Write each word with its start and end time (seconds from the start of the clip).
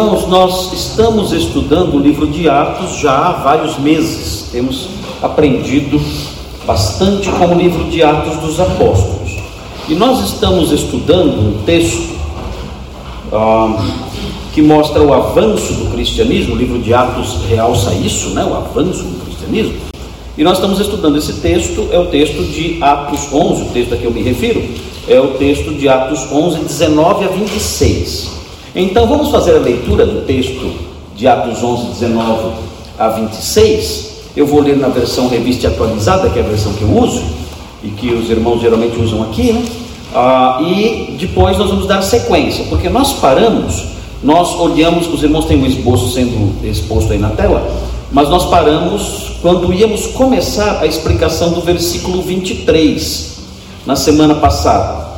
irmãos, 0.00 0.26
nós 0.28 0.72
estamos 0.72 1.30
estudando 1.30 1.96
o 1.96 1.98
livro 1.98 2.26
de 2.26 2.48
Atos 2.48 3.00
já 3.00 3.12
há 3.12 3.32
vários 3.32 3.78
meses. 3.78 4.48
Temos 4.50 4.88
aprendido 5.22 6.00
bastante 6.66 7.28
com 7.28 7.54
o 7.54 7.58
livro 7.58 7.84
de 7.84 8.02
Atos 8.02 8.38
dos 8.38 8.58
Apóstolos. 8.58 9.36
E 9.86 9.94
nós 9.94 10.24
estamos 10.24 10.72
estudando 10.72 11.38
um 11.38 11.62
texto 11.64 12.16
ah, 13.30 13.76
que 14.54 14.62
mostra 14.62 15.02
o 15.02 15.12
avanço 15.12 15.74
do 15.74 15.92
cristianismo. 15.92 16.54
O 16.54 16.58
livro 16.58 16.78
de 16.78 16.94
Atos 16.94 17.36
realça 17.46 17.92
isso, 17.92 18.30
né? 18.30 18.42
O 18.42 18.54
avanço 18.54 19.02
do 19.02 19.22
cristianismo. 19.22 19.74
E 20.38 20.42
nós 20.42 20.56
estamos 20.56 20.80
estudando 20.80 21.18
esse 21.18 21.34
texto, 21.34 21.88
é 21.92 21.98
o 21.98 22.06
texto 22.06 22.42
de 22.50 22.82
Atos 22.82 23.30
11, 23.30 23.62
o 23.64 23.66
texto 23.66 23.92
a 23.92 23.96
que 23.98 24.04
eu 24.06 24.10
me 24.10 24.22
refiro, 24.22 24.64
é 25.06 25.20
o 25.20 25.34
texto 25.34 25.74
de 25.74 25.90
Atos 25.90 26.32
11, 26.32 26.60
19 26.60 27.24
a 27.26 27.28
26. 27.28 28.39
Então 28.74 29.06
vamos 29.06 29.30
fazer 29.30 29.56
a 29.56 29.58
leitura 29.58 30.06
do 30.06 30.24
texto 30.24 30.72
de 31.16 31.26
Atos 31.26 31.62
11, 31.62 31.86
19 32.00 32.52
a 32.98 33.08
26. 33.08 34.10
Eu 34.36 34.46
vou 34.46 34.60
ler 34.60 34.76
na 34.76 34.88
versão 34.88 35.28
revista 35.28 35.66
atualizada, 35.66 36.30
que 36.30 36.38
é 36.38 36.42
a 36.42 36.46
versão 36.46 36.72
que 36.74 36.82
eu 36.82 36.96
uso 36.96 37.22
e 37.82 37.88
que 37.88 38.12
os 38.12 38.30
irmãos 38.30 38.60
geralmente 38.60 38.96
usam 39.00 39.22
aqui, 39.24 39.52
né? 39.52 39.64
Ah, 40.14 40.60
e 40.62 41.16
depois 41.18 41.56
nós 41.58 41.68
vamos 41.70 41.86
dar 41.86 42.02
sequência, 42.02 42.64
porque 42.68 42.88
nós 42.88 43.14
paramos, 43.14 43.84
nós 44.22 44.54
olhamos, 44.58 45.12
os 45.12 45.22
irmãos 45.22 45.46
têm 45.46 45.60
um 45.60 45.66
esboço 45.66 46.12
sendo 46.12 46.52
exposto 46.64 47.12
aí 47.12 47.18
na 47.18 47.30
tela, 47.30 47.68
mas 48.12 48.28
nós 48.28 48.46
paramos 48.46 49.32
quando 49.40 49.72
íamos 49.72 50.08
começar 50.08 50.80
a 50.80 50.86
explicação 50.86 51.52
do 51.52 51.60
versículo 51.60 52.22
23, 52.22 53.38
na 53.86 53.96
semana 53.96 54.34
passada. 54.36 55.09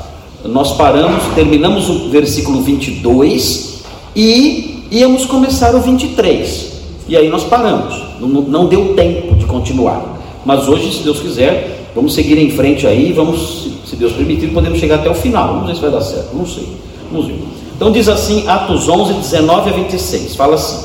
Nós 0.44 0.72
paramos, 0.72 1.22
terminamos 1.34 1.88
o 1.88 2.10
versículo 2.10 2.62
22 2.62 3.82
e 4.14 4.88
íamos 4.90 5.24
começar 5.24 5.72
o 5.74 5.80
23. 5.80 6.72
E 7.06 7.16
aí 7.16 7.28
nós 7.28 7.44
paramos, 7.44 7.94
não, 8.18 8.28
não 8.28 8.66
deu 8.66 8.94
tempo 8.94 9.36
de 9.36 9.44
continuar. 9.44 10.20
Mas 10.44 10.66
hoje, 10.66 10.92
se 10.92 11.04
Deus 11.04 11.20
quiser, 11.20 11.90
vamos 11.94 12.12
seguir 12.14 12.38
em 12.38 12.50
frente 12.50 12.86
aí, 12.88 13.12
vamos, 13.12 13.68
se 13.86 13.94
Deus 13.94 14.12
permitir, 14.14 14.48
podemos 14.48 14.80
chegar 14.80 14.96
até 14.96 15.08
o 15.08 15.14
final. 15.14 15.54
Vamos 15.54 15.68
ver 15.68 15.74
se 15.76 15.80
vai 15.80 15.90
dar 15.92 16.00
certo, 16.00 16.34
não 16.34 16.46
sei. 16.46 16.66
Vamos 17.10 17.28
ver. 17.28 17.38
Então 17.76 17.92
diz 17.92 18.08
assim, 18.08 18.46
Atos 18.48 18.88
11, 18.88 19.14
19 19.14 19.70
a 19.70 19.72
26, 19.72 20.34
fala 20.34 20.56
assim: 20.56 20.84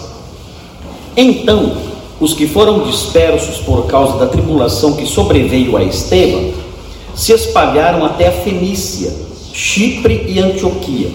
Então, 1.16 1.74
os 2.20 2.34
que 2.34 2.46
foram 2.46 2.82
dispersos 2.82 3.58
por 3.58 3.88
causa 3.88 4.20
da 4.20 4.28
tribulação 4.28 4.94
que 4.94 5.06
sobreveio 5.08 5.76
a 5.78 5.84
Estevão, 5.84 6.52
se 7.16 7.34
espalharam 7.34 8.06
até 8.06 8.28
a 8.28 8.32
Fenícia 8.32 9.27
Chipre 9.60 10.24
e 10.28 10.38
Antioquia, 10.38 11.10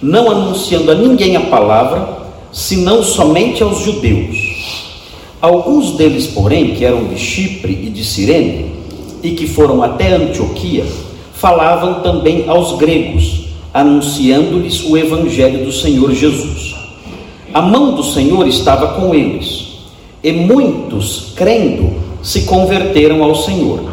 não 0.00 0.30
anunciando 0.30 0.90
a 0.90 0.94
ninguém 0.94 1.36
a 1.36 1.42
palavra, 1.42 2.30
senão 2.50 3.02
somente 3.02 3.62
aos 3.62 3.80
judeus. 3.80 4.38
Alguns 5.38 5.92
deles, 5.92 6.26
porém, 6.28 6.74
que 6.74 6.82
eram 6.82 7.04
de 7.04 7.18
Chipre 7.18 7.74
e 7.74 7.90
de 7.90 8.02
Cirene, 8.02 8.72
e 9.22 9.32
que 9.32 9.46
foram 9.46 9.82
até 9.82 10.14
Antioquia, 10.14 10.86
falavam 11.34 12.00
também 12.00 12.48
aos 12.48 12.78
gregos, 12.78 13.48
anunciando-lhes 13.74 14.82
o 14.84 14.96
evangelho 14.96 15.66
do 15.66 15.70
Senhor 15.70 16.10
Jesus. 16.14 16.74
A 17.52 17.60
mão 17.60 17.94
do 17.94 18.02
Senhor 18.02 18.48
estava 18.48 18.98
com 18.98 19.14
eles, 19.14 19.74
e 20.22 20.32
muitos, 20.32 21.34
crendo, 21.36 21.92
se 22.22 22.44
converteram 22.44 23.22
ao 23.22 23.34
Senhor. 23.34 23.92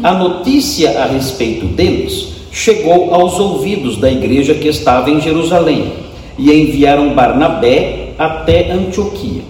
A 0.00 0.14
notícia 0.14 1.02
a 1.02 1.06
respeito 1.06 1.66
deles 1.66 2.35
chegou 2.56 3.12
aos 3.12 3.38
ouvidos 3.38 3.98
da 3.98 4.10
igreja 4.10 4.54
que 4.54 4.66
estava 4.66 5.10
em 5.10 5.20
Jerusalém, 5.20 5.92
e 6.38 6.50
enviaram 6.50 7.12
Barnabé 7.12 8.14
até 8.18 8.72
Antioquia. 8.72 9.42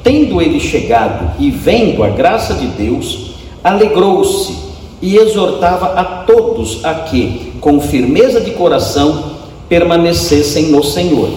Tendo 0.00 0.40
ele 0.40 0.60
chegado 0.60 1.32
e 1.40 1.50
vendo 1.50 2.04
a 2.04 2.08
graça 2.08 2.54
de 2.54 2.68
Deus, 2.68 3.32
alegrou-se 3.64 4.54
e 5.02 5.16
exortava 5.16 5.86
a 5.86 6.04
todos 6.04 6.84
a 6.84 6.94
que, 6.94 7.52
com 7.60 7.80
firmeza 7.80 8.40
de 8.40 8.52
coração, 8.52 9.32
permanecessem 9.68 10.66
no 10.66 10.84
Senhor, 10.84 11.28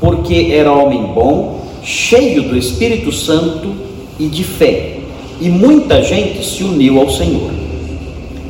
porque 0.00 0.52
era 0.52 0.72
homem 0.72 1.02
bom, 1.02 1.66
cheio 1.82 2.44
do 2.44 2.56
Espírito 2.56 3.12
Santo 3.12 3.74
e 4.18 4.26
de 4.26 4.42
fé, 4.42 5.00
e 5.38 5.50
muita 5.50 6.02
gente 6.02 6.42
se 6.42 6.64
uniu 6.64 6.98
ao 6.98 7.10
Senhor. 7.10 7.59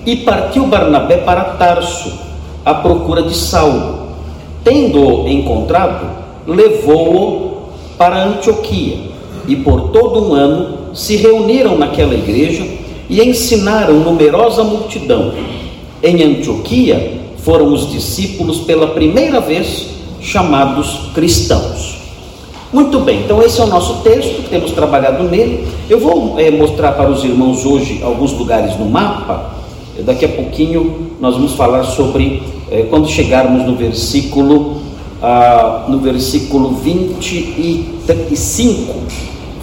E 0.06 0.16
partiu 0.16 0.66
Barnabé 0.66 1.18
para 1.18 1.44
Tarso, 1.44 2.12
à 2.64 2.74
procura 2.74 3.22
de 3.22 3.34
Saulo. 3.34 4.08
Tendo-o 4.64 5.28
encontrado, 5.28 6.06
levou-o 6.46 7.70
para 7.98 8.24
Antioquia, 8.24 8.98
e 9.46 9.56
por 9.56 9.90
todo 9.90 10.28
um 10.28 10.32
ano 10.32 10.94
se 10.94 11.16
reuniram 11.16 11.76
naquela 11.76 12.14
igreja 12.14 12.66
e 13.08 13.22
ensinaram 13.22 13.94
numerosa 13.94 14.64
multidão. 14.64 15.34
Em 16.02 16.22
Antioquia 16.22 17.20
foram 17.38 17.72
os 17.72 17.90
discípulos 17.90 18.60
pela 18.60 18.88
primeira 18.88 19.40
vez 19.40 19.88
chamados 20.20 21.10
cristãos. 21.14 21.98
Muito 22.72 23.00
bem, 23.00 23.22
então 23.22 23.42
esse 23.42 23.60
é 23.60 23.64
o 23.64 23.66
nosso 23.66 24.02
texto, 24.02 24.48
temos 24.48 24.70
trabalhado 24.70 25.24
nele. 25.24 25.66
Eu 25.88 25.98
vou 25.98 26.38
é, 26.38 26.50
mostrar 26.50 26.92
para 26.92 27.10
os 27.10 27.24
irmãos 27.24 27.66
hoje 27.66 28.00
alguns 28.02 28.32
lugares 28.32 28.78
no 28.78 28.86
mapa 28.86 29.59
Daqui 30.04 30.24
a 30.24 30.28
pouquinho 30.28 31.10
nós 31.20 31.34
vamos 31.34 31.52
falar 31.52 31.84
sobre 31.84 32.42
eh, 32.70 32.86
quando 32.88 33.08
chegarmos 33.08 33.66
no 33.66 33.76
versículo 33.76 34.80
ah, 35.22 35.84
no 35.88 35.98
versículo 35.98 36.70
25 36.70 38.94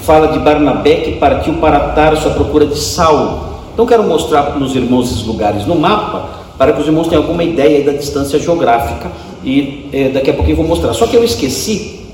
fala 0.01 0.27
de 0.27 0.37
Barnabé 0.39 0.97
que 0.97 1.13
partiu 1.13 1.53
para 1.55 1.79
Tarso 1.89 2.29
à 2.29 2.31
procura 2.31 2.65
de 2.65 2.77
Saulo. 2.77 3.47
Então 3.73 3.85
quero 3.85 4.03
mostrar 4.03 4.43
para 4.43 4.63
os 4.63 4.73
irmãos 4.75 5.11
esses 5.11 5.25
lugares 5.25 5.65
no 5.65 5.75
mapa 5.75 6.29
para 6.57 6.73
que 6.73 6.81
os 6.81 6.87
irmãos 6.87 7.07
tenham 7.07 7.23
alguma 7.23 7.43
ideia 7.43 7.83
da 7.83 7.91
distância 7.91 8.39
geográfica 8.39 9.11
e 9.43 9.89
eh, 9.91 10.09
daqui 10.09 10.29
a 10.29 10.33
pouquinho 10.33 10.57
vou 10.57 10.67
mostrar. 10.67 10.93
Só 10.93 11.07
que 11.07 11.15
eu 11.15 11.23
esqueci 11.23 12.05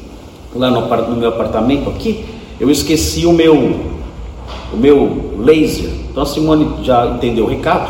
lá 0.55 0.69
no, 0.69 0.81
no 0.81 1.15
meu 1.15 1.29
apartamento 1.29 1.89
aqui, 1.89 2.25
eu 2.59 2.69
esqueci 2.69 3.25
o 3.25 3.33
meu 3.33 3.93
o 4.73 4.77
meu 4.77 5.35
laser. 5.37 5.91
Então 6.09 6.23
a 6.23 6.25
Simone 6.25 6.83
já 6.83 7.05
entendeu 7.05 7.45
o 7.45 7.47
recado. 7.47 7.89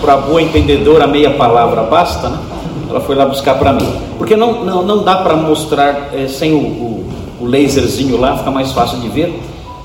Para 0.00 0.16
boa 0.16 0.40
entendedora, 0.40 1.06
meia 1.06 1.30
palavra 1.30 1.82
basta, 1.82 2.28
né? 2.28 2.38
Ela 2.88 3.00
foi 3.00 3.14
lá 3.14 3.24
buscar 3.26 3.58
para 3.58 3.72
mim. 3.72 3.88
Porque 4.18 4.34
não, 4.34 4.64
não, 4.64 4.82
não 4.82 5.04
dá 5.04 5.16
para 5.16 5.36
mostrar 5.36 6.10
é, 6.12 6.26
sem 6.26 6.52
o, 6.52 6.58
o, 6.58 7.08
o, 7.40 7.46
laserzinho 7.46 8.18
lá, 8.18 8.36
fica 8.36 8.50
mais 8.50 8.72
fácil 8.72 8.98
de 8.98 9.08
ver. 9.08 9.40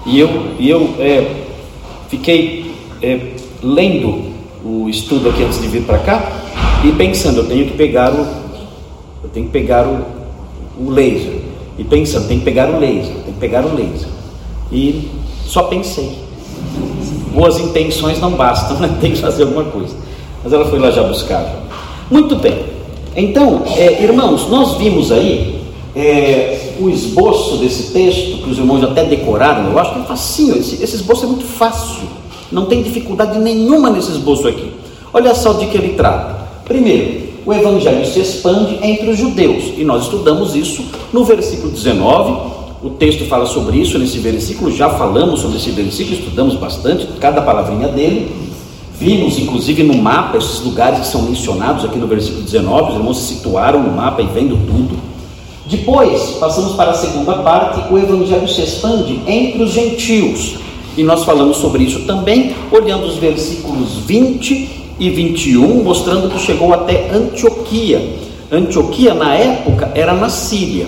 E 0.06 0.20
eu, 0.20 0.30
e 0.58 0.70
eu 0.70 0.96
é, 1.00 1.46
fiquei 2.10 2.74
é, 3.02 3.34
lendo 3.62 4.34
o 4.64 4.90
estudo 4.90 5.30
aqui 5.30 5.44
antes 5.44 5.62
de 5.62 5.68
vir 5.68 5.84
para 5.84 6.00
cá 6.00 6.32
e 6.84 6.92
pensando, 6.94 7.42
eu 7.42 7.48
tenho 7.48 7.66
que 7.68 7.78
pegar 7.78 8.12
o, 8.12 8.28
eu 9.24 9.30
tenho 9.32 9.46
que 9.46 9.52
pegar 9.52 9.86
o, 9.86 10.04
o 10.80 10.90
laser. 10.90 11.42
E 11.78 11.84
pensando, 11.84 12.28
tem 12.28 12.40
que 12.40 12.46
pegar 12.46 12.70
o 12.70 12.80
laser, 12.80 13.14
tem 13.24 13.34
que 13.34 13.40
pegar 13.40 13.66
o 13.66 13.76
laser. 13.76 14.08
E 14.72 15.12
só 15.46 15.64
pensei 15.64 16.25
boas 17.36 17.60
intenções 17.60 18.20
não 18.20 18.32
bastam, 18.32 18.78
né? 18.80 18.96
tem 19.00 19.12
que 19.12 19.20
fazer 19.20 19.44
alguma 19.44 19.66
coisa. 19.66 19.94
Mas 20.44 20.54
ela 20.54 20.66
foi 20.66 20.80
lá 20.80 20.90
já 20.90 21.04
buscar. 21.04 21.46
Muito 22.10 22.36
bem. 22.38 22.64
Então, 23.16 23.64
é, 23.78 24.02
irmãos, 24.04 24.50
nós 24.50 24.78
vimos 24.78 25.12
aí 25.12 25.62
é, 25.96 26.74
o 26.80 26.90
esboço 26.90 27.58
desse 27.58 27.94
texto, 27.94 28.44
que 28.44 28.50
os 28.50 28.58
irmãos 28.58 28.84
até 28.84 29.06
decoraram, 29.06 29.72
eu 29.72 29.80
acho 29.80 29.94
que 29.94 30.00
é 30.00 30.04
facinho, 30.04 30.58
esse, 30.58 30.84
esse 30.84 30.96
esboço 30.96 31.26
é 31.26 31.28
muito 31.28 31.46
fácil, 31.46 32.08
não 32.52 32.66
tem 32.66 32.84
dificuldade 32.84 33.40
nenhuma 33.40 33.90
nesse 33.90 34.12
esboço 34.12 34.48
aqui. 34.48 34.72
Olha 35.14 35.34
só 35.34 35.54
de 35.54 35.68
que 35.68 35.78
ele 35.78 35.94
trata. 35.94 36.46
Primeiro, 36.66 37.26
o 37.46 37.54
evangelho 37.54 38.06
se 38.06 38.20
expande 38.20 38.80
entre 38.82 39.10
os 39.10 39.18
judeus, 39.18 39.74
e 39.78 39.86
nós 39.86 40.04
estudamos 40.04 40.56
isso 40.56 40.84
no 41.14 41.24
versículo 41.24 41.72
19, 41.72 42.65
o 42.86 42.92
texto 42.92 43.26
fala 43.26 43.48
sobre 43.48 43.78
isso 43.78 43.98
nesse 43.98 44.20
versículo, 44.20 44.72
já 44.72 44.88
falamos 44.92 45.40
sobre 45.40 45.58
esse 45.58 45.72
versículo, 45.72 46.18
estudamos 46.18 46.54
bastante, 46.54 47.08
cada 47.20 47.42
palavrinha 47.42 47.88
dele. 47.88 48.32
Vimos, 49.00 49.40
inclusive, 49.40 49.82
no 49.82 49.96
mapa 49.96 50.38
esses 50.38 50.62
lugares 50.62 51.00
que 51.00 51.08
são 51.08 51.24
mencionados 51.24 51.84
aqui 51.84 51.98
no 51.98 52.06
versículo 52.06 52.44
19, 52.44 52.92
os 52.92 52.98
irmãos 52.98 53.18
se 53.18 53.34
situaram 53.34 53.82
no 53.82 53.92
mapa 53.92 54.22
e 54.22 54.28
vendo 54.28 54.56
tudo. 54.68 55.00
Depois, 55.66 56.38
passamos 56.40 56.74
para 56.74 56.92
a 56.92 56.94
segunda 56.94 57.34
parte, 57.40 57.92
o 57.92 57.98
evangelho 57.98 58.48
se 58.48 58.62
expande 58.62 59.20
entre 59.26 59.64
os 59.64 59.72
gentios. 59.72 60.58
E 60.96 61.02
nós 61.02 61.24
falamos 61.24 61.58
sobre 61.58 61.86
isso 61.86 62.02
também, 62.02 62.54
olhando 62.72 63.08
os 63.08 63.16
versículos 63.16 63.96
20 64.06 64.94
e 65.00 65.10
21, 65.10 65.84
mostrando 65.84 66.30
que 66.30 66.38
chegou 66.38 66.72
até 66.72 67.10
Antioquia. 67.12 68.16
Antioquia, 68.52 69.16
na 69.16 69.34
época, 69.34 69.92
era 69.96 70.14
na 70.14 70.30
Síria. 70.30 70.86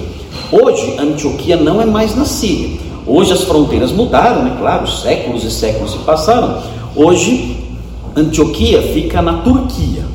Hoje, 0.52 0.96
Antioquia 1.00 1.58
não 1.58 1.82
é 1.82 1.86
mais 1.86 2.16
na 2.16 2.26
Síria. 2.26 2.78
Hoje 3.06 3.32
as 3.34 3.44
fronteiras 3.44 3.92
mudaram, 3.92 4.44
né? 4.44 4.56
Claro, 4.60 4.88
séculos 4.88 5.44
e 5.44 5.52
séculos 5.52 5.92
se 5.92 5.98
passaram. 6.00 6.62
Hoje, 6.96 7.58
Antioquia 8.16 8.82
fica 8.82 9.22
na 9.22 9.34
Turquia. 9.42 10.06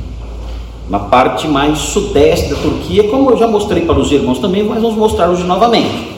na 0.89 0.99
parte 0.99 1.49
mais 1.49 1.79
sudeste 1.79 2.51
da 2.51 2.57
Turquia, 2.57 3.05
como 3.05 3.31
eu 3.31 3.37
já 3.39 3.47
mostrei 3.47 3.83
para 3.83 3.99
os 3.99 4.13
irmãos 4.13 4.39
também, 4.41 4.63
mas 4.63 4.83
vamos 4.83 4.97
mostrar 4.99 5.31
hoje 5.31 5.43
novamente. 5.45 6.09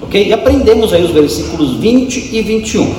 Ok? 0.00 0.28
E 0.28 0.32
aprendemos 0.32 0.92
aí 0.92 1.02
os 1.02 1.10
versículos 1.10 1.74
20 1.76 2.36
e 2.36 2.40
21. 2.40 2.94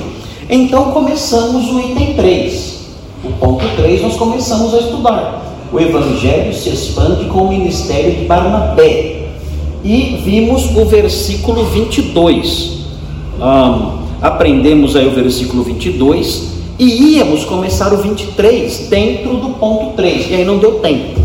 Então 0.50 0.90
começamos 0.90 1.70
o 1.70 1.80
item 1.80 2.14
3. 2.14 2.82
O 3.24 3.32
ponto 3.32 3.64
3 3.76 4.02
nós 4.02 4.16
começamos 4.16 4.74
a 4.74 4.78
estudar. 4.80 5.42
O 5.72 5.80
Evangelho 5.80 6.52
se 6.52 6.68
expande 6.68 7.24
com 7.26 7.44
o 7.44 7.48
ministério 7.48 8.12
de 8.12 8.24
Barnabé. 8.26 9.11
E 9.84 10.20
vimos 10.24 10.74
o 10.76 10.84
versículo 10.84 11.64
22. 11.64 12.82
Um, 13.40 14.02
aprendemos 14.20 14.94
aí 14.94 15.06
o 15.06 15.10
versículo 15.10 15.62
22 15.62 16.52
e 16.78 17.16
íamos 17.16 17.44
começar 17.44 17.92
o 17.92 17.98
23 17.98 18.88
dentro 18.88 19.36
do 19.36 19.50
ponto 19.50 19.94
3, 19.94 20.30
e 20.30 20.34
aí 20.34 20.44
não 20.44 20.58
deu 20.58 20.80
tempo. 20.80 21.20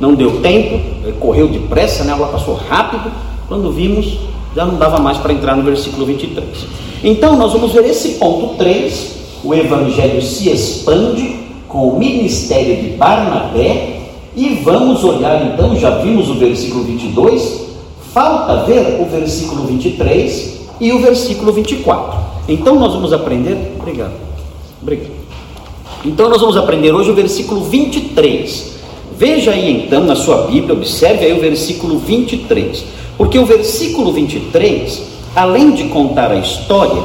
Não 0.00 0.14
deu 0.14 0.40
tempo, 0.40 0.80
correu 1.20 1.48
depressa, 1.48 2.04
né? 2.04 2.12
a 2.12 2.14
aula 2.14 2.28
passou 2.28 2.54
rápido. 2.54 3.10
Quando 3.48 3.70
vimos, 3.72 4.18
já 4.54 4.64
não 4.64 4.76
dava 4.76 4.98
mais 4.98 5.18
para 5.18 5.32
entrar 5.32 5.56
no 5.56 5.62
versículo 5.62 6.04
23. 6.06 6.46
Então, 7.04 7.36
nós 7.36 7.52
vamos 7.52 7.72
ver 7.72 7.84
esse 7.86 8.14
ponto 8.14 8.56
3. 8.56 9.16
O 9.44 9.54
evangelho 9.54 10.20
se 10.20 10.50
expande 10.50 11.36
com 11.68 11.88
o 11.88 11.98
ministério 11.98 12.82
de 12.82 12.90
Barnabé. 12.96 14.00
E 14.34 14.60
vamos 14.64 15.02
olhar 15.04 15.46
então, 15.46 15.76
já 15.76 15.98
vimos 15.98 16.28
o 16.28 16.34
versículo 16.34 16.84
22. 16.84 17.65
Falta 18.16 18.64
ver 18.64 18.98
o 18.98 19.04
versículo 19.04 19.66
23 19.66 20.60
e 20.80 20.90
o 20.90 21.00
versículo 21.00 21.52
24. 21.52 22.18
Então, 22.48 22.76
nós 22.76 22.94
vamos 22.94 23.12
aprender. 23.12 23.74
Obrigado. 23.78 24.14
Obrigado. 24.80 25.10
Então, 26.02 26.30
nós 26.30 26.40
vamos 26.40 26.56
aprender 26.56 26.92
hoje 26.92 27.10
o 27.10 27.14
versículo 27.14 27.60
23. 27.64 28.72
Veja 29.18 29.50
aí 29.50 29.84
então 29.84 30.04
na 30.04 30.16
sua 30.16 30.46
Bíblia, 30.46 30.72
observe 30.72 31.26
aí 31.26 31.36
o 31.36 31.42
versículo 31.42 31.98
23. 31.98 32.86
Porque 33.18 33.38
o 33.38 33.44
versículo 33.44 34.10
23, 34.12 35.02
além 35.34 35.72
de 35.72 35.84
contar 35.88 36.30
a 36.30 36.36
história, 36.36 37.02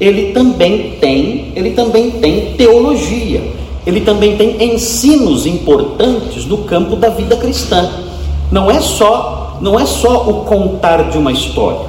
ele 0.00 0.32
também 0.32 0.92
tem, 0.98 1.52
ele 1.54 1.72
também 1.72 2.10
tem 2.12 2.54
teologia. 2.54 3.42
Ele 3.86 4.00
também 4.00 4.34
tem 4.38 4.72
ensinos 4.72 5.44
importantes 5.44 6.46
no 6.46 6.56
campo 6.64 6.96
da 6.96 7.10
vida 7.10 7.36
cristã. 7.36 7.86
Não 8.50 8.70
é 8.70 8.80
só, 8.80 9.43
não 9.64 9.80
é 9.80 9.86
só 9.86 10.28
o 10.28 10.44
contar 10.44 11.04
de 11.04 11.16
uma 11.16 11.32
história. 11.32 11.86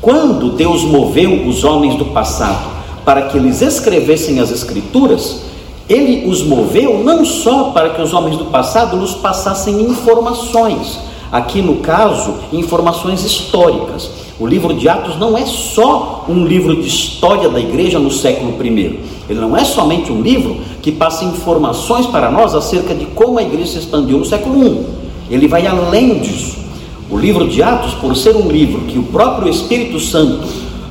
Quando 0.00 0.52
Deus 0.52 0.84
moveu 0.84 1.48
os 1.48 1.64
homens 1.64 1.96
do 1.96 2.04
passado 2.04 2.64
para 3.04 3.22
que 3.22 3.36
eles 3.36 3.60
escrevessem 3.60 4.38
as 4.38 4.52
escrituras, 4.52 5.40
ele 5.88 6.30
os 6.30 6.44
moveu 6.44 7.02
não 7.02 7.24
só 7.24 7.70
para 7.70 7.90
que 7.90 8.00
os 8.00 8.14
homens 8.14 8.36
do 8.36 8.44
passado 8.44 8.96
nos 8.96 9.14
passassem 9.14 9.82
informações, 9.82 11.00
aqui 11.32 11.60
no 11.60 11.78
caso, 11.78 12.34
informações 12.52 13.24
históricas. 13.24 14.08
O 14.38 14.46
livro 14.46 14.72
de 14.72 14.88
Atos 14.88 15.18
não 15.18 15.36
é 15.36 15.44
só 15.44 16.24
um 16.28 16.46
livro 16.46 16.80
de 16.80 16.86
história 16.86 17.48
da 17.48 17.58
igreja 17.58 17.98
no 17.98 18.12
século 18.12 18.54
I. 18.64 19.00
Ele 19.28 19.40
não 19.40 19.56
é 19.56 19.64
somente 19.64 20.12
um 20.12 20.22
livro 20.22 20.58
que 20.80 20.92
passa 20.92 21.24
informações 21.24 22.06
para 22.06 22.30
nós 22.30 22.54
acerca 22.54 22.94
de 22.94 23.06
como 23.06 23.40
a 23.40 23.42
igreja 23.42 23.72
se 23.72 23.78
expandiu 23.78 24.18
no 24.18 24.24
século 24.24 24.64
I. 24.64 24.86
Ele 25.28 25.48
vai 25.48 25.66
além 25.66 26.20
disso. 26.20 26.67
O 27.10 27.16
livro 27.16 27.48
de 27.48 27.62
Atos, 27.62 27.94
por 27.94 28.14
ser 28.14 28.36
um 28.36 28.48
livro 28.50 28.82
que 28.82 28.98
o 28.98 29.04
próprio 29.04 29.48
Espírito 29.48 29.98
Santo 29.98 30.46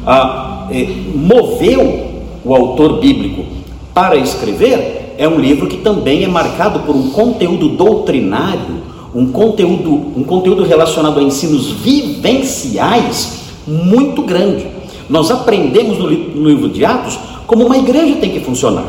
ah, 0.05 0.67
eh, 0.71 0.87
moveu 1.13 2.23
o 2.43 2.55
autor 2.55 2.99
bíblico 2.99 3.45
para 3.93 4.15
escrever, 4.15 5.15
é 5.17 5.27
um 5.27 5.39
livro 5.39 5.67
que 5.67 5.77
também 5.77 6.23
é 6.23 6.27
marcado 6.27 6.79
por 6.79 6.95
um 6.95 7.09
conteúdo 7.11 7.69
doutrinário, 7.69 8.81
um 9.13 9.31
conteúdo, 9.31 9.91
um 10.15 10.23
conteúdo 10.23 10.63
relacionado 10.63 11.19
a 11.19 11.23
ensinos 11.23 11.71
vivenciais 11.71 13.41
muito 13.67 14.21
grande. 14.23 14.65
Nós 15.09 15.29
aprendemos 15.29 15.97
no, 15.99 16.09
no 16.09 16.49
livro 16.49 16.69
de 16.69 16.83
Atos 16.83 17.17
como 17.45 17.65
uma 17.65 17.77
igreja 17.77 18.15
tem 18.15 18.31
que 18.31 18.39
funcionar. 18.39 18.85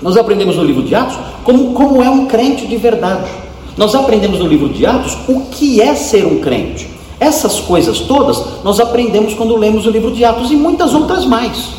Nós 0.00 0.16
aprendemos 0.16 0.56
no 0.56 0.64
livro 0.64 0.82
de 0.82 0.94
Atos 0.94 1.18
como, 1.44 1.72
como 1.72 2.02
é 2.02 2.08
um 2.08 2.26
crente 2.26 2.66
de 2.66 2.76
verdade. 2.76 3.28
Nós 3.78 3.94
aprendemos 3.94 4.40
no 4.40 4.48
livro 4.48 4.68
de 4.68 4.84
Atos 4.84 5.16
o 5.28 5.42
que 5.52 5.80
é 5.80 5.94
ser 5.94 6.26
um 6.26 6.40
crente. 6.40 6.90
Essas 7.20 7.60
coisas 7.60 8.00
todas 8.00 8.62
nós 8.64 8.80
aprendemos 8.80 9.34
quando 9.34 9.56
lemos 9.56 9.86
o 9.86 9.90
livro 9.90 10.10
de 10.10 10.24
Atos 10.24 10.50
e 10.50 10.56
muitas 10.56 10.92
outras 10.92 11.24
mais. 11.24 11.70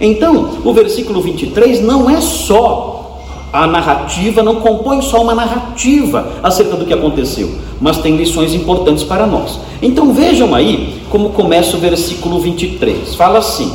Então, 0.00 0.50
o 0.64 0.72
versículo 0.72 1.22
23 1.22 1.80
não 1.80 2.10
é 2.10 2.20
só 2.20 3.20
a 3.52 3.68
narrativa, 3.68 4.42
não 4.42 4.56
compõe 4.56 5.00
só 5.00 5.22
uma 5.22 5.32
narrativa 5.32 6.32
acerca 6.42 6.76
do 6.76 6.84
que 6.84 6.92
aconteceu, 6.92 7.54
mas 7.80 7.98
tem 7.98 8.16
lições 8.16 8.52
importantes 8.52 9.04
para 9.04 9.24
nós. 9.24 9.60
Então 9.80 10.12
vejam 10.12 10.56
aí 10.56 11.02
como 11.08 11.30
começa 11.30 11.76
o 11.76 11.80
versículo 11.80 12.40
23. 12.40 13.14
Fala 13.14 13.38
assim: 13.38 13.72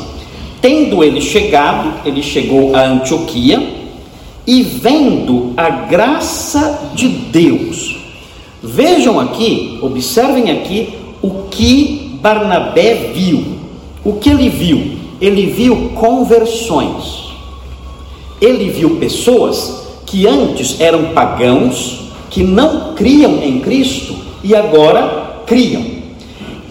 Tendo 0.61 1.01
ele 1.01 1.21
chegado, 1.21 1.93
ele 2.03 2.21
chegou 2.21 2.75
a 2.75 2.81
Antioquia, 2.81 3.78
e 4.49 4.63
vendo 4.63 5.53
a 5.55 5.69
graça 5.69 6.91
de 6.95 7.07
Deus. 7.07 7.97
Vejam 8.63 9.19
aqui, 9.19 9.77
observem 9.81 10.49
aqui 10.49 10.95
o 11.21 11.43
que 11.49 12.17
Barnabé 12.21 13.11
viu. 13.13 13.59
O 14.03 14.13
que 14.13 14.29
ele 14.29 14.49
viu? 14.49 14.99
ele 15.21 15.47
viu 15.47 15.89
conversões. 15.95 17.29
Ele 18.39 18.69
viu 18.69 18.97
pessoas 18.97 19.87
que 20.05 20.25
antes 20.25 20.79
eram 20.79 21.13
pagãos, 21.13 22.11
que 22.29 22.43
não 22.43 22.93
criam 22.93 23.43
em 23.43 23.59
Cristo 23.59 24.15
e 24.43 24.55
agora 24.55 25.43
criam. 25.45 25.99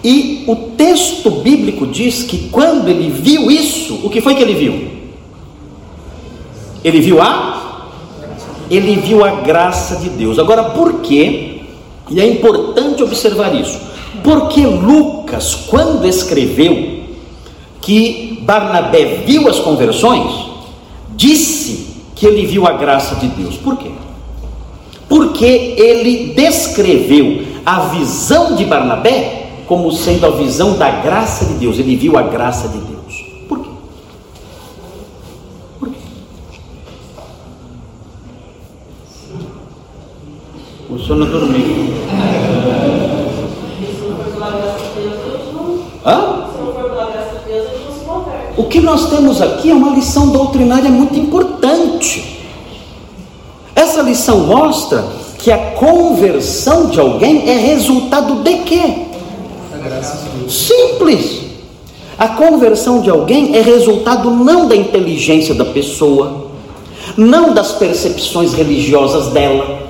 E 0.03 0.45
o 0.47 0.55
texto 0.55 1.29
bíblico 1.29 1.85
diz 1.85 2.23
que 2.23 2.49
quando 2.49 2.87
ele 2.87 3.09
viu 3.09 3.51
isso, 3.51 3.99
o 4.03 4.09
que 4.09 4.21
foi 4.21 4.33
que 4.33 4.41
ele 4.41 4.55
viu? 4.55 4.87
Ele 6.83 7.01
viu 7.01 7.21
a 7.21 7.58
ele 8.69 8.95
viu 8.97 9.23
a 9.23 9.41
graça 9.41 9.97
de 9.97 10.09
Deus. 10.09 10.37
Agora, 10.37 10.65
por 10.71 11.01
quê? 11.01 11.61
E 12.09 12.19
é 12.19 12.27
importante 12.27 13.03
observar 13.03 13.53
isso. 13.55 13.79
Porque 14.23 14.65
Lucas, 14.65 15.55
quando 15.67 16.07
escreveu 16.07 16.99
que 17.81 18.43
Barnabé 18.43 19.23
viu 19.25 19.47
as 19.47 19.59
conversões, 19.59 20.49
disse 21.15 21.87
que 22.15 22.25
ele 22.25 22.45
viu 22.45 22.67
a 22.67 22.73
graça 22.73 23.15
de 23.15 23.27
Deus. 23.27 23.55
Por 23.57 23.77
quê? 23.77 23.91
Porque 25.07 25.45
ele 25.45 26.33
descreveu 26.33 27.45
a 27.65 27.81
visão 27.87 28.55
de 28.55 28.65
Barnabé 28.65 29.63
como 29.67 29.91
sendo 29.91 30.25
a 30.25 30.31
visão 30.31 30.77
da 30.77 30.89
graça 30.89 31.45
de 31.45 31.53
Deus. 31.53 31.77
Ele 31.77 31.95
viu 31.95 32.17
a 32.17 32.23
graça 32.23 32.67
de 32.67 32.79
Deus. 32.79 33.45
Por 33.47 33.59
quê? 33.59 33.69
Por 35.79 35.89
quê? 35.89 35.95
O 41.09 41.11
senhor 41.11 41.25
não 41.25 41.39
dormiu. 41.39 41.89
Hã? 46.05 46.45
O 48.55 48.63
que 48.65 48.79
nós 48.79 49.09
temos 49.09 49.41
aqui 49.41 49.71
é 49.71 49.73
uma 49.73 49.89
lição 49.95 50.29
doutrinária 50.29 50.91
muito 50.91 51.17
importante. 51.17 52.45
Essa 53.75 54.03
lição 54.03 54.41
mostra 54.41 55.03
que 55.39 55.51
a 55.51 55.57
conversão 55.71 56.89
de 56.89 56.99
alguém 56.99 57.49
é 57.49 57.57
resultado 57.57 58.43
de 58.43 58.57
quê? 58.59 59.07
Simples. 60.47 61.41
A 62.19 62.27
conversão 62.27 63.01
de 63.01 63.09
alguém 63.09 63.55
é 63.55 63.61
resultado 63.61 64.29
não 64.29 64.67
da 64.67 64.75
inteligência 64.75 65.55
da 65.55 65.65
pessoa, 65.65 66.51
não 67.17 67.51
das 67.51 67.71
percepções 67.71 68.53
religiosas 68.53 69.29
dela. 69.29 69.88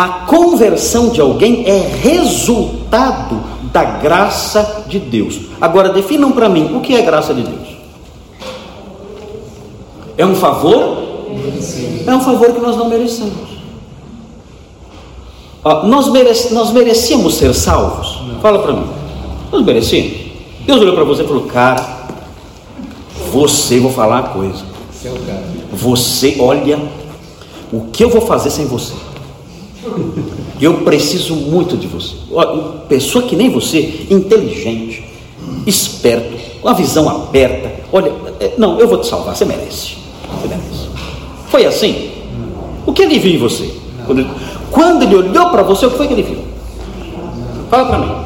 A 0.00 0.24
conversão 0.24 1.10
de 1.10 1.20
alguém 1.20 1.68
é 1.68 1.76
resultado 1.76 3.38
da 3.70 3.84
graça 3.84 4.84
de 4.88 4.98
Deus. 4.98 5.40
Agora 5.60 5.90
definam 5.90 6.32
para 6.32 6.48
mim 6.48 6.74
o 6.74 6.80
que 6.80 6.94
é 6.96 7.02
graça 7.02 7.34
de 7.34 7.42
Deus. 7.42 7.68
É 10.16 10.24
um 10.24 10.34
favor? 10.34 11.02
É 12.06 12.14
um 12.14 12.20
favor 12.22 12.50
que 12.50 12.60
nós 12.62 12.78
não 12.78 12.88
merecemos. 12.88 13.50
Ó, 15.62 15.82
nós, 15.84 16.08
merec 16.08 16.50
nós 16.54 16.72
merecíamos 16.72 17.34
ser 17.34 17.52
salvos? 17.52 18.22
Não. 18.26 18.40
Fala 18.40 18.60
para 18.60 18.72
mim. 18.72 18.88
Nós 19.52 19.62
merecíamos? 19.62 20.12
Deus 20.64 20.80
olhou 20.80 20.94
para 20.94 21.04
você 21.04 21.24
e 21.24 21.26
falou: 21.26 21.42
Cara, 21.42 22.06
você, 23.30 23.78
vou 23.78 23.92
falar 23.92 24.22
uma 24.22 24.28
coisa. 24.30 24.64
Você, 25.74 26.38
olha, 26.40 26.78
o 27.70 27.82
que 27.92 28.02
eu 28.02 28.08
vou 28.08 28.22
fazer 28.22 28.48
sem 28.48 28.64
você? 28.64 29.09
Eu 30.60 30.82
preciso 30.84 31.34
muito 31.34 31.76
de 31.76 31.86
você. 31.86 32.16
Pessoa 32.88 33.24
que 33.24 33.34
nem 33.34 33.50
você, 33.50 34.06
inteligente, 34.10 35.04
esperto, 35.66 36.36
com 36.60 36.68
a 36.68 36.72
visão 36.72 37.08
aberta. 37.08 37.72
Olha, 37.92 38.12
é, 38.38 38.52
não, 38.58 38.78
eu 38.78 38.86
vou 38.86 38.98
te 38.98 39.06
salvar, 39.06 39.34
você 39.34 39.44
merece. 39.44 39.96
Você 40.40 40.48
merece. 40.48 40.88
Foi 41.48 41.64
assim? 41.64 42.10
O 42.86 42.92
que 42.92 43.02
ele 43.02 43.18
viu 43.18 43.32
em 43.32 43.38
você? 43.38 43.70
Quando, 44.06 44.26
Quando 44.70 45.02
ele 45.02 45.16
olhou 45.16 45.50
para 45.50 45.62
você, 45.62 45.86
o 45.86 45.90
que 45.90 45.96
foi 45.96 46.06
que 46.06 46.14
ele 46.14 46.22
viu? 46.22 46.38
Fala 47.70 47.88
para 47.88 47.98
mim. 47.98 48.24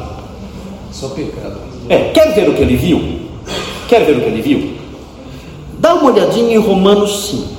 Só 0.91 1.09
pecado. 1.09 1.57
É, 1.87 2.09
quer 2.09 2.33
ver 2.33 2.49
o 2.49 2.53
que 2.53 2.61
ele 2.61 2.75
viu? 2.75 3.19
Quer 3.87 4.05
ver 4.05 4.17
o 4.17 4.21
que 4.21 4.27
ele 4.27 4.41
viu? 4.41 4.73
Dá 5.79 5.93
uma 5.93 6.11
olhadinha 6.11 6.55
em 6.55 6.57
Romanos 6.57 7.29
5. 7.29 7.54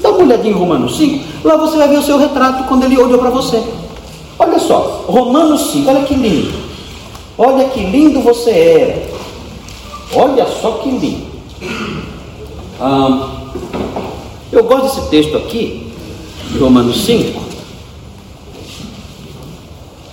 Dá 0.00 0.10
uma 0.10 0.24
olhadinha 0.24 0.52
em 0.54 0.58
Romanos 0.58 0.96
5. 0.96 1.24
Lá 1.44 1.56
você 1.56 1.76
vai 1.76 1.88
ver 1.88 1.98
o 1.98 2.02
seu 2.02 2.18
retrato 2.18 2.64
quando 2.68 2.84
ele 2.84 2.98
olhou 2.98 3.18
para 3.18 3.30
você. 3.30 3.62
Olha 4.38 4.58
só, 4.58 5.04
Romanos 5.08 5.72
5, 5.72 5.90
olha 5.90 6.04
que 6.04 6.14
lindo. 6.14 6.52
Olha 7.36 7.68
que 7.68 7.80
lindo 7.80 8.20
você 8.20 8.50
era. 8.50 9.08
Olha 10.20 10.46
só 10.46 10.72
que 10.82 10.90
lindo. 10.90 11.26
Ah, 12.80 13.48
eu 14.52 14.64
gosto 14.64 14.96
desse 14.96 15.10
texto 15.10 15.36
aqui, 15.36 15.92
de 16.50 16.58
Romanos 16.58 17.04
5. 17.04 17.40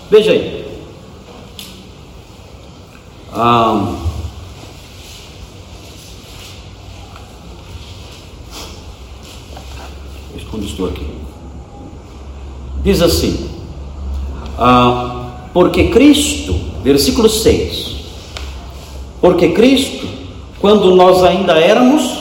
Veja 0.09 0.31
aí. 0.31 0.65
Ah, 3.33 3.93
onde 10.55 10.65
estou 10.65 10.87
aqui? 10.87 11.05
Diz 12.83 13.01
assim: 13.01 13.49
ah, 14.57 15.49
Porque 15.53 15.89
Cristo, 15.89 16.55
versículo 16.83 17.29
6, 17.29 17.95
porque 19.21 19.49
Cristo, 19.49 20.07
quando 20.59 20.95
nós 20.95 21.23
ainda 21.23 21.53
éramos 21.53 22.19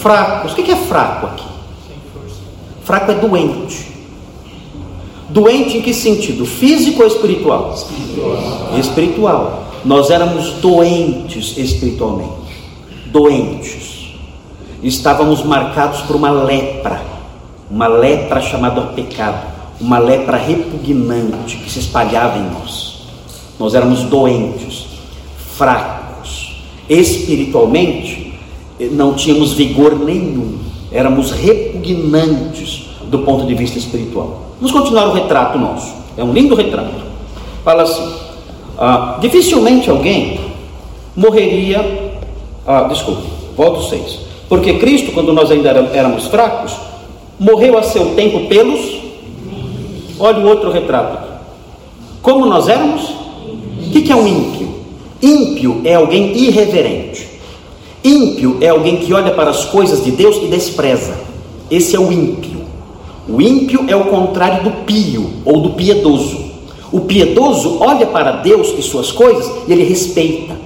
fracos, 0.00 0.52
o 0.52 0.54
que 0.54 0.70
é 0.70 0.76
fraco 0.76 1.26
aqui? 1.26 1.46
Fraco 2.84 3.12
é 3.12 3.14
doente. 3.14 3.90
Doente 5.28 5.78
em 5.78 5.82
que 5.82 5.94
sentido? 5.94 6.44
Físico 6.44 7.02
ou 7.02 7.06
espiritual? 7.06 7.74
Espiritual. 7.74 8.78
espiritual. 8.78 9.66
Nós 9.84 10.10
éramos 10.10 10.54
doentes 10.54 11.56
espiritualmente. 11.56 12.50
Doentes. 13.06 13.99
Estávamos 14.82 15.44
marcados 15.44 16.00
por 16.02 16.16
uma 16.16 16.30
lepra. 16.30 17.02
Uma 17.70 17.86
lepra 17.86 18.40
chamada 18.40 18.80
pecado. 18.82 19.46
Uma 19.80 19.98
lepra 19.98 20.36
repugnante 20.36 21.56
que 21.58 21.70
se 21.70 21.80
espalhava 21.80 22.38
em 22.38 22.50
nós. 22.50 23.02
Nós 23.58 23.74
éramos 23.74 24.04
doentes, 24.04 24.86
fracos. 25.56 26.62
Espiritualmente, 26.88 28.38
não 28.92 29.14
tínhamos 29.14 29.52
vigor 29.52 29.98
nenhum. 29.98 30.58
Éramos 30.90 31.30
repugnantes 31.30 32.88
do 33.04 33.20
ponto 33.20 33.46
de 33.46 33.54
vista 33.54 33.78
espiritual. 33.78 34.50
Vamos 34.60 34.72
continuar 34.72 35.08
o 35.08 35.12
retrato 35.12 35.58
nosso. 35.58 35.94
É 36.16 36.24
um 36.24 36.32
lindo 36.32 36.54
retrato. 36.54 36.90
Fala 37.64 37.82
assim: 37.82 38.12
ah, 38.78 39.18
dificilmente 39.20 39.90
alguém 39.90 40.40
morreria. 41.14 42.12
Ah, 42.66 42.82
desculpe, 42.84 43.26
volto 43.56 43.88
seis. 43.88 44.29
Porque 44.50 44.74
Cristo, 44.74 45.12
quando 45.12 45.32
nós 45.32 45.48
ainda 45.48 45.70
éramos 45.70 46.26
fracos, 46.26 46.72
morreu 47.38 47.78
a 47.78 47.84
seu 47.84 48.16
tempo 48.16 48.48
pelos. 48.48 48.98
Olha 50.18 50.40
o 50.40 50.48
outro 50.48 50.72
retrato. 50.72 51.30
Como 52.20 52.44
nós 52.44 52.68
éramos? 52.68 53.10
O 53.86 53.90
que 53.92 54.10
é 54.10 54.16
um 54.16 54.26
ímpio? 54.26 54.68
Ímpio 55.22 55.80
é 55.84 55.94
alguém 55.94 56.36
irreverente. 56.36 57.28
Ímpio 58.02 58.58
é 58.60 58.68
alguém 58.70 58.96
que 58.96 59.14
olha 59.14 59.30
para 59.30 59.50
as 59.50 59.66
coisas 59.66 60.02
de 60.04 60.10
Deus 60.10 60.36
e 60.42 60.48
despreza. 60.48 61.16
Esse 61.70 61.94
é 61.94 62.00
o 62.00 62.10
ímpio. 62.10 62.62
O 63.28 63.40
ímpio 63.40 63.84
é 63.86 63.94
o 63.94 64.06
contrário 64.06 64.64
do 64.64 64.70
pio 64.84 65.30
ou 65.44 65.60
do 65.60 65.70
piedoso. 65.70 66.50
O 66.90 67.02
piedoso 67.02 67.78
olha 67.78 68.06
para 68.06 68.32
Deus 68.32 68.74
e 68.76 68.82
suas 68.82 69.12
coisas 69.12 69.48
e 69.68 69.72
ele 69.72 69.84
respeita, 69.84 70.56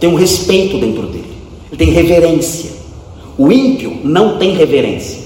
tem 0.00 0.10
um 0.10 0.16
respeito 0.16 0.78
dentro 0.78 1.06
dele, 1.06 1.30
ele 1.70 1.76
tem 1.76 1.90
reverência. 1.90 2.79
O 3.40 3.50
ímpio 3.50 3.96
não 4.04 4.36
tem 4.36 4.52
reverência. 4.52 5.20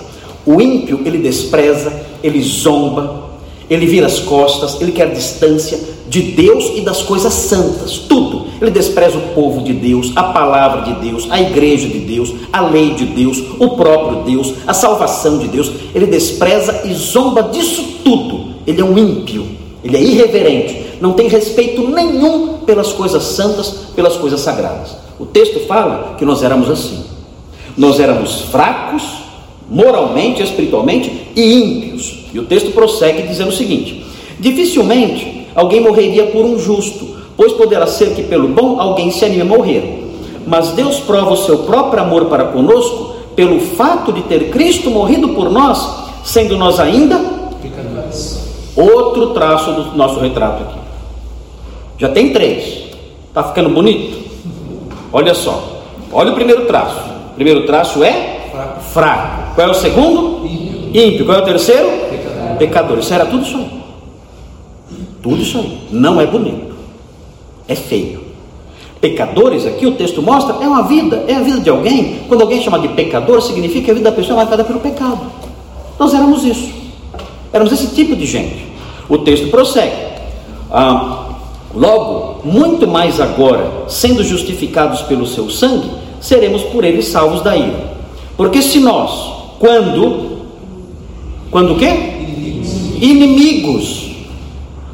O 0.46 0.60
ímpio 0.60 1.00
ele 1.04 1.18
despreza, 1.18 1.92
ele 2.22 2.40
zomba, 2.40 3.30
ele 3.68 3.86
vira 3.86 4.06
as 4.06 4.20
costas, 4.20 4.80
ele 4.80 4.92
quer 4.92 5.12
distância 5.12 5.80
de 6.08 6.22
Deus 6.22 6.74
e 6.76 6.82
das 6.82 7.02
coisas 7.02 7.32
santas, 7.34 7.98
tudo. 7.98 8.46
Ele 8.60 8.70
despreza 8.70 9.18
o 9.18 9.34
povo 9.34 9.62
de 9.62 9.72
Deus, 9.72 10.12
a 10.14 10.22
palavra 10.22 10.82
de 10.82 11.00
Deus, 11.00 11.26
a 11.28 11.40
igreja 11.40 11.88
de 11.88 11.98
Deus, 11.98 12.32
a 12.52 12.60
lei 12.60 12.94
de 12.94 13.04
Deus, 13.04 13.42
o 13.58 13.70
próprio 13.70 14.22
Deus, 14.22 14.54
a 14.64 14.72
salvação 14.72 15.38
de 15.38 15.48
Deus. 15.48 15.72
Ele 15.92 16.06
despreza 16.06 16.82
e 16.84 16.94
zomba 16.94 17.42
disso 17.42 17.82
tudo. 18.04 18.54
Ele 18.64 18.80
é 18.80 18.84
um 18.84 18.96
ímpio, 18.96 19.44
ele 19.82 19.96
é 19.96 20.00
irreverente, 20.00 21.00
não 21.00 21.14
tem 21.14 21.26
respeito 21.26 21.82
nenhum 21.88 22.58
pelas 22.58 22.92
coisas 22.92 23.24
santas, 23.24 23.70
pelas 23.96 24.14
coisas 24.14 24.38
sagradas. 24.38 24.94
O 25.18 25.26
texto 25.26 25.66
fala 25.66 26.14
que 26.16 26.24
nós 26.24 26.44
éramos 26.44 26.70
assim. 26.70 27.03
Nós 27.76 27.98
éramos 27.98 28.42
fracos, 28.42 29.02
moralmente, 29.68 30.42
espiritualmente 30.42 31.28
e 31.34 31.54
ímpios. 31.54 32.26
E 32.32 32.38
o 32.38 32.44
texto 32.44 32.72
prossegue 32.72 33.22
dizendo 33.22 33.48
o 33.48 33.52
seguinte: 33.52 34.04
dificilmente 34.38 35.46
alguém 35.54 35.80
morreria 35.80 36.26
por 36.26 36.44
um 36.44 36.58
justo, 36.58 37.16
pois 37.36 37.52
poderá 37.52 37.86
ser 37.86 38.14
que 38.14 38.22
pelo 38.22 38.48
bom 38.48 38.80
alguém 38.80 39.10
se 39.10 39.24
anime 39.24 39.42
a 39.42 39.44
morrer. 39.44 40.02
Mas 40.46 40.70
Deus 40.70 41.00
prova 41.00 41.32
o 41.32 41.36
seu 41.36 41.58
próprio 41.58 42.02
amor 42.02 42.26
para 42.26 42.44
conosco 42.44 43.14
pelo 43.34 43.60
fato 43.60 44.12
de 44.12 44.22
ter 44.22 44.50
Cristo 44.50 44.90
morrido 44.90 45.30
por 45.30 45.50
nós, 45.50 46.04
sendo 46.24 46.56
nós 46.56 46.78
ainda 46.78 47.34
outro 48.76 49.28
traço 49.28 49.72
do 49.72 49.96
nosso 49.96 50.20
retrato 50.20 50.62
aqui. 50.64 50.78
Já 51.98 52.08
tem 52.08 52.32
três. 52.32 52.84
Está 53.28 53.44
ficando 53.44 53.70
bonito? 53.70 54.24
Olha 55.12 55.34
só. 55.34 55.82
Olha 56.12 56.32
o 56.32 56.34
primeiro 56.34 56.66
traço. 56.66 57.13
Primeiro 57.34 57.66
traço 57.66 58.02
é 58.02 58.48
fraco. 58.50 58.80
fraco. 58.80 59.54
Qual 59.54 59.66
é 59.66 59.70
o 59.70 59.74
segundo? 59.74 60.46
Ímpio. 60.46 61.24
Qual 61.24 61.38
é 61.38 61.42
o 61.42 61.44
terceiro? 61.44 61.88
Pecador. 62.10 62.56
Pecador. 62.58 62.98
Isso 62.98 63.14
era 63.14 63.26
tudo 63.26 63.42
isso 63.42 63.56
aí. 63.56 63.70
Tudo 65.22 65.42
isso 65.42 65.58
aí. 65.58 65.78
Não 65.90 66.20
é 66.20 66.26
bonito. 66.26 66.74
É 67.66 67.74
feio. 67.74 68.22
Pecadores, 69.00 69.66
aqui 69.66 69.86
o 69.86 69.92
texto 69.92 70.22
mostra, 70.22 70.56
é 70.62 70.66
uma 70.66 70.84
vida, 70.84 71.24
é 71.28 71.34
a 71.34 71.40
vida 71.40 71.60
de 71.60 71.68
alguém. 71.68 72.20
Quando 72.26 72.40
alguém 72.40 72.62
chama 72.62 72.78
de 72.78 72.88
pecador, 72.88 73.42
significa 73.42 73.84
que 73.84 73.90
a 73.90 73.94
vida 73.94 74.10
da 74.10 74.16
pessoa 74.16 74.34
é 74.34 74.36
marcada 74.38 74.64
pelo 74.64 74.80
pecado. 74.80 75.20
Nós 75.98 76.14
éramos 76.14 76.42
isso. 76.42 76.72
Éramos 77.52 77.72
esse 77.72 77.94
tipo 77.94 78.16
de 78.16 78.24
gente. 78.24 78.66
O 79.08 79.18
texto 79.18 79.48
prossegue. 79.48 79.94
Ah, 80.70 81.34
logo, 81.74 82.40
muito 82.48 82.86
mais 82.86 83.20
agora, 83.20 83.70
sendo 83.88 84.24
justificados 84.24 85.02
pelo 85.02 85.26
seu 85.26 85.50
sangue, 85.50 85.90
seremos 86.24 86.62
por 86.62 86.82
ele 86.84 87.02
salvos 87.02 87.42
da 87.42 87.54
ira. 87.54 87.92
Porque 88.34 88.62
se 88.62 88.80
nós, 88.80 89.10
quando 89.58 90.34
quando 91.50 91.74
o 91.74 91.76
quê? 91.76 91.86
Inimigos. 93.00 94.10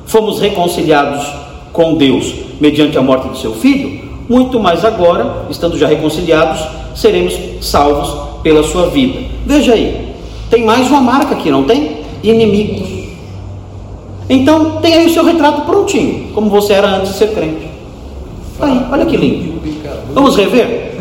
Fomos 0.06 0.40
reconciliados 0.40 1.24
com 1.72 1.94
Deus 1.94 2.34
mediante 2.60 2.98
a 2.98 3.02
morte 3.02 3.28
de 3.28 3.38
seu 3.38 3.54
filho, 3.54 4.10
muito 4.28 4.58
mais 4.58 4.84
agora, 4.84 5.46
estando 5.48 5.78
já 5.78 5.86
reconciliados, 5.86 6.60
seremos 6.94 7.32
salvos 7.62 8.42
pela 8.42 8.62
sua 8.64 8.88
vida. 8.88 9.20
Veja 9.46 9.72
aí, 9.72 10.12
tem 10.50 10.64
mais 10.64 10.88
uma 10.88 11.00
marca 11.00 11.34
aqui, 11.34 11.50
não 11.50 11.62
tem? 11.62 12.00
Inimigos. 12.22 12.88
Então, 14.28 14.82
tem 14.82 14.94
aí 14.94 15.06
o 15.06 15.14
seu 15.14 15.24
retrato 15.24 15.62
prontinho, 15.62 16.32
como 16.34 16.50
você 16.50 16.72
era 16.72 16.88
antes 16.96 17.12
de 17.12 17.18
ser 17.18 17.32
crente. 17.32 17.68
Aí, 18.60 18.80
olha 18.90 19.06
que 19.06 19.16
lindo. 19.16 19.60
Vamos 20.12 20.36
rever? 20.36 20.99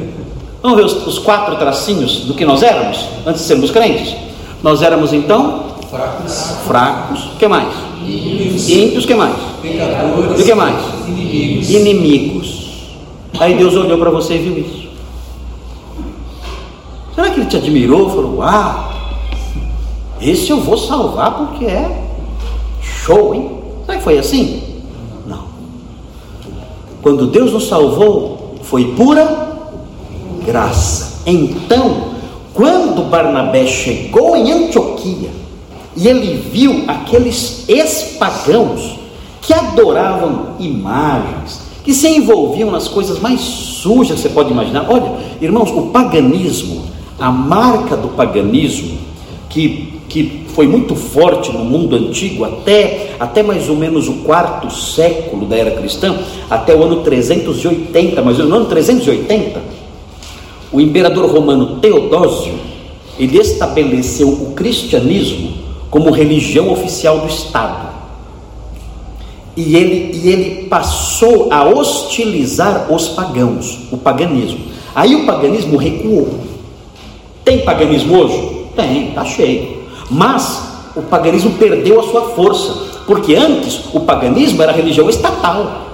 Vamos 0.62 0.78
ver 0.78 0.86
os, 0.86 1.08
os 1.08 1.20
quatro 1.20 1.56
tracinhos 1.56 2.26
do 2.26 2.34
que 2.34 2.46
nós 2.46 2.62
éramos 2.62 3.06
antes 3.26 3.42
de 3.42 3.48
sermos 3.48 3.72
crentes? 3.72 4.16
Nós 4.62 4.82
éramos 4.82 5.14
então 5.14 5.70
fracos. 5.90 6.58
Fracos. 6.68 7.26
O 7.34 7.38
que 7.38 7.48
mais? 7.48 7.74
Ímpios. 8.06 8.70
Ímpios. 8.70 9.06
que 9.06 9.16
mais? 9.16 9.36
Pecadores. 9.62 10.40
E 10.40 10.42
o 10.42 10.46
que 10.46 10.54
mais? 10.54 10.76
Inimigos. 11.08 11.70
Inimigos. 11.70 12.70
Aí 13.40 13.56
Deus 13.56 13.76
olhou 13.76 13.98
para 13.98 14.10
você 14.10 14.36
e 14.36 14.38
viu 14.40 14.58
isso. 14.60 14.90
Será 17.16 17.30
que 17.30 17.40
ele 17.40 17.50
te 17.50 17.58
admirou? 17.58 18.10
Falou: 18.10 18.38
Uau, 18.38 18.94
esse 20.22 20.50
eu 20.50 20.60
vou 20.60 20.78
salvar 20.78 21.38
porque 21.38 21.66
é 21.66 22.04
show, 22.82 23.34
hein? 23.34 23.50
Será 23.86 23.98
que 23.98 24.04
foi 24.04 24.18
assim? 24.18 24.82
Não. 25.26 25.44
Quando 27.02 27.28
Deus 27.28 27.54
nos 27.54 27.68
salvou, 27.68 28.56
foi 28.64 28.94
pura 28.94 29.49
graça. 30.50 31.22
Então, 31.26 32.10
quando 32.54 33.04
Barnabé 33.10 33.68
chegou 33.68 34.36
em 34.36 34.52
Antioquia 34.52 35.30
e 35.96 36.08
ele 36.08 36.38
viu 36.52 36.84
aqueles 36.88 37.66
ex-pagãos 37.70 39.00
que 39.42 39.54
adoravam 39.54 40.56
imagens, 40.60 41.62
que 41.84 41.94
se 41.94 42.08
envolviam 42.08 42.72
nas 42.72 42.88
coisas 42.88 43.20
mais 43.20 43.40
sujas 43.40 44.18
que 44.18 44.22
você 44.24 44.30
pode 44.30 44.52
imaginar. 44.52 44.86
Olha, 44.90 45.14
irmãos, 45.40 45.72
o 45.72 45.84
paganismo, 45.88 46.84
a 47.20 47.32
marca 47.32 47.96
do 47.96 48.10
paganismo 48.10 48.98
que, 49.50 49.94
que 50.10 50.46
foi 50.54 50.68
muito 50.68 50.96
forte 50.96 51.52
no 51.52 51.64
mundo 51.64 51.96
antigo, 51.96 52.44
até, 52.44 53.12
até 53.20 53.42
mais 53.42 53.70
ou 53.70 53.76
menos 53.76 54.08
o 54.08 54.14
quarto 54.24 54.72
século 54.72 55.46
da 55.46 55.56
era 55.56 55.72
cristã, 55.72 56.18
até 56.50 56.76
o 56.76 56.84
ano 56.84 57.04
380, 57.04 58.22
mas 58.22 58.38
no 58.38 58.56
ano 58.56 58.66
380, 58.66 59.79
o 60.72 60.80
imperador 60.80 61.32
romano 61.32 61.80
Teodósio, 61.80 62.54
ele 63.18 63.38
estabeleceu 63.38 64.30
o 64.30 64.54
cristianismo 64.54 65.54
como 65.90 66.12
religião 66.12 66.72
oficial 66.72 67.20
do 67.20 67.28
Estado. 67.28 67.90
E 69.58 69.76
ele, 69.76 70.18
e 70.18 70.30
ele 70.30 70.68
passou 70.68 71.52
a 71.52 71.68
hostilizar 71.68 72.92
os 72.92 73.10
pagãos, 73.10 73.80
o 73.92 73.98
paganismo. 73.98 74.60
Aí 74.96 75.16
o 75.16 75.26
paganismo 75.26 75.76
recuou. 75.76 76.40
Tem 77.44 77.60
paganismo 77.60 78.18
hoje? 78.18 78.68
Tem, 78.76 79.10
está 79.10 79.26
cheio. 79.26 79.80
Mas 80.10 80.70
o 80.96 81.02
paganismo 81.02 81.52
perdeu 81.58 82.00
a 82.00 82.04
sua 82.04 82.30
força, 82.30 83.02
porque 83.06 83.36
antes 83.36 83.82
o 83.94 84.02
paganismo 84.02 84.62
era 84.62 84.72
religião 84.72 85.10
estatal, 85.10 85.88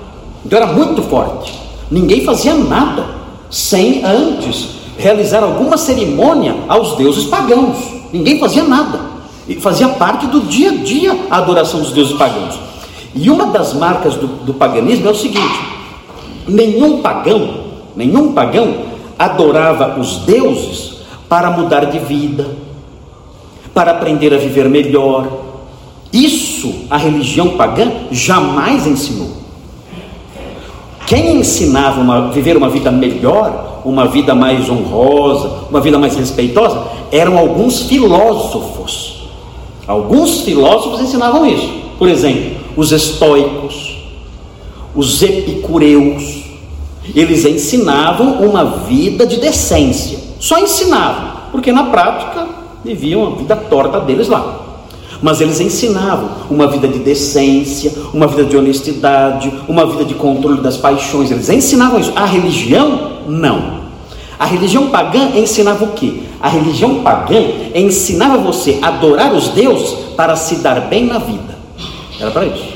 então 0.45 0.57
era 0.57 0.67
muito 0.67 1.01
forte. 1.03 1.53
Ninguém 1.89 2.23
fazia 2.23 2.53
nada 2.53 3.14
sem 3.55 4.03
antes 4.03 4.67
realizar 4.97 5.41
alguma 5.41 5.77
cerimônia 5.77 6.57
aos 6.67 6.97
deuses 6.97 7.23
pagãos. 7.23 7.77
Ninguém 8.11 8.37
fazia 8.37 8.65
nada. 8.65 8.99
E 9.47 9.55
fazia 9.55 9.87
parte 9.89 10.27
do 10.27 10.41
dia 10.41 10.71
a 10.71 10.75
dia 10.75 11.17
a 11.29 11.37
adoração 11.37 11.79
dos 11.79 11.91
deuses 11.91 12.17
pagãos. 12.17 12.59
E 13.15 13.29
uma 13.29 13.45
das 13.45 13.73
marcas 13.73 14.15
do, 14.15 14.27
do 14.27 14.53
paganismo 14.53 15.07
é 15.07 15.11
o 15.11 15.15
seguinte: 15.15 15.57
nenhum 16.45 17.01
pagão, 17.01 17.61
nenhum 17.95 18.33
pagão 18.33 18.75
adorava 19.17 19.97
os 20.01 20.17
deuses 20.25 20.97
para 21.29 21.49
mudar 21.49 21.85
de 21.85 21.99
vida, 21.99 22.57
para 23.73 23.91
aprender 23.91 24.33
a 24.33 24.37
viver 24.37 24.67
melhor. 24.67 25.29
Isso 26.11 26.87
a 26.89 26.97
religião 26.97 27.51
pagã 27.51 27.89
jamais 28.11 28.85
ensinou. 28.85 29.34
Quem 31.05 31.37
ensinava 31.37 32.01
a 32.13 32.21
viver 32.29 32.57
uma 32.57 32.69
vida 32.69 32.91
melhor, 32.91 33.81
uma 33.85 34.07
vida 34.07 34.33
mais 34.33 34.69
honrosa, 34.69 35.67
uma 35.69 35.79
vida 35.79 35.99
mais 35.99 36.15
respeitosa, 36.15 36.83
eram 37.11 37.37
alguns 37.37 37.83
filósofos. 37.83 39.27
Alguns 39.87 40.41
filósofos 40.41 41.01
ensinavam 41.01 41.45
isso. 41.45 41.69
Por 41.99 42.09
exemplo, 42.09 42.57
os 42.75 42.91
estoicos, 42.91 43.97
os 44.95 45.21
epicureus. 45.21 46.43
Eles 47.13 47.45
ensinavam 47.45 48.41
uma 48.41 48.65
vida 48.65 49.27
de 49.27 49.37
decência. 49.37 50.17
Só 50.39 50.57
ensinavam, 50.57 51.33
porque 51.51 51.71
na 51.71 51.83
prática 51.83 52.47
viviam 52.83 53.27
a 53.27 53.29
vida 53.31 53.55
torta 53.55 53.99
deles 53.99 54.27
lá. 54.27 54.64
Mas 55.21 55.41
eles 55.41 55.59
ensinavam 55.59 56.29
uma 56.49 56.67
vida 56.67 56.87
de 56.87 56.99
decência, 56.99 57.91
uma 58.13 58.27
vida 58.27 58.43
de 58.43 58.57
honestidade, 58.57 59.51
uma 59.67 59.85
vida 59.85 60.05
de 60.05 60.13
controle 60.13 60.61
das 60.61 60.77
paixões. 60.77 61.31
Eles 61.31 61.49
ensinavam 61.49 61.99
isso. 61.99 62.13
A 62.15 62.25
religião, 62.25 63.11
não. 63.27 63.85
A 64.37 64.45
religião 64.45 64.89
pagã 64.89 65.31
ensinava 65.35 65.85
o 65.85 65.93
quê? 65.93 66.23
A 66.41 66.49
religião 66.49 67.01
pagã 67.01 67.41
ensinava 67.73 68.37
você 68.37 68.79
a 68.81 68.89
adorar 68.89 69.33
os 69.33 69.49
deuses 69.49 69.91
para 70.15 70.35
se 70.35 70.55
dar 70.55 70.81
bem 70.81 71.05
na 71.05 71.17
vida. 71.17 71.57
Era 72.19 72.31
para 72.31 72.45
isso. 72.45 72.75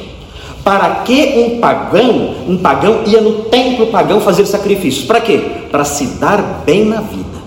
Para 0.63 0.95
que 1.03 1.35
um 1.37 1.59
pagão, 1.59 2.35
um 2.47 2.57
pagão 2.57 3.01
ia 3.05 3.21
no 3.21 3.43
templo 3.45 3.87
pagão 3.87 4.21
fazer 4.21 4.45
sacrifícios? 4.45 5.05
Para 5.05 5.21
quê? 5.21 5.41
Para 5.71 5.83
se 5.83 6.05
dar 6.05 6.63
bem 6.65 6.85
na 6.85 7.01
vida. 7.01 7.39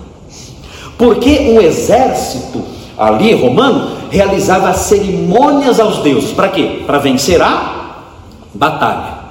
Porque 0.98 1.50
um 1.50 1.60
exército 1.60 2.62
ali 2.96 3.34
romano 3.34 4.01
realizava 4.12 4.74
cerimônias 4.74 5.80
aos 5.80 5.98
deuses. 5.98 6.32
Para 6.32 6.48
quê? 6.48 6.82
Para 6.86 6.98
vencer 6.98 7.40
a 7.40 8.04
batalha. 8.52 9.22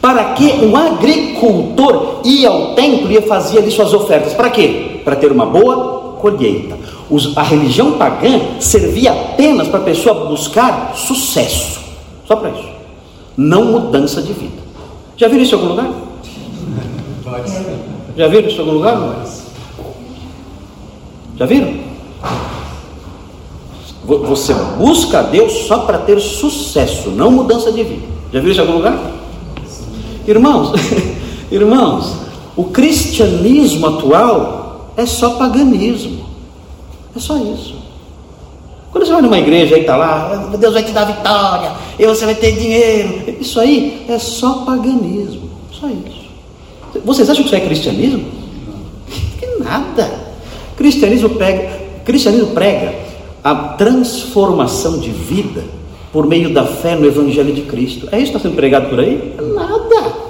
Para 0.00 0.32
que 0.32 0.64
um 0.64 0.74
agricultor 0.74 2.22
ia 2.24 2.48
ao 2.48 2.74
templo 2.74 3.12
e 3.12 3.20
fazia 3.20 3.60
ali 3.60 3.70
suas 3.70 3.92
ofertas. 3.92 4.32
Para 4.32 4.48
quê? 4.48 5.02
Para 5.04 5.14
ter 5.14 5.30
uma 5.30 5.44
boa 5.44 6.16
colheita. 6.18 6.78
a 7.36 7.42
religião 7.42 7.92
pagã 7.92 8.40
servia 8.58 9.12
apenas 9.12 9.68
para 9.68 9.80
a 9.80 9.84
pessoa 9.84 10.26
buscar 10.26 10.94
sucesso. 10.94 11.80
Só 12.26 12.36
para 12.36 12.50
isso. 12.50 12.68
Não 13.36 13.66
mudança 13.66 14.22
de 14.22 14.32
vida. 14.32 14.62
Já 15.18 15.28
viram 15.28 15.42
isso 15.42 15.54
em 15.54 15.58
algum 15.58 15.68
lugar? 15.68 15.90
Já 18.16 18.28
viram 18.28 18.48
isso 18.48 18.56
em 18.56 18.60
algum 18.60 18.72
lugar? 18.72 19.26
Já 21.36 21.46
viram? 21.46 21.74
Você 24.18 24.52
busca 24.76 25.20
a 25.20 25.22
Deus 25.22 25.66
só 25.66 25.80
para 25.80 25.98
ter 25.98 26.18
sucesso, 26.20 27.10
não 27.10 27.30
mudança 27.30 27.70
de 27.70 27.84
vida. 27.84 28.06
Já 28.32 28.40
viram 28.40 28.52
isso 28.52 28.60
em 28.60 28.64
algum 28.64 28.76
lugar? 28.78 28.98
Irmãos, 30.26 30.72
irmãos, 31.50 32.16
o 32.56 32.64
cristianismo 32.64 33.86
atual 33.86 34.92
é 34.96 35.06
só 35.06 35.30
paganismo. 35.30 36.26
É 37.16 37.20
só 37.20 37.36
isso. 37.36 37.76
Quando 38.90 39.06
você 39.06 39.12
vai 39.12 39.22
numa 39.22 39.38
igreja 39.38 39.76
e 39.78 39.82
está 39.82 39.96
lá, 39.96 40.50
Deus 40.58 40.74
vai 40.74 40.82
te 40.82 40.90
dar 40.90 41.04
vitória, 41.04 41.72
e 41.96 42.04
você 42.06 42.24
vai 42.24 42.34
ter 42.34 42.52
dinheiro. 42.52 43.36
Isso 43.40 43.60
aí 43.60 44.04
é 44.08 44.18
só 44.18 44.64
paganismo. 44.64 45.48
Só 45.70 45.86
isso. 45.86 46.20
Vocês 47.04 47.30
acham 47.30 47.44
que 47.44 47.48
isso 47.48 47.56
é 47.56 47.60
cristianismo? 47.60 48.24
Que 49.38 49.46
nada. 49.62 50.10
Cristianismo 50.76 51.30
prega, 51.30 51.70
cristianismo 52.04 52.48
prega 52.48 53.09
a 53.42 53.54
transformação 53.54 54.98
de 54.98 55.10
vida 55.10 55.64
por 56.12 56.26
meio 56.26 56.52
da 56.52 56.64
fé 56.64 56.96
no 56.96 57.06
Evangelho 57.06 57.52
de 57.52 57.62
Cristo. 57.62 58.08
É 58.10 58.16
isso 58.16 58.32
que 58.32 58.36
está 58.36 58.40
sendo 58.40 58.56
pregado 58.56 58.88
por 58.88 59.00
aí? 59.00 59.34
Nada. 59.54 60.20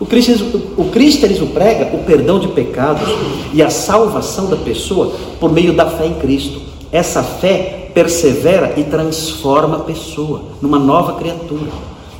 O 0.00 0.06
cristianismo, 0.06 0.60
o 0.76 0.84
cristianismo 0.86 1.48
prega 1.48 1.94
o 1.94 2.04
perdão 2.04 2.38
de 2.38 2.48
pecados 2.48 3.08
e 3.52 3.62
a 3.62 3.70
salvação 3.70 4.46
da 4.46 4.56
pessoa 4.56 5.12
por 5.38 5.52
meio 5.52 5.72
da 5.72 5.86
fé 5.86 6.06
em 6.06 6.14
Cristo. 6.14 6.60
Essa 6.90 7.22
fé 7.22 7.90
persevera 7.94 8.74
e 8.76 8.84
transforma 8.84 9.76
a 9.76 9.80
pessoa 9.80 10.42
numa 10.60 10.78
nova 10.78 11.14
criatura, 11.14 11.70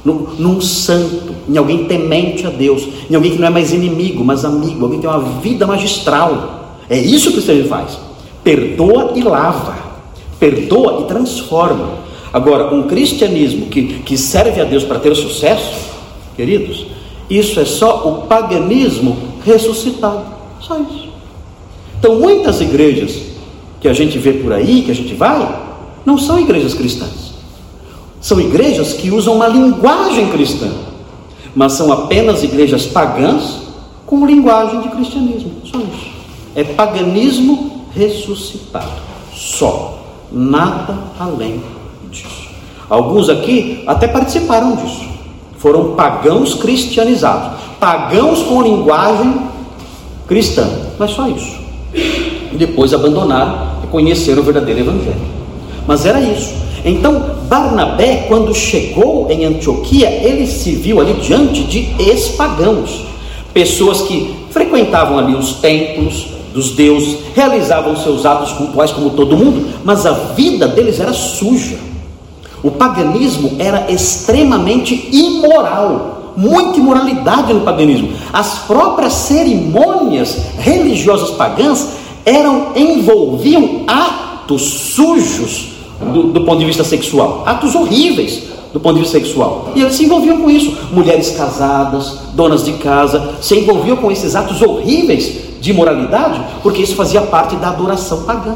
num, 0.05 0.27
num 0.39 0.61
santo, 0.61 1.35
em 1.49 1.57
alguém 1.57 1.87
temente 1.87 2.47
a 2.47 2.51
Deus, 2.51 2.87
em 3.11 3.15
alguém 3.15 3.33
que 3.33 3.39
não 3.39 3.49
é 3.49 3.51
mais 3.51 3.73
inimigo, 3.73 4.25
mas 4.25 4.45
amigo, 4.45 4.85
alguém 4.85 5.01
que 5.01 5.07
tem 5.07 5.15
uma 5.15 5.41
vida 5.41 5.67
magistral. 5.67 6.79
É 6.89 6.97
isso 6.97 7.25
que 7.25 7.31
o 7.31 7.33
cristianismo 7.33 7.69
faz. 7.69 7.99
Perdoa 8.45 9.13
e 9.17 9.23
lava. 9.23 9.84
Perdoa 10.45 11.01
e 11.01 11.05
transforma. 11.05 12.01
Agora, 12.31 12.75
um 12.75 12.83
cristianismo 12.83 13.69
que, 13.69 14.01
que 14.01 14.19
serve 14.19 14.61
a 14.61 14.65
Deus 14.65 14.85
para 14.85 14.99
ter 14.99 15.15
sucesso, 15.15 15.73
queridos, 16.37 16.85
isso 17.31 17.59
é 17.59 17.65
só 17.65 18.07
o 18.07 18.27
paganismo 18.27 19.17
ressuscitado. 19.43 20.23
Só 20.61 20.77
isso. 20.81 21.09
Então, 21.99 22.21
muitas 22.21 22.61
igrejas 22.61 23.23
que 23.81 23.89
a 23.89 23.95
gente 23.95 24.19
vê 24.19 24.35
por 24.35 24.53
aí, 24.53 24.83
que 24.83 24.91
a 24.91 24.95
gente 24.95 25.15
vai, 25.15 25.63
não 26.05 26.19
são 26.19 26.39
igrejas 26.39 26.75
cristãs. 26.75 27.33
São 28.21 28.39
igrejas 28.39 28.93
que 28.93 29.11
usam 29.11 29.37
uma 29.37 29.49
linguagem 29.49 30.29
cristã, 30.29 30.71
mas 31.55 31.73
são 31.73 31.91
apenas 31.91 32.43
igrejas 32.43 32.85
pagãs 32.85 33.61
com 34.05 34.27
linguagem 34.27 34.83
de 34.83 34.91
cristianismo. 34.91 35.53
Só 35.65 35.79
isso. 35.79 36.11
É 36.55 36.65
paganismo 36.65 37.87
ressuscitado. 37.95 38.93
Só. 39.35 40.04
Nada 40.35 40.99
além 41.19 41.63
disso. 42.11 42.49
Alguns 42.91 43.29
aqui 43.29 43.85
até 43.87 44.09
participaram 44.09 44.75
disso. 44.75 45.07
Foram 45.59 45.95
pagãos 45.95 46.55
cristianizados. 46.55 47.61
Pagãos 47.79 48.43
com 48.43 48.61
linguagem 48.61 49.35
cristã. 50.27 50.69
Mas 50.99 51.13
só 51.13 51.29
isso. 51.29 51.57
E 51.95 52.57
depois 52.57 52.93
abandonaram 52.93 53.69
e 53.85 53.87
conheceram 53.87 54.43
o 54.43 54.45
verdadeiro 54.45 54.81
evangelho. 54.81 55.23
Mas 55.87 56.05
era 56.05 56.21
isso. 56.21 56.53
Então, 56.85 57.37
Barnabé, 57.49 58.27
quando 58.29 58.55
chegou 58.55 59.31
em 59.31 59.45
Antioquia, 59.45 60.11
ele 60.11 60.47
se 60.47 60.73
viu 60.73 61.01
ali 61.01 61.15
diante 61.15 61.65
de 61.65 61.95
ex-pagãos, 61.99 63.07
pessoas 63.55 64.03
que 64.03 64.35
frequentavam 64.51 65.19
ali 65.19 65.35
os 65.35 65.55
templos, 65.55 66.27
dos 66.55 66.71
deuses, 66.71 67.19
realizavam 67.35 67.97
seus 67.97 68.25
atos 68.25 68.53
cultuais 68.53 68.93
como 68.93 69.11
todo 69.11 69.37
mundo, 69.37 69.67
mas 69.85 70.07
a 70.07 70.13
vida 70.13 70.69
deles 70.69 71.01
era 71.01 71.13
suja. 71.13 71.77
O 72.63 72.71
paganismo 72.71 73.57
era 73.59 73.91
extremamente 73.91 75.09
imoral, 75.13 76.33
muita 76.37 76.79
imoralidade 76.79 77.53
no 77.53 77.63
paganismo. 77.63 78.13
As 78.33 78.61
próprias 78.61 79.13
cerimônias 79.13 80.39
religiosas 80.59 81.31
pagãs 81.33 81.89
eram 82.25 82.69
envolviam 82.77 83.83
atos 83.89 84.63
sujos 84.63 85.73
do, 86.13 86.29
do 86.29 86.41
ponto 86.43 86.61
de 86.61 86.67
vista 86.67 86.85
sexual, 86.85 87.43
atos 87.45 87.75
horríveis 87.75 88.55
do 88.73 88.81
ponto 88.81 88.95
de 88.95 89.03
vista 89.03 89.19
sexual. 89.19 89.73
E 89.75 89.83
eles 89.83 89.95
se 89.95 90.05
envolviam 90.05 90.39
com 90.39 90.51
isso. 90.51 90.77
Mulheres 90.93 91.31
casadas, 91.31 92.19
donas 92.35 92.65
de 92.65 92.73
casa, 92.75 93.35
se 93.41 93.57
envolviam 93.57 93.97
com 93.97 94.11
esses 94.11 94.35
atos 94.35 94.61
horríveis 94.63 95.54
de 95.65 95.71
imoralidade, 95.71 96.39
porque 96.63 96.83
isso 96.83 96.95
fazia 96.95 97.23
parte 97.23 97.57
da 97.57 97.69
adoração 97.69 98.25
pagã. 98.25 98.55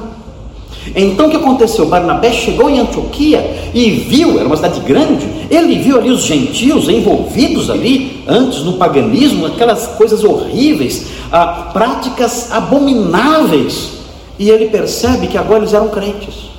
Então 0.94 1.26
o 1.26 1.30
que 1.30 1.36
aconteceu? 1.36 1.86
Barnabé 1.86 2.30
chegou 2.32 2.68
em 2.68 2.80
Antioquia 2.80 3.70
e 3.72 3.90
viu, 3.90 4.38
era 4.38 4.46
uma 4.46 4.56
cidade 4.56 4.80
grande, 4.80 5.26
ele 5.50 5.78
viu 5.78 5.98
ali 5.98 6.10
os 6.10 6.22
gentios 6.22 6.86
envolvidos 6.88 7.70
ali, 7.70 8.24
antes 8.28 8.60
no 8.60 8.74
paganismo, 8.74 9.46
aquelas 9.46 9.86
coisas 9.86 10.22
horríveis, 10.22 11.06
ah, 11.32 11.70
práticas 11.72 12.52
abomináveis, 12.52 13.92
e 14.38 14.50
ele 14.50 14.66
percebe 14.66 15.28
que 15.28 15.38
agora 15.38 15.60
eles 15.60 15.72
eram 15.72 15.88
crentes. 15.88 16.50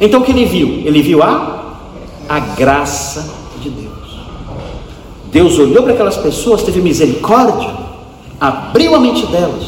Então 0.00 0.20
o 0.20 0.24
que 0.24 0.32
ele 0.32 0.46
viu? 0.46 0.82
Ele 0.84 1.00
viu 1.00 1.22
a, 1.22 1.76
a 2.28 2.40
graça 2.40 3.32
de 3.62 3.70
Deus. 3.70 3.90
Deus 5.30 5.58
olhou 5.60 5.84
para 5.84 5.92
aquelas 5.92 6.16
pessoas, 6.16 6.62
teve 6.62 6.80
misericórdia, 6.80 7.89
abriu 8.40 8.94
a 8.94 9.00
mente 9.00 9.26
delas 9.26 9.64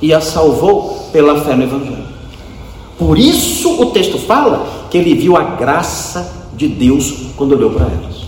e 0.00 0.12
as 0.12 0.24
salvou 0.24 1.08
pela 1.12 1.40
fé 1.42 1.54
no 1.54 1.64
Evangelho. 1.64 2.04
Por 2.98 3.18
isso 3.18 3.82
o 3.82 3.86
texto 3.86 4.18
fala 4.18 4.66
que 4.90 4.96
ele 4.96 5.14
viu 5.14 5.36
a 5.36 5.42
graça 5.42 6.48
de 6.56 6.68
Deus 6.68 7.12
quando 7.36 7.52
olhou 7.52 7.70
para 7.70 7.86
elas. 7.86 8.24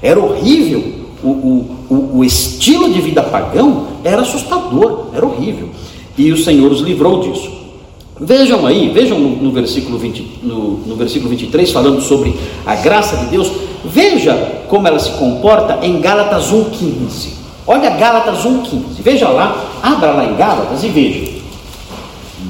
Era 0.00 0.18
horrível, 0.18 0.82
o, 1.22 1.28
o, 1.28 1.76
o, 1.90 2.18
o 2.18 2.24
estilo 2.24 2.92
de 2.92 3.00
vida 3.00 3.22
pagão 3.22 3.88
era 4.02 4.22
assustador, 4.22 5.08
era 5.12 5.26
horrível. 5.26 5.68
E 6.16 6.32
o 6.32 6.36
Senhor 6.36 6.70
os 6.70 6.80
livrou 6.80 7.20
disso. 7.20 7.50
Vejam 8.18 8.66
aí, 8.66 8.90
vejam 8.90 9.18
no, 9.18 9.36
no 9.36 9.50
versículo 9.50 9.98
20, 9.98 10.40
no, 10.42 10.76
no 10.86 10.94
versículo 10.94 11.30
23, 11.30 11.70
falando 11.72 12.00
sobre 12.02 12.34
a 12.66 12.74
graça 12.76 13.16
de 13.16 13.26
Deus, 13.26 13.50
veja 13.84 14.64
como 14.68 14.86
ela 14.86 14.98
se 14.98 15.10
comporta 15.12 15.84
em 15.84 16.00
Gálatas 16.00 16.52
1,15. 16.52 17.39
Olha 17.66 17.90
Gálatas 17.90 18.44
1,15. 18.44 19.00
Veja 19.00 19.28
lá, 19.28 19.64
abra 19.82 20.12
lá 20.12 20.24
em 20.24 20.34
Gálatas 20.34 20.82
e 20.82 20.88
veja. 20.88 21.40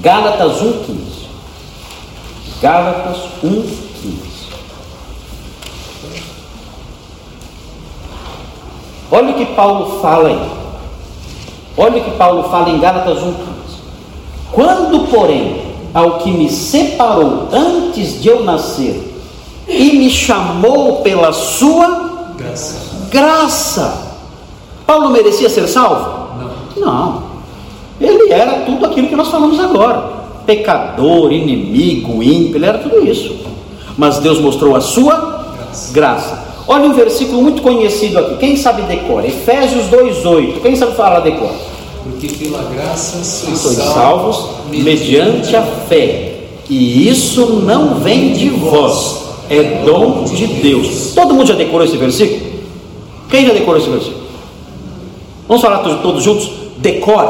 Gálatas 0.01 0.62
1,15. 0.62 0.96
Gálatas 2.62 3.16
1,15. 3.44 4.31
Olha 9.11 9.31
o 9.31 9.35
que 9.35 9.46
Paulo 9.46 10.01
fala 10.01 10.29
aí. 10.29 10.51
Olha 11.77 12.01
o 12.01 12.05
que 12.05 12.11
Paulo 12.12 12.44
fala 12.44 12.70
em 12.70 12.79
Gálatas 12.79 13.18
1,15. 13.18 13.35
Quando, 14.53 15.09
porém, 15.09 15.75
ao 15.92 16.18
que 16.18 16.31
me 16.31 16.49
separou 16.49 17.49
antes 17.53 18.23
de 18.23 18.29
eu 18.29 18.44
nascer 18.44 19.09
e 19.66 19.92
me 19.92 20.11
chamou 20.11 21.03
pela 21.03 21.33
sua 21.33 22.33
graça, 22.37 23.09
graça 23.11 24.10
Paulo 24.90 25.11
merecia 25.11 25.48
ser 25.48 25.68
salvo? 25.68 26.35
Não. 26.76 26.85
Não. 26.85 27.22
Ele 28.00 28.33
era 28.33 28.62
tudo 28.66 28.85
aquilo 28.87 29.07
que 29.07 29.14
nós 29.14 29.29
falamos 29.29 29.61
agora: 29.61 30.03
pecador, 30.44 31.33
inimigo, 31.33 32.20
ímpio, 32.20 32.57
ele 32.57 32.66
era 32.66 32.79
tudo 32.79 33.07
isso. 33.07 33.37
Mas 33.96 34.18
Deus 34.18 34.40
mostrou 34.40 34.74
a 34.74 34.81
sua 34.81 35.14
graça. 35.55 35.92
graça. 35.92 36.44
Olha 36.66 36.87
um 36.87 36.92
versículo 36.92 37.40
muito 37.40 37.62
conhecido 37.62 38.18
aqui. 38.18 38.37
Quem 38.38 38.57
sabe 38.57 38.83
decora? 38.83 39.29
Efésios 39.29 39.87
2:8. 39.87 40.61
Quem 40.61 40.74
sabe 40.74 40.96
falar 40.96 41.20
decora? 41.20 41.55
Porque 42.03 42.26
pela 42.26 42.64
graça 42.64 43.22
sois, 43.22 43.59
sois 43.61 43.76
salvos 43.76 44.44
mediante 44.70 45.55
a 45.55 45.62
fé. 45.62 46.35
E 46.68 47.09
isso 47.09 47.46
não 47.64 48.00
vem 48.00 48.33
de 48.33 48.48
vós, 48.48 49.24
é 49.48 49.85
dom 49.85 50.24
de 50.24 50.46
Deus. 50.48 51.12
Todo 51.14 51.33
mundo 51.33 51.46
já 51.46 51.55
decorou 51.55 51.87
esse 51.87 51.96
versículo? 51.96 52.40
Quem 53.29 53.46
já 53.46 53.53
decorou 53.53 53.81
esse 53.81 53.90
versículo? 53.90 54.19
Vamos 55.51 55.65
falar 55.65 55.79
todos 55.79 56.23
juntos? 56.23 56.49
Decore. 56.77 57.27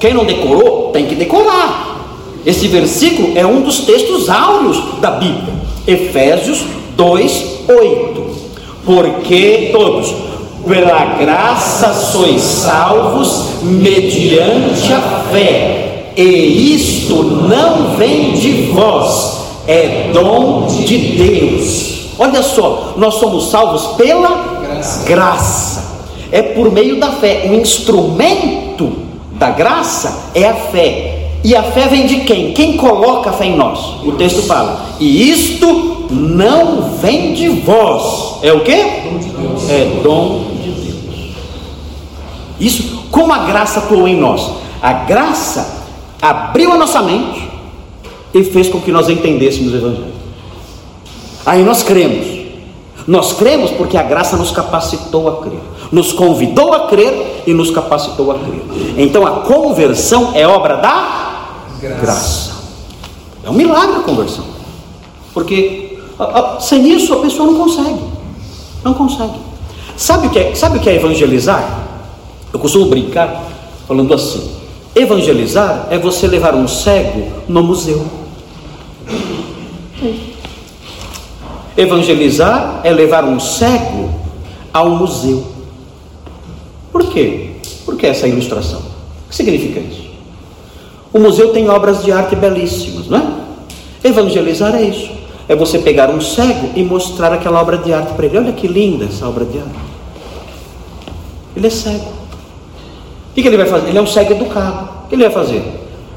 Quem 0.00 0.12
não 0.12 0.24
decorou, 0.24 0.90
tem 0.92 1.06
que 1.06 1.14
decorar. 1.14 1.96
Esse 2.44 2.66
versículo 2.66 3.38
é 3.38 3.46
um 3.46 3.60
dos 3.60 3.82
textos 3.82 4.28
áureos 4.28 4.82
da 5.00 5.12
Bíblia. 5.12 5.54
Efésios 5.86 6.64
2, 6.96 7.44
8. 7.68 8.22
Porque 8.84 9.68
todos, 9.70 10.12
pela 10.66 11.04
graça 11.20 11.92
sois 11.92 12.40
salvos 12.40 13.62
mediante 13.62 14.92
a 14.92 15.22
fé, 15.30 16.14
e 16.16 16.74
isto 16.74 17.14
não 17.22 17.94
vem 17.96 18.32
de 18.32 18.72
vós, 18.72 19.36
é 19.68 20.10
dom 20.12 20.66
de 20.66 20.98
Deus. 20.98 22.08
Olha 22.18 22.42
só, 22.42 22.94
nós 22.96 23.14
somos 23.14 23.50
salvos 23.52 23.96
pela 23.96 24.58
graça. 24.64 25.04
graça 25.06 25.92
é 26.32 26.40
por 26.40 26.72
meio 26.72 26.98
da 26.98 27.12
fé. 27.12 27.48
O 27.50 27.54
instrumento 27.54 28.90
da 29.34 29.50
graça 29.50 30.30
é 30.34 30.48
a 30.48 30.54
fé. 30.54 31.28
E 31.44 31.54
a 31.54 31.62
fé 31.62 31.88
vem 31.88 32.06
de 32.06 32.20
quem? 32.20 32.52
Quem 32.52 32.76
coloca 32.76 33.30
a 33.30 33.32
fé 33.32 33.46
em 33.46 33.56
nós? 33.56 34.02
O 34.04 34.12
texto 34.12 34.42
fala. 34.42 34.94
E 34.98 35.30
isto 35.30 36.06
não 36.10 36.90
vem 36.98 37.34
de 37.34 37.48
vós. 37.48 38.38
É 38.42 38.52
o 38.52 38.60
que? 38.60 38.72
É 38.72 40.00
dom 40.02 40.44
de 40.62 40.70
Deus. 40.70 41.34
Isso, 42.58 43.04
como 43.10 43.32
a 43.32 43.40
graça 43.40 43.80
atuou 43.80 44.08
em 44.08 44.16
nós? 44.16 44.48
A 44.80 44.92
graça 44.92 45.84
abriu 46.20 46.72
a 46.72 46.78
nossa 46.78 47.02
mente 47.02 47.48
e 48.32 48.42
fez 48.44 48.68
com 48.68 48.80
que 48.80 48.92
nós 48.92 49.08
entendêssemos 49.08 49.72
o 49.72 49.76
Evangelho. 49.76 50.12
Aí 51.44 51.62
nós 51.62 51.82
cremos. 51.82 52.31
Nós 53.06 53.32
cremos 53.32 53.70
porque 53.72 53.96
a 53.96 54.02
graça 54.02 54.36
nos 54.36 54.50
capacitou 54.50 55.28
a 55.28 55.42
crer, 55.42 55.60
nos 55.90 56.12
convidou 56.12 56.72
a 56.72 56.86
crer 56.86 57.42
e 57.46 57.52
nos 57.52 57.70
capacitou 57.70 58.30
a 58.30 58.38
crer. 58.38 58.62
Então 58.96 59.26
a 59.26 59.40
conversão 59.40 60.32
é 60.34 60.46
obra 60.46 60.76
da 60.76 61.22
graça. 61.80 62.00
graça. 62.00 62.52
É 63.44 63.50
um 63.50 63.54
milagre 63.54 63.96
a 63.96 64.00
conversão, 64.00 64.44
porque 65.34 65.98
a, 66.18 66.24
a, 66.24 66.60
sem 66.60 66.88
isso 66.88 67.12
a 67.12 67.20
pessoa 67.20 67.50
não 67.50 67.58
consegue, 67.58 68.00
não 68.84 68.94
consegue. 68.94 69.34
Sabe 69.96 70.28
o 70.28 70.30
que 70.30 70.38
é, 70.38 70.54
sabe 70.54 70.78
o 70.78 70.80
que 70.80 70.88
é 70.88 70.94
evangelizar? 70.94 71.82
Eu 72.52 72.58
costumo 72.60 72.86
brincar 72.86 73.42
falando 73.88 74.14
assim: 74.14 74.48
evangelizar 74.94 75.88
é 75.90 75.98
você 75.98 76.28
levar 76.28 76.54
um 76.54 76.68
cego 76.68 77.32
no 77.48 77.62
museu. 77.62 78.06
Evangelizar 81.76 82.80
é 82.84 82.90
levar 82.90 83.24
um 83.24 83.40
cego 83.40 84.10
ao 84.72 84.90
museu. 84.90 85.46
Por 86.90 87.06
quê? 87.06 87.50
Por 87.84 87.96
que 87.96 88.06
essa 88.06 88.28
ilustração? 88.28 88.80
O 88.80 89.30
que 89.30 89.36
significa 89.36 89.80
isso? 89.80 90.10
O 91.12 91.18
museu 91.18 91.52
tem 91.52 91.68
obras 91.68 92.02
de 92.02 92.12
arte 92.12 92.36
belíssimas, 92.36 93.06
não 93.08 93.18
é? 93.18 94.08
Evangelizar 94.08 94.74
é 94.74 94.82
isso. 94.82 95.10
É 95.48 95.54
você 95.54 95.78
pegar 95.78 96.10
um 96.10 96.20
cego 96.20 96.70
e 96.74 96.82
mostrar 96.82 97.32
aquela 97.32 97.60
obra 97.60 97.78
de 97.78 97.92
arte 97.92 98.14
para 98.14 98.26
ele. 98.26 98.38
Olha 98.38 98.52
que 98.52 98.66
linda 98.66 99.06
essa 99.06 99.28
obra 99.28 99.44
de 99.44 99.58
arte. 99.58 99.70
Ele 101.56 101.66
é 101.66 101.70
cego. 101.70 102.12
O 103.30 103.34
que, 103.34 103.46
ele 103.46 103.56
vai 103.56 103.66
fazer? 103.66 103.88
Ele 103.88 103.98
é 103.98 104.02
um 104.02 104.06
cego 104.06 104.32
educado. 104.32 104.88
O 105.04 105.08
que 105.08 105.14
ele 105.14 105.24
vai 105.24 105.32
fazer? 105.32 105.62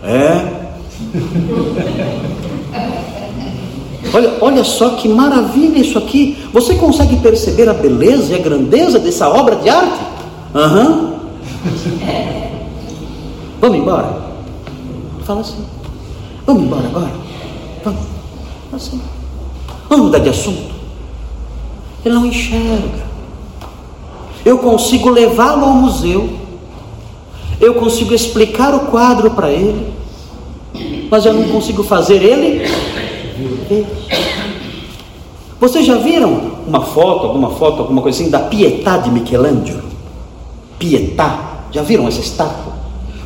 É. 0.03 0.65
Olha, 4.15 4.33
olha 4.39 4.63
só 4.63 4.91
que 4.91 5.09
maravilha 5.09 5.77
isso 5.77 5.97
aqui. 5.97 6.37
Você 6.53 6.75
consegue 6.75 7.17
perceber 7.17 7.67
a 7.67 7.73
beleza 7.73 8.31
e 8.31 8.35
a 8.35 8.41
grandeza 8.41 8.97
dessa 8.97 9.27
obra 9.27 9.57
de 9.57 9.67
arte? 9.67 9.99
Aham. 10.55 10.87
Uhum. 10.87 11.15
Vamos 13.59 13.77
embora? 13.77 14.17
Fala 15.25 15.41
assim. 15.41 15.65
Vamos 16.45 16.63
embora 16.63 16.87
agora? 16.87 17.11
Vamos. 17.83 18.01
Assim. 18.71 19.01
Vamos 19.89 20.05
mudar 20.05 20.19
de 20.19 20.29
assunto. 20.29 20.73
Ele 22.05 22.15
não 22.15 22.25
enxerga. 22.25 23.05
Eu 24.45 24.59
consigo 24.59 25.09
levá-lo 25.09 25.65
ao 25.65 25.73
museu. 25.73 26.29
Eu 27.59 27.73
consigo 27.73 28.13
explicar 28.13 28.73
o 28.73 28.79
quadro 28.91 29.31
para 29.31 29.51
ele. 29.51 29.93
Mas 31.11 31.25
eu 31.25 31.33
não 31.33 31.49
consigo 31.49 31.83
fazer 31.83 32.23
ele 32.23 32.65
vocês 35.59 35.85
já 35.85 35.95
viram 35.97 36.55
uma 36.67 36.81
foto, 36.81 37.27
alguma 37.27 37.49
foto, 37.51 37.81
alguma 37.81 38.01
coisa 38.01 38.21
assim 38.21 38.29
da 38.29 38.39
Pietà 38.39 38.97
de 38.97 39.09
Michelangelo? 39.09 39.83
Pietà, 40.77 41.63
já 41.71 41.81
viram 41.81 42.07
essa 42.07 42.19
estátua? 42.19 42.73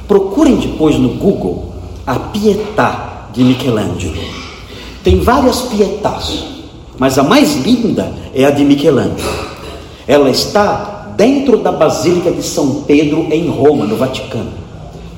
Procurem 0.08 0.56
depois 0.56 0.98
no 0.98 1.10
Google 1.10 1.74
a 2.06 2.16
Pietà 2.16 3.28
de 3.34 3.44
Michelangelo. 3.44 4.22
Tem 5.04 5.20
várias 5.20 5.62
Pietás, 5.64 6.46
mas 6.98 7.18
a 7.18 7.24
mais 7.24 7.56
linda 7.58 8.14
é 8.34 8.46
a 8.46 8.52
de 8.52 8.64
Michelangelo. 8.64 9.50
Ela 10.08 10.30
está 10.30 11.14
dentro 11.16 11.58
da 11.58 11.72
Basílica 11.72 12.32
de 12.32 12.42
São 12.42 12.84
Pedro 12.84 13.28
em 13.32 13.50
Roma, 13.50 13.86
no 13.86 13.96
Vaticano. 13.96 14.52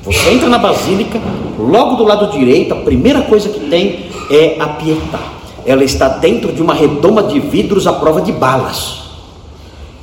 Você 0.04 0.32
entra 0.32 0.50
na 0.50 0.58
Basílica, 0.58 1.22
logo 1.60 1.96
do 1.96 2.04
lado 2.04 2.32
direito, 2.32 2.74
a 2.74 2.78
primeira 2.78 3.22
coisa 3.22 3.50
que 3.50 3.60
tem 3.70 4.11
é 4.32 4.58
a 4.60 4.68
Pietà. 4.68 5.20
Ela 5.66 5.84
está 5.84 6.08
dentro 6.08 6.52
de 6.52 6.62
uma 6.62 6.74
redoma 6.74 7.24
de 7.24 7.40
vidros 7.40 7.86
à 7.86 7.94
prova 7.94 8.22
de 8.22 8.32
balas. 8.32 9.02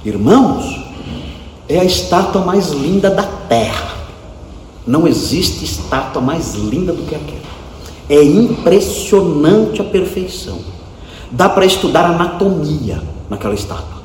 Irmãos, 0.04 0.80
é 1.68 1.78
a 1.78 1.84
estátua 1.84 2.42
mais 2.42 2.70
linda 2.70 3.10
da 3.10 3.24
terra. 3.24 3.96
Não 4.86 5.06
existe 5.06 5.64
estátua 5.64 6.22
mais 6.22 6.54
linda 6.54 6.92
do 6.92 7.02
que 7.02 7.14
aquela. 7.14 7.38
É 8.08 8.22
impressionante 8.22 9.80
a 9.80 9.84
perfeição. 9.84 10.58
Dá 11.30 11.48
para 11.48 11.66
estudar 11.66 12.06
anatomia 12.06 13.02
naquela 13.28 13.54
estátua. 13.54 13.98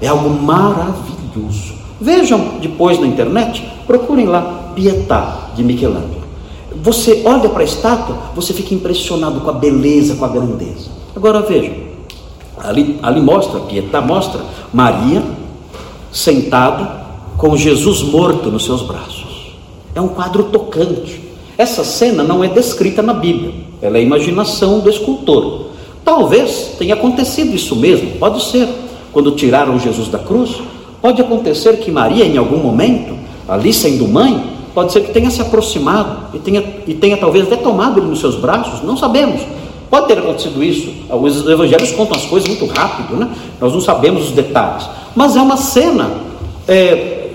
É 0.00 0.08
algo 0.08 0.30
maravilhoso. 0.30 1.74
Vejam 2.00 2.58
depois 2.60 2.98
na 2.98 3.06
internet, 3.06 3.64
procurem 3.86 4.26
lá 4.26 4.72
Pietà 4.74 5.50
de 5.54 5.62
Michelangelo. 5.62 6.15
Você 6.82 7.22
olha 7.24 7.48
para 7.48 7.62
a 7.62 7.64
estátua, 7.64 8.16
você 8.34 8.52
fica 8.52 8.74
impressionado 8.74 9.40
com 9.40 9.50
a 9.50 9.52
beleza, 9.52 10.16
com 10.16 10.24
a 10.24 10.28
grandeza. 10.28 10.90
Agora 11.14 11.40
vejam, 11.40 11.74
ali, 12.58 12.98
ali 13.02 13.20
mostra, 13.20 13.60
Pietà 13.60 14.00
mostra 14.00 14.40
Maria 14.72 15.22
sentada 16.12 17.06
com 17.36 17.56
Jesus 17.56 18.02
morto 18.02 18.50
nos 18.50 18.64
seus 18.64 18.82
braços. 18.82 19.56
É 19.94 20.00
um 20.00 20.08
quadro 20.08 20.44
tocante. 20.44 21.22
Essa 21.58 21.84
cena 21.84 22.22
não 22.22 22.44
é 22.44 22.48
descrita 22.48 23.02
na 23.02 23.14
Bíblia, 23.14 23.54
ela 23.80 23.98
é 23.98 24.02
imaginação 24.02 24.80
do 24.80 24.90
escultor. 24.90 25.66
Talvez 26.04 26.76
tenha 26.78 26.94
acontecido 26.94 27.54
isso 27.54 27.74
mesmo, 27.76 28.12
pode 28.12 28.42
ser. 28.44 28.68
Quando 29.12 29.32
tiraram 29.32 29.78
Jesus 29.78 30.08
da 30.08 30.18
cruz, 30.18 30.60
pode 31.00 31.22
acontecer 31.22 31.78
que 31.78 31.90
Maria, 31.90 32.26
em 32.26 32.36
algum 32.36 32.58
momento, 32.58 33.16
ali 33.48 33.72
sendo 33.72 34.06
mãe, 34.06 34.55
pode 34.76 34.92
ser 34.92 35.00
que 35.00 35.10
tenha 35.10 35.30
se 35.30 35.40
aproximado 35.40 36.34
e 36.34 36.38
tenha, 36.38 36.62
e 36.86 36.92
tenha 36.92 37.16
talvez 37.16 37.46
até 37.46 37.56
tomado 37.56 37.98
ele 37.98 38.08
nos 38.08 38.20
seus 38.20 38.36
braços, 38.36 38.82
não 38.82 38.94
sabemos. 38.94 39.40
Pode 39.88 40.06
ter 40.06 40.18
acontecido 40.18 40.62
isso. 40.62 40.92
Os 41.08 41.48
evangelhos 41.48 41.92
contam 41.92 42.14
as 42.14 42.26
coisas 42.26 42.46
muito 42.46 42.66
rápido, 42.66 43.16
né? 43.16 43.30
Nós 43.58 43.72
não 43.72 43.80
sabemos 43.80 44.24
os 44.26 44.32
detalhes. 44.32 44.86
Mas 45.14 45.34
é 45.34 45.40
uma 45.40 45.56
cena 45.56 46.10
é, 46.68 47.30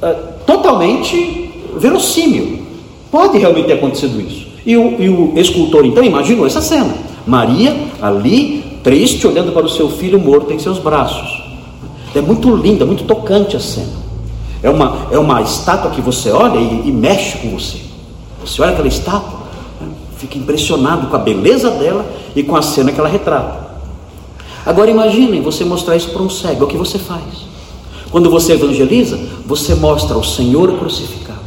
é, 0.00 0.12
totalmente 0.46 1.50
verossímil. 1.76 2.62
Pode 3.10 3.38
realmente 3.38 3.66
ter 3.66 3.72
acontecido 3.72 4.20
isso. 4.20 4.46
E 4.64 4.76
o, 4.76 5.02
e 5.02 5.08
o 5.08 5.32
escultor 5.36 5.84
então 5.84 6.04
imaginou 6.04 6.46
essa 6.46 6.60
cena. 6.60 6.94
Maria 7.26 7.74
ali, 8.00 8.78
triste, 8.84 9.26
olhando 9.26 9.50
para 9.50 9.66
o 9.66 9.68
seu 9.68 9.90
filho 9.90 10.20
morto 10.20 10.52
em 10.52 10.60
seus 10.60 10.78
braços. 10.78 11.42
É 12.14 12.20
muito 12.20 12.54
linda, 12.54 12.86
muito 12.86 13.02
tocante 13.02 13.56
a 13.56 13.60
cena. 13.60 14.03
É 14.64 14.70
uma, 14.70 15.08
é 15.10 15.18
uma 15.18 15.42
estátua 15.42 15.90
que 15.90 16.00
você 16.00 16.30
olha 16.30 16.58
e, 16.58 16.88
e 16.88 16.90
mexe 16.90 17.36
com 17.36 17.50
você. 17.50 17.82
Você 18.42 18.62
olha 18.62 18.72
aquela 18.72 18.88
estátua, 18.88 19.40
né, 19.78 19.88
fica 20.16 20.38
impressionado 20.38 21.08
com 21.08 21.16
a 21.16 21.18
beleza 21.18 21.70
dela 21.70 22.06
e 22.34 22.42
com 22.42 22.56
a 22.56 22.62
cena 22.62 22.90
que 22.90 22.98
ela 22.98 23.08
retrata. 23.08 23.62
Agora 24.64 24.90
imaginem 24.90 25.42
você 25.42 25.66
mostrar 25.66 25.96
isso 25.96 26.08
para 26.12 26.22
um 26.22 26.30
cego, 26.30 26.62
é 26.62 26.64
o 26.64 26.66
que 26.66 26.78
você 26.78 26.98
faz. 26.98 27.44
Quando 28.10 28.30
você 28.30 28.54
evangeliza, 28.54 29.20
você 29.44 29.74
mostra 29.74 30.16
o 30.16 30.24
Senhor 30.24 30.78
crucificado 30.78 31.40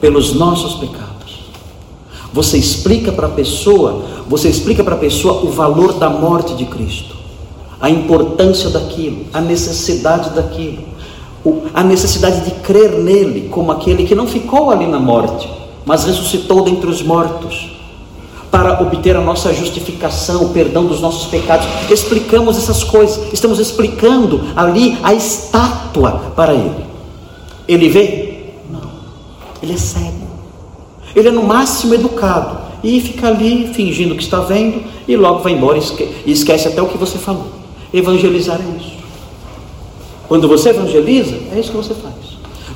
pelos 0.00 0.34
nossos 0.34 0.74
pecados. 0.80 1.44
Você 2.32 2.58
explica 2.58 3.12
para 3.12 3.28
a 3.28 3.30
pessoa, 3.30 4.02
você 4.26 4.48
explica 4.48 4.82
para 4.82 4.96
a 4.96 4.98
pessoa 4.98 5.44
o 5.44 5.52
valor 5.52 5.92
da 5.92 6.10
morte 6.10 6.52
de 6.54 6.64
Cristo, 6.64 7.14
a 7.80 7.88
importância 7.88 8.70
daquilo, 8.70 9.26
a 9.32 9.40
necessidade 9.40 10.30
daquilo, 10.30 10.95
a 11.72 11.82
necessidade 11.82 12.44
de 12.44 12.50
crer 12.62 12.92
nele 12.92 13.48
como 13.48 13.72
aquele 13.72 14.04
que 14.04 14.14
não 14.14 14.26
ficou 14.26 14.70
ali 14.70 14.86
na 14.86 14.98
morte, 14.98 15.48
mas 15.84 16.04
ressuscitou 16.04 16.62
dentre 16.62 16.88
os 16.88 17.02
mortos 17.02 17.76
para 18.50 18.80
obter 18.80 19.16
a 19.16 19.20
nossa 19.20 19.52
justificação, 19.52 20.44
o 20.44 20.48
perdão 20.50 20.86
dos 20.86 21.00
nossos 21.00 21.26
pecados. 21.26 21.66
Explicamos 21.90 22.56
essas 22.56 22.82
coisas, 22.82 23.32
estamos 23.32 23.58
explicando 23.58 24.40
ali 24.56 24.98
a 25.02 25.12
estátua 25.12 26.32
para 26.34 26.54
ele. 26.54 26.86
Ele 27.68 27.88
vê? 27.88 28.44
Não. 28.70 28.90
Ele 29.62 29.74
é 29.74 29.76
cego. 29.76 30.26
Ele 31.14 31.28
é 31.28 31.32
no 31.32 31.42
máximo 31.42 31.94
educado 31.94 32.58
e 32.82 33.00
fica 33.00 33.28
ali 33.28 33.72
fingindo 33.74 34.14
que 34.14 34.22
está 34.22 34.40
vendo 34.40 34.82
e 35.06 35.16
logo 35.16 35.40
vai 35.40 35.52
embora 35.52 35.78
e 35.78 36.32
esquece 36.32 36.68
até 36.68 36.80
o 36.80 36.88
que 36.88 36.98
você 36.98 37.18
falou. 37.18 37.48
Evangelizar 37.92 38.60
é 38.60 38.76
isso. 38.78 39.05
Quando 40.28 40.48
você 40.48 40.70
evangeliza, 40.70 41.36
é 41.52 41.60
isso 41.60 41.70
que 41.70 41.76
você 41.76 41.94
faz. 41.94 42.14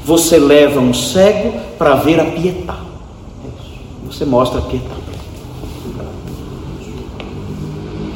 Você 0.05 0.39
leva 0.39 0.81
um 0.81 0.95
cego 0.95 1.59
para 1.77 1.95
ver 1.97 2.21
a 2.21 2.25
pietá. 2.25 2.79
É 3.45 4.07
você 4.07 4.25
mostra 4.25 4.61
a 4.61 4.63
pietá. 4.63 4.95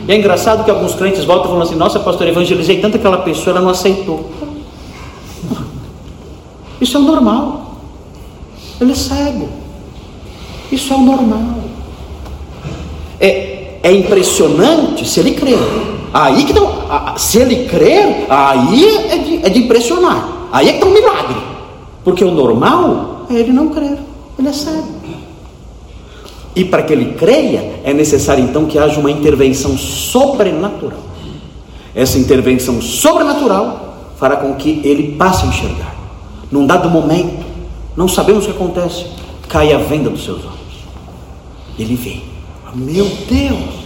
E 0.07 0.13
é 0.13 0.17
engraçado 0.17 0.65
que 0.65 0.71
alguns 0.71 0.95
crentes 0.95 1.25
voltam 1.25 1.47
falando 1.47 1.63
assim: 1.63 1.77
Nossa, 1.77 1.99
pastor, 1.99 2.27
evangelizei 2.29 2.81
tanto 2.81 2.97
aquela 2.97 3.19
pessoa, 3.19 3.57
ela 3.57 3.61
não 3.61 3.71
aceitou. 3.71 4.31
Isso 6.81 6.97
é 6.97 7.01
o 7.01 7.05
normal. 7.05 7.77
Ele 8.81 8.93
é 8.93 8.95
cego. 8.95 9.49
Isso 10.71 10.93
é 10.93 10.97
o 10.97 11.01
normal. 11.01 11.59
É, 13.21 13.79
é 13.83 13.93
impressionante 13.93 15.09
se 15.09 15.21
ele 15.21 15.33
crer. 15.33 15.59
Aí 16.15 16.45
que 16.45 16.53
não. 16.53 17.19
Se 17.19 17.39
ele 17.39 17.69
crer, 17.69 18.27
aí 18.29 19.09
é 19.11 19.19
de, 19.19 19.47
é 19.47 19.49
de 19.49 19.59
impressionar. 19.65 20.49
Aí 20.53 20.69
é 20.69 20.73
que 20.73 20.79
está 20.79 20.87
um 20.87 20.95
milagre. 20.95 21.37
Porque 22.05 22.25
o 22.25 22.31
normal 22.31 23.27
é 23.29 23.35
ele 23.35 23.53
não 23.53 23.71
crer. 23.71 23.99
Ele 24.39 24.49
é 24.49 24.53
cego. 24.53 24.95
E 26.55 26.65
para 26.65 26.85
que 26.85 26.93
ele 26.93 27.15
creia, 27.15 27.81
é 27.83 27.93
necessário 27.93 28.45
então 28.45 28.67
que 28.67 28.79
haja 28.79 29.01
uma 29.01 29.11
intervenção 29.11 29.77
sobrenatural. 29.77 31.01
Essa 31.93 32.17
intervenção 32.17 32.81
sobrenatural 32.81 34.13
fará 34.17 34.37
com 34.37 34.55
que 34.55 34.81
ele 34.85 35.17
passe 35.17 35.45
a 35.45 35.49
enxergar. 35.49 35.97
Num 36.49 36.65
dado 36.65 36.89
momento, 36.89 37.45
não 37.97 38.07
sabemos 38.07 38.45
o 38.45 38.51
que 38.51 38.55
acontece, 38.55 39.07
cai 39.49 39.73
a 39.73 39.79
venda 39.79 40.11
dos 40.11 40.25
seus 40.25 40.45
olhos. 40.45 40.55
Ele 41.77 41.97
vê. 41.97 42.21
Meu 42.73 43.07
Deus! 43.29 43.85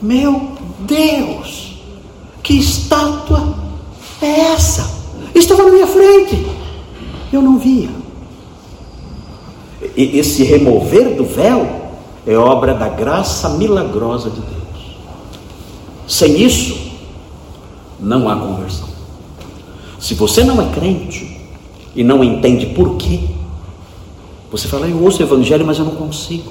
Meu 0.00 0.49
Deus! 0.80 1.74
Que 2.42 2.58
estátua 2.58 3.54
é 4.20 4.52
essa? 4.52 4.90
Estava 5.34 5.64
na 5.64 5.70
minha 5.70 5.86
frente. 5.86 6.46
Eu 7.32 7.42
não 7.42 7.58
via 7.58 8.00
esse 9.96 10.44
remover 10.44 11.16
do 11.16 11.24
véu 11.24 11.80
é 12.26 12.36
obra 12.36 12.74
da 12.74 12.88
graça 12.88 13.48
milagrosa 13.50 14.30
de 14.30 14.40
Deus. 14.40 14.96
Sem 16.06 16.42
isso, 16.42 16.78
não 17.98 18.28
há 18.28 18.36
conversão. 18.36 18.88
Se 19.98 20.14
você 20.14 20.44
não 20.44 20.60
é 20.60 20.66
crente 20.72 21.40
e 21.94 22.04
não 22.04 22.22
entende 22.22 22.66
por 22.66 22.96
quê, 22.96 23.20
você 24.50 24.68
fala, 24.68 24.86
eu 24.86 25.02
ouço 25.02 25.20
o 25.20 25.26
evangelho, 25.26 25.64
mas 25.64 25.78
eu 25.78 25.84
não 25.84 25.94
consigo. 25.94 26.50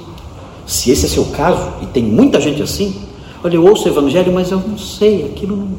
Se 0.66 0.92
esse 0.92 1.06
é 1.06 1.10
seu 1.10 1.26
caso, 1.26 1.72
e 1.82 1.86
tem 1.88 2.04
muita 2.04 2.40
gente 2.40 2.62
assim, 2.62 2.96
olha, 3.44 3.56
eu 3.56 3.66
ouço 3.66 3.86
o 3.86 3.92
evangelho, 3.92 4.34
mas 4.34 4.52
eu 4.52 4.60
não 4.60 4.78
sei, 4.78 5.26
aquilo 5.26 5.56
não, 5.56 5.70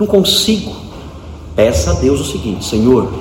não 0.00 0.06
consigo. 0.06 0.74
Peça 1.54 1.90
a 1.90 1.94
Deus 1.94 2.20
o 2.20 2.24
seguinte: 2.24 2.64
Senhor, 2.64 3.12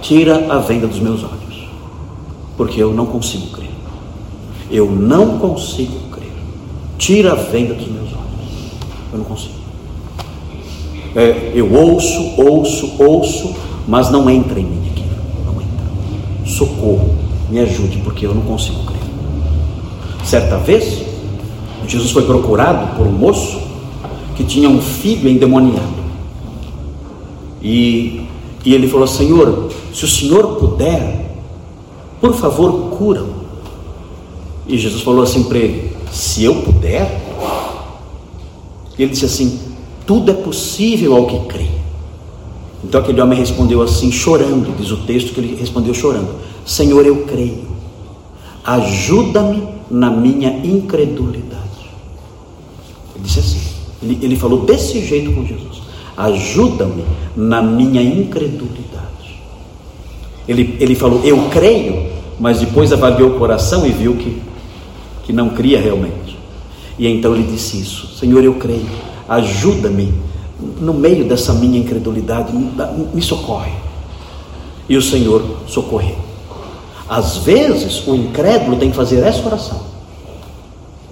tira 0.00 0.52
a 0.52 0.58
venda 0.58 0.86
dos 0.86 1.00
meus 1.00 1.22
olhos 1.22 1.40
porque 2.60 2.82
eu 2.82 2.92
não 2.92 3.06
consigo 3.06 3.46
crer. 3.46 3.70
Eu 4.70 4.90
não 4.90 5.38
consigo 5.38 5.98
crer. 6.10 6.30
Tira 6.98 7.32
a 7.32 7.34
venda 7.34 7.72
dos 7.72 7.88
meus 7.88 8.08
olhos. 8.08 8.74
Eu 9.10 9.18
não 9.18 9.24
consigo. 9.24 9.54
É, 11.16 11.52
eu 11.54 11.72
ouço, 11.72 12.34
ouço, 12.36 13.02
ouço, 13.02 13.54
mas 13.88 14.10
não 14.10 14.28
entra 14.28 14.60
em 14.60 14.64
mim 14.66 14.90
aquilo. 14.90 15.08
Não 15.46 15.54
entra. 15.54 15.86
Socorro, 16.44 17.16
me 17.48 17.60
ajude, 17.60 17.96
porque 18.04 18.26
eu 18.26 18.34
não 18.34 18.42
consigo 18.42 18.84
crer. 18.84 19.00
Certa 20.22 20.58
vez, 20.58 21.02
Jesus 21.90 22.12
foi 22.12 22.22
procurado 22.22 22.96
por 22.96 23.04
um 23.04 23.10
moço 23.10 23.60
que 24.36 24.44
tinha 24.44 24.68
um 24.68 24.80
filho 24.80 25.28
endemoniado. 25.28 26.00
E, 27.60 28.26
e 28.64 28.72
ele 28.72 28.86
falou: 28.86 29.08
Senhor, 29.08 29.72
se 29.92 30.04
o 30.04 30.08
senhor 30.08 30.54
puder, 30.54 31.34
por 32.20 32.32
favor, 32.34 32.90
cura. 32.96 33.24
E 34.68 34.78
Jesus 34.78 35.02
falou 35.02 35.24
assim 35.24 35.42
para 35.42 35.58
ele: 35.58 35.96
Se 36.12 36.44
eu 36.44 36.62
puder. 36.62 37.28
Ele 38.96 39.10
disse 39.10 39.24
assim: 39.24 39.58
Tudo 40.06 40.30
é 40.30 40.34
possível 40.34 41.16
ao 41.16 41.26
que 41.26 41.40
crê. 41.46 41.66
Então 42.84 43.00
aquele 43.00 43.20
homem 43.20 43.38
respondeu 43.38 43.82
assim, 43.82 44.10
chorando, 44.10 44.74
diz 44.78 44.90
o 44.90 44.98
texto 44.98 45.34
que 45.34 45.40
ele 45.40 45.56
respondeu 45.56 45.92
chorando: 45.92 46.36
Senhor, 46.64 47.04
eu 47.04 47.24
creio, 47.24 47.64
ajuda-me 48.64 49.68
na 49.90 50.08
minha 50.08 50.50
incredulidade. 50.64 51.49
Ele 53.20 53.22
disse 53.22 53.38
assim, 53.38 53.60
ele, 54.02 54.18
ele 54.22 54.36
falou 54.36 54.64
desse 54.64 55.04
jeito 55.04 55.32
com 55.32 55.44
Jesus: 55.44 55.82
Ajuda-me 56.16 57.04
na 57.36 57.62
minha 57.62 58.02
incredulidade. 58.02 58.80
Ele, 60.48 60.76
ele 60.80 60.94
falou, 60.94 61.20
eu 61.22 61.48
creio, 61.50 62.10
mas 62.38 62.60
depois 62.60 62.92
avaliou 62.92 63.30
o 63.30 63.38
coração 63.38 63.86
e 63.86 63.90
viu 63.90 64.16
que, 64.16 64.40
que 65.24 65.32
não 65.32 65.50
cria 65.50 65.78
realmente. 65.80 66.38
E 66.98 67.06
então 67.06 67.34
ele 67.34 67.44
disse 67.44 67.78
isso: 67.78 68.16
Senhor, 68.18 68.42
eu 68.42 68.54
creio, 68.54 68.88
ajuda-me 69.28 70.12
no 70.80 70.94
meio 70.94 71.26
dessa 71.26 71.52
minha 71.52 71.78
incredulidade, 71.78 72.52
me 72.52 73.22
socorre. 73.22 73.72
E 74.88 74.96
o 74.96 75.02
Senhor 75.02 75.42
socorreu. 75.66 76.16
Às 77.08 77.38
vezes, 77.38 78.06
o 78.06 78.14
incrédulo 78.14 78.76
tem 78.76 78.90
que 78.90 78.96
fazer 78.96 79.22
essa 79.22 79.46
oração. 79.46 79.80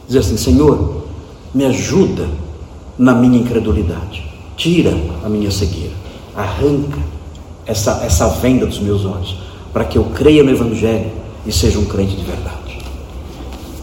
Dizer 0.07 0.21
assim: 0.21 0.37
Senhor, 0.37 1.08
me 1.55 1.65
ajuda 1.65 2.29
na 2.99 3.15
minha 3.15 3.39
incredulidade. 3.39 4.25
Tira 4.57 4.97
a 5.25 5.29
minha 5.29 5.51
cegueira. 5.51 5.95
Arranca 6.37 6.99
essa, 7.67 8.03
essa 8.05 8.29
venda 8.29 8.67
dos 8.67 8.81
meus 8.81 9.05
olhos. 9.05 9.37
Para 9.73 9.85
que 9.85 9.97
eu 9.97 10.05
creia 10.05 10.43
no 10.43 10.51
Evangelho 10.51 11.11
e 11.47 11.53
seja 11.53 11.79
um 11.79 11.85
crente 11.85 12.17
de 12.17 12.25
verdade. 12.25 12.79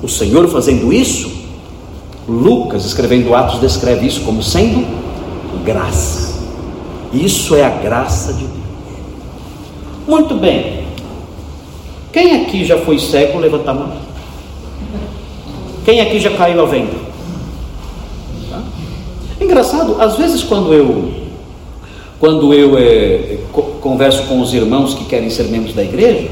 O 0.01 0.07
Senhor 0.07 0.47
fazendo 0.49 0.91
isso, 0.91 1.31
Lucas, 2.27 2.85
escrevendo 2.85 3.33
Atos, 3.33 3.59
descreve 3.59 4.05
isso 4.05 4.21
como 4.21 4.43
sendo 4.43 4.85
graça. 5.63 6.43
Isso 7.13 7.55
é 7.55 7.63
a 7.63 7.69
graça 7.69 8.33
de 8.33 8.45
Deus. 8.45 8.65
Muito 10.07 10.35
bem. 10.35 10.85
Quem 12.11 12.43
aqui 12.43 12.65
já 12.65 12.77
foi 12.79 12.99
cego, 12.99 13.39
levanta 13.39 13.71
a 13.71 13.73
mão. 13.73 13.93
Quem 15.83 16.01
aqui 16.01 16.19
já 16.19 16.31
caiu 16.31 16.61
a 16.61 16.65
venda? 16.65 17.04
Engraçado, 19.45 20.01
às 20.01 20.17
vezes 20.17 20.43
quando 20.43 20.73
eu 20.73 21.11
quando 22.19 22.51
eu 22.51 22.75
é, 22.79 23.37
converso 23.79 24.23
com 24.23 24.41
os 24.41 24.51
irmãos 24.55 24.95
que 24.95 25.05
querem 25.05 25.29
ser 25.29 25.43
membros 25.43 25.75
da 25.75 25.83
igreja, 25.83 26.31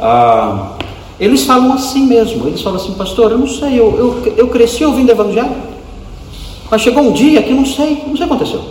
ah, 0.00 0.72
eles 1.20 1.44
falam 1.44 1.72
assim 1.72 2.06
mesmo. 2.06 2.48
Eles 2.48 2.60
falam 2.60 2.80
assim, 2.80 2.94
pastor, 2.94 3.30
eu 3.30 3.38
não 3.38 3.46
sei, 3.46 3.78
eu, 3.78 3.96
eu, 3.96 4.34
eu 4.36 4.48
cresci 4.48 4.84
ouvindo 4.84 5.10
evangelho, 5.10 5.54
mas 6.68 6.82
chegou 6.82 7.04
um 7.04 7.12
dia 7.12 7.40
que 7.40 7.52
não 7.52 7.64
sei, 7.64 8.02
não 8.04 8.16
sei 8.16 8.26
o 8.26 8.28
que 8.28 8.34
aconteceu. 8.34 8.64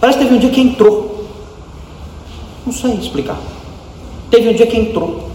Parece 0.00 0.18
que 0.18 0.24
teve 0.24 0.36
um 0.36 0.40
dia 0.40 0.50
que 0.50 0.60
entrou. 0.62 1.26
Não 2.64 2.72
sei 2.72 2.94
explicar. 2.94 3.38
Teve 4.30 4.48
um 4.48 4.54
dia 4.54 4.66
que 4.66 4.78
entrou. 4.78 5.28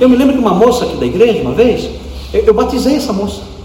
Eu 0.00 0.08
me 0.08 0.16
lembro 0.16 0.32
de 0.32 0.40
uma 0.40 0.54
moça 0.54 0.86
aqui 0.86 0.96
da 0.96 1.04
igreja, 1.04 1.42
uma 1.42 1.52
vez, 1.52 1.90
eu, 2.32 2.44
eu 2.44 2.54
batizei 2.54 2.96
essa 2.96 3.12
moça. 3.12 3.55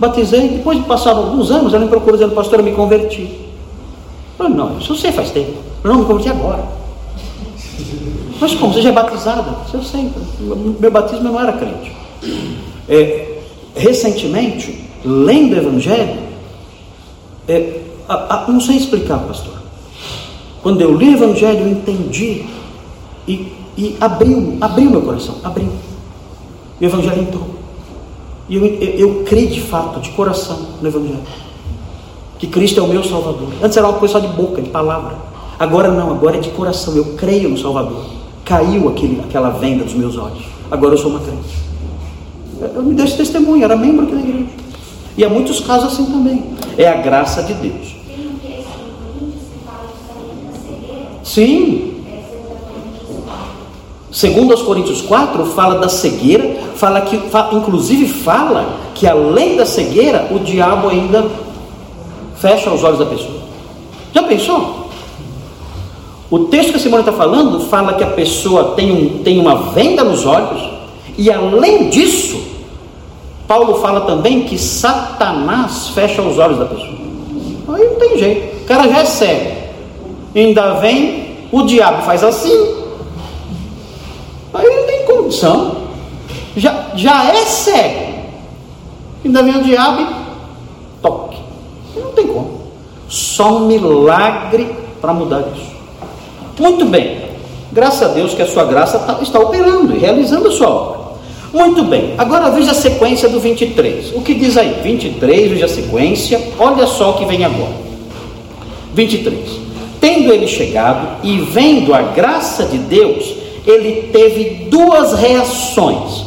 Batizei, 0.00 0.48
depois 0.48 0.78
de 0.78 0.84
passar 0.84 1.10
alguns 1.10 1.50
anos, 1.50 1.74
ela 1.74 1.84
me 1.84 1.90
procurou 1.90 2.16
dizendo, 2.16 2.34
pastor, 2.34 2.60
eu 2.60 2.64
me 2.64 2.72
converti. 2.72 3.20
Eu 3.20 4.38
falei, 4.38 4.54
não, 4.54 4.78
isso 4.78 4.92
eu 4.92 4.96
sei 4.96 5.12
faz 5.12 5.30
tempo. 5.30 5.52
Eu 5.84 5.92
não 5.92 6.00
me 6.00 6.06
converti 6.06 6.30
agora. 6.30 6.64
Mas 8.40 8.54
como? 8.54 8.72
Você 8.72 8.80
já 8.80 8.88
é 8.88 8.92
batizada? 8.92 9.54
Eu 9.74 9.82
sei, 9.82 10.10
meu 10.80 10.90
batismo 10.90 11.28
eu 11.28 11.32
não 11.32 11.38
era 11.38 11.52
crente. 11.52 11.92
É, 12.88 13.40
recentemente, 13.76 14.82
lendo 15.04 15.52
o 15.52 15.58
Evangelho, 15.58 16.18
é, 17.46 17.80
a, 18.08 18.36
a, 18.36 18.48
não 18.48 18.58
sei 18.58 18.76
explicar, 18.76 19.18
pastor. 19.18 19.52
Quando 20.62 20.80
eu 20.80 20.96
li 20.96 21.10
o 21.10 21.12
Evangelho, 21.12 21.60
eu 21.60 21.68
entendi 21.68 22.46
e, 23.28 23.52
e 23.76 23.96
abriu, 24.00 24.56
abriu 24.62 24.90
meu 24.90 25.02
coração, 25.02 25.36
abriu. 25.44 25.68
O 26.80 26.84
Evangelho 26.84 27.20
entrou. 27.20 27.59
E 28.50 28.56
eu, 28.56 28.66
eu, 28.66 28.90
eu 28.98 29.24
creio 29.24 29.48
de 29.48 29.60
fato, 29.60 30.00
de 30.00 30.10
coração, 30.10 30.58
no 30.82 30.88
Evangelho. 30.88 31.20
Que 32.36 32.48
Cristo 32.48 32.80
é 32.80 32.82
o 32.82 32.88
meu 32.88 33.04
Salvador. 33.04 33.48
Antes 33.62 33.76
era 33.76 33.86
uma 33.86 33.96
coisa 33.96 34.14
só 34.14 34.18
de 34.18 34.26
boca, 34.26 34.60
de 34.60 34.70
palavra. 34.70 35.14
Agora 35.56 35.88
não, 35.88 36.10
agora 36.10 36.36
é 36.36 36.40
de 36.40 36.50
coração. 36.50 36.96
Eu 36.96 37.14
creio 37.16 37.48
no 37.48 37.56
Salvador. 37.56 38.04
Caiu 38.44 38.88
aquele, 38.88 39.20
aquela 39.20 39.50
venda 39.50 39.84
dos 39.84 39.94
meus 39.94 40.18
olhos. 40.18 40.42
Agora 40.68 40.94
eu 40.94 40.98
sou 40.98 41.12
uma 41.12 41.20
crente. 41.20 41.60
Eu 42.74 42.82
me 42.82 42.94
deixo 42.94 43.16
testemunho, 43.16 43.62
era 43.62 43.76
membro 43.76 44.04
aqui 44.04 44.14
da 44.14 44.20
igreja. 44.20 44.50
E 45.16 45.24
há 45.24 45.28
muitos 45.28 45.60
casos 45.60 45.92
assim 45.92 46.06
também. 46.06 46.42
É 46.76 46.88
a 46.88 46.94
graça 46.94 47.44
de 47.44 47.54
Deus. 47.54 47.94
Sim. 51.22 51.99
Segundo 54.12 54.52
aos 54.52 54.62
Coríntios 54.62 55.00
4, 55.02 55.44
fala 55.46 55.78
da 55.78 55.88
cegueira, 55.88 56.56
fala 56.74 57.02
que, 57.02 57.20
inclusive 57.52 58.08
fala 58.08 58.76
que 58.94 59.06
além 59.06 59.56
da 59.56 59.64
cegueira, 59.64 60.28
o 60.32 60.40
diabo 60.40 60.88
ainda 60.88 61.30
fecha 62.36 62.70
os 62.70 62.82
olhos 62.82 62.98
da 62.98 63.06
pessoa. 63.06 63.38
Já 64.12 64.22
pensou? 64.24 64.88
O 66.28 66.40
texto 66.46 66.70
que 66.70 66.76
a 66.76 66.80
Simone 66.80 67.02
está 67.02 67.12
falando 67.12 67.60
fala 67.60 67.94
que 67.94 68.02
a 68.02 68.08
pessoa 68.08 68.72
tem, 68.76 68.90
um, 68.90 69.22
tem 69.22 69.38
uma 69.38 69.70
venda 69.72 70.02
nos 70.02 70.26
olhos, 70.26 70.60
e 71.16 71.30
além 71.30 71.88
disso, 71.88 72.40
Paulo 73.46 73.74
fala 73.80 74.02
também 74.02 74.42
que 74.42 74.58
Satanás 74.58 75.88
fecha 75.88 76.22
os 76.22 76.38
olhos 76.38 76.58
da 76.58 76.64
pessoa. 76.66 76.98
Aí 77.74 77.84
não 77.84 77.94
tem 77.96 78.18
jeito, 78.18 78.62
o 78.62 78.66
cara 78.66 78.88
já 78.88 78.98
é 78.98 79.04
cego, 79.04 79.50
ainda 80.34 80.74
vem, 80.74 81.36
o 81.52 81.62
diabo 81.62 82.02
faz 82.02 82.24
assim, 82.24 82.79
aí 84.52 84.66
não 84.66 84.86
tem 84.86 85.04
condição, 85.06 85.76
já, 86.56 86.90
já 86.94 87.26
é 87.26 87.44
cego, 87.44 88.12
ainda 89.24 89.42
vem 89.42 89.56
o 89.56 89.62
diabo 89.62 90.02
e 90.02 90.06
toque, 91.02 91.38
não 91.96 92.12
tem 92.12 92.26
como, 92.26 92.60
só 93.08 93.56
um 93.56 93.66
milagre 93.66 94.74
para 95.00 95.12
mudar 95.12 95.44
isso. 95.54 95.70
Muito 96.58 96.84
bem, 96.84 97.22
graças 97.72 98.02
a 98.02 98.12
Deus 98.12 98.34
que 98.34 98.42
a 98.42 98.46
sua 98.46 98.64
graça 98.64 98.98
tá, 98.98 99.18
está 99.22 99.38
operando 99.38 99.94
e 99.94 99.98
realizando 99.98 100.48
a 100.48 100.52
sua 100.52 100.68
obra. 100.68 101.00
Muito 101.52 101.82
bem, 101.82 102.14
agora 102.16 102.50
veja 102.50 102.70
a 102.70 102.74
sequência 102.74 103.28
do 103.28 103.40
23. 103.40 104.12
O 104.14 104.22
que 104.22 104.34
diz 104.34 104.56
aí? 104.56 104.80
23, 104.82 105.50
veja 105.50 105.64
a 105.64 105.68
sequência, 105.68 106.40
olha 106.58 106.86
só 106.86 107.10
o 107.10 107.14
que 107.14 107.24
vem 107.24 107.44
agora. 107.44 107.74
23. 108.94 109.58
Tendo 110.00 110.32
ele 110.32 110.46
chegado 110.46 111.24
e 111.24 111.38
vendo 111.40 111.92
a 111.92 112.02
graça 112.02 112.64
de 112.64 112.78
Deus, 112.78 113.34
ele 113.70 114.08
teve 114.12 114.66
duas 114.68 115.18
reações. 115.18 116.24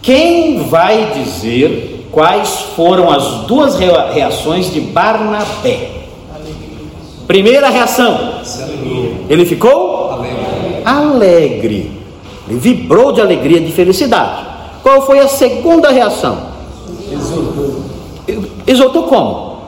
Quem 0.00 0.64
vai 0.64 1.12
dizer 1.12 2.06
quais 2.10 2.48
foram 2.74 3.10
as 3.10 3.46
duas 3.46 3.76
reações 3.78 4.72
de 4.72 4.80
Barnabé? 4.80 5.90
Primeira 7.26 7.68
reação, 7.68 8.40
ele 9.28 9.44
ficou 9.44 10.24
alegre. 10.84 11.98
Ele 12.48 12.58
vibrou 12.58 13.12
de 13.12 13.20
alegria, 13.20 13.60
de 13.60 13.70
felicidade. 13.70 14.46
Qual 14.82 15.04
foi 15.04 15.18
a 15.18 15.28
segunda 15.28 15.90
reação? 15.90 16.38
Exultou. 17.12 17.82
Exultou 18.66 19.02
como? 19.04 19.58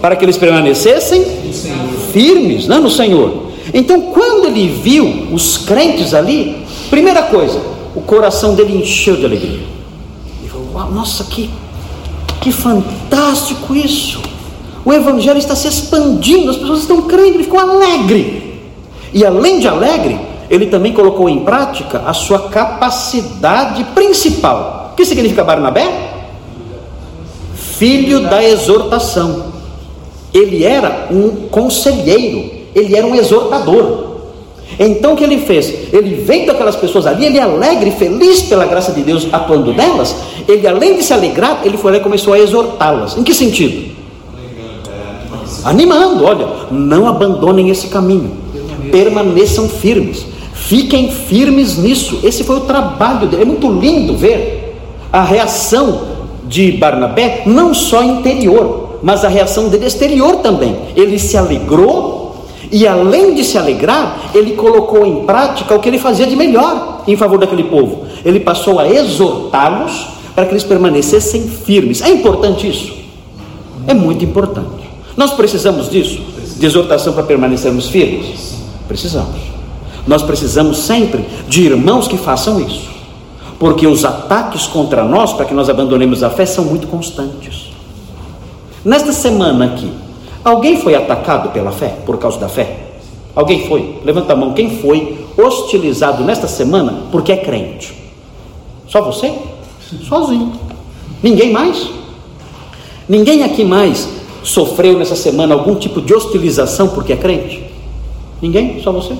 Para 0.00 0.14
que 0.14 0.24
eles 0.24 0.36
permanecessem 0.36 1.24
firmes 2.12 2.68
né, 2.68 2.78
no 2.78 2.88
Senhor. 2.88 3.49
Então, 3.72 4.00
quando 4.12 4.46
ele 4.46 4.68
viu 4.68 5.28
os 5.32 5.58
crentes 5.58 6.12
ali, 6.14 6.66
primeira 6.88 7.22
coisa, 7.22 7.60
o 7.94 8.00
coração 8.00 8.54
dele 8.54 8.78
encheu 8.78 9.16
de 9.16 9.24
alegria. 9.24 9.60
Ele 10.40 10.48
falou: 10.48 10.90
Nossa, 10.90 11.24
que, 11.24 11.50
que 12.40 12.52
fantástico 12.52 13.74
isso! 13.74 14.20
O 14.84 14.92
Evangelho 14.92 15.38
está 15.38 15.54
se 15.54 15.68
expandindo, 15.68 16.50
as 16.50 16.56
pessoas 16.56 16.80
estão 16.80 17.02
crendo, 17.02 17.34
ele 17.34 17.44
ficou 17.44 17.60
alegre. 17.60 18.60
E 19.12 19.24
além 19.24 19.60
de 19.60 19.68
alegre, 19.68 20.18
ele 20.48 20.66
também 20.66 20.92
colocou 20.92 21.28
em 21.28 21.44
prática 21.44 22.02
a 22.06 22.12
sua 22.12 22.48
capacidade 22.48 23.84
principal. 23.94 24.90
O 24.92 24.96
que 24.96 25.04
significa 25.04 25.44
Barnabé? 25.44 26.24
Filho 27.54 28.28
da 28.28 28.42
exortação. 28.42 29.52
Ele 30.32 30.64
era 30.64 31.08
um 31.10 31.48
conselheiro, 31.48 32.59
ele 32.74 32.96
era 32.96 33.06
um 33.06 33.14
exortador. 33.14 34.10
Então 34.78 35.12
o 35.12 35.16
que 35.16 35.24
ele 35.24 35.38
fez? 35.38 35.92
Ele 35.92 36.14
vendo 36.14 36.50
aquelas 36.50 36.76
pessoas 36.76 37.06
ali, 37.06 37.26
ele 37.26 37.38
é 37.38 37.42
alegre, 37.42 37.90
feliz 37.90 38.42
pela 38.42 38.64
graça 38.66 38.92
de 38.92 39.02
Deus 39.02 39.26
atuando 39.32 39.74
nelas, 39.74 40.14
ele 40.48 40.66
além 40.66 40.96
de 40.96 41.02
se 41.02 41.12
alegrar, 41.12 41.60
ele 41.64 41.76
foi 41.76 41.92
lá 41.92 41.98
e 41.98 42.00
começou 42.00 42.32
a 42.32 42.38
exortá-las. 42.38 43.16
Em 43.16 43.22
que 43.22 43.34
sentido? 43.34 43.90
Animando, 45.64 46.24
olha, 46.24 46.46
não 46.70 47.06
abandonem 47.06 47.68
esse 47.68 47.88
caminho, 47.88 48.30
permaneçam 48.90 49.68
firmes. 49.68 50.24
Fiquem 50.54 51.10
firmes 51.10 51.76
nisso. 51.76 52.20
Esse 52.22 52.44
foi 52.44 52.56
o 52.56 52.60
trabalho 52.60 53.26
dele. 53.26 53.42
É 53.42 53.44
muito 53.44 53.70
lindo 53.72 54.16
ver 54.16 54.76
a 55.12 55.22
reação 55.22 56.02
de 56.46 56.72
Barnabé, 56.72 57.42
não 57.46 57.74
só 57.74 58.02
interior, 58.02 58.98
mas 59.02 59.24
a 59.24 59.28
reação 59.28 59.68
dele 59.68 59.86
exterior 59.86 60.36
também. 60.36 60.76
Ele 60.94 61.18
se 61.18 61.36
alegrou 61.36 62.19
e, 62.72 62.86
além 62.86 63.34
de 63.34 63.44
se 63.44 63.58
alegrar, 63.58 64.30
ele 64.34 64.52
colocou 64.52 65.04
em 65.04 65.24
prática 65.24 65.74
o 65.74 65.80
que 65.80 65.88
ele 65.88 65.98
fazia 65.98 66.26
de 66.26 66.36
melhor 66.36 67.02
em 67.06 67.16
favor 67.16 67.38
daquele 67.38 67.64
povo. 67.64 68.06
Ele 68.24 68.40
passou 68.40 68.78
a 68.78 68.88
exortá-los 68.88 70.06
para 70.34 70.46
que 70.46 70.52
eles 70.52 70.64
permanecessem 70.64 71.42
firmes. 71.48 72.00
É 72.00 72.08
importante 72.10 72.68
isso? 72.68 72.94
É 73.86 73.94
muito 73.94 74.24
importante. 74.24 74.88
Nós 75.16 75.32
precisamos 75.32 75.90
disso? 75.90 76.20
De 76.58 76.64
exortação 76.64 77.12
para 77.12 77.24
permanecermos 77.24 77.88
firmes? 77.88 78.54
Precisamos. 78.86 79.40
Nós 80.06 80.22
precisamos 80.22 80.78
sempre 80.78 81.24
de 81.48 81.62
irmãos 81.62 82.08
que 82.08 82.16
façam 82.16 82.60
isso, 82.60 82.88
porque 83.58 83.86
os 83.86 84.04
ataques 84.04 84.66
contra 84.66 85.04
nós, 85.04 85.32
para 85.32 85.44
que 85.44 85.54
nós 85.54 85.68
abandonemos 85.68 86.22
a 86.22 86.30
fé, 86.30 86.46
são 86.46 86.64
muito 86.64 86.86
constantes. 86.86 87.70
Nesta 88.84 89.12
semana 89.12 89.66
aqui, 89.66 89.92
alguém 90.44 90.80
foi 90.80 90.94
atacado 90.94 91.50
pela 91.50 91.70
fé, 91.70 91.96
por 92.04 92.18
causa 92.18 92.38
da 92.38 92.48
fé? 92.48 92.76
Alguém 93.34 93.68
foi? 93.68 94.00
Levanta 94.04 94.32
a 94.32 94.36
mão. 94.36 94.52
Quem 94.52 94.78
foi 94.78 95.24
hostilizado 95.36 96.24
nesta 96.24 96.48
semana 96.48 97.04
porque 97.12 97.32
é 97.32 97.36
crente? 97.36 97.94
Só 98.88 99.00
você? 99.02 99.32
Sozinho. 100.08 100.52
Ninguém 101.22 101.52
mais? 101.52 101.90
Ninguém 103.08 103.42
aqui 103.42 103.64
mais 103.64 104.08
sofreu 104.42 104.98
nessa 104.98 105.16
semana 105.16 105.54
algum 105.54 105.74
tipo 105.74 106.00
de 106.00 106.14
hostilização 106.14 106.88
porque 106.88 107.12
é 107.12 107.16
crente? 107.16 107.64
Ninguém? 108.40 108.80
Só 108.82 108.90
você? 108.90 109.14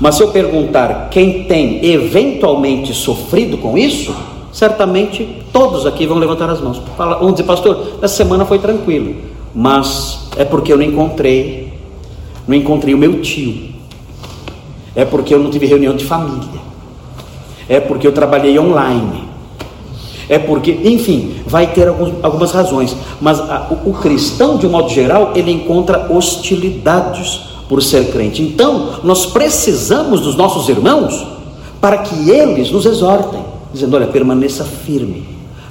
Mas 0.00 0.14
se 0.14 0.22
eu 0.22 0.28
perguntar 0.28 1.08
quem 1.10 1.44
tem 1.44 1.84
eventualmente 1.84 2.94
sofrido 2.94 3.58
com 3.58 3.76
isso, 3.76 4.14
certamente 4.52 5.42
todos 5.52 5.84
aqui 5.84 6.06
vão 6.06 6.16
levantar 6.16 6.48
as 6.48 6.60
mãos. 6.60 6.80
Vão 6.96 7.32
dizer, 7.32 7.44
pastor, 7.44 7.98
essa 8.00 8.14
semana 8.14 8.46
foi 8.46 8.58
tranquilo, 8.58 9.14
mas 9.54 10.28
é 10.36 10.44
porque 10.44 10.72
eu 10.72 10.76
não 10.76 10.84
encontrei, 10.84 11.72
não 12.46 12.54
encontrei 12.54 12.94
o 12.94 12.98
meu 12.98 13.20
tio. 13.20 13.70
É 14.94 15.04
porque 15.04 15.34
eu 15.34 15.38
não 15.38 15.50
tive 15.50 15.66
reunião 15.66 15.94
de 15.94 16.04
família. 16.04 16.60
É 17.68 17.78
porque 17.78 18.06
eu 18.06 18.12
trabalhei 18.12 18.58
online. 18.58 19.30
É 20.28 20.38
porque, 20.38 20.70
enfim, 20.84 21.36
vai 21.46 21.72
ter 21.72 21.88
alguns, 21.88 22.12
algumas 22.22 22.52
razões, 22.52 22.96
mas 23.20 23.40
a, 23.40 23.68
o, 23.84 23.90
o 23.90 23.94
cristão, 23.94 24.58
de 24.58 24.66
um 24.66 24.70
modo 24.70 24.88
geral, 24.88 25.32
ele 25.34 25.50
encontra 25.50 26.06
hostilidades 26.12 27.40
por 27.68 27.82
ser 27.82 28.12
crente. 28.12 28.42
Então, 28.42 29.00
nós 29.02 29.26
precisamos 29.26 30.20
dos 30.20 30.36
nossos 30.36 30.68
irmãos 30.68 31.26
para 31.80 31.98
que 31.98 32.30
eles 32.30 32.70
nos 32.70 32.86
exortem, 32.86 33.44
dizendo: 33.72 33.96
olha, 33.96 34.06
permaneça 34.06 34.64
firme, 34.64 35.26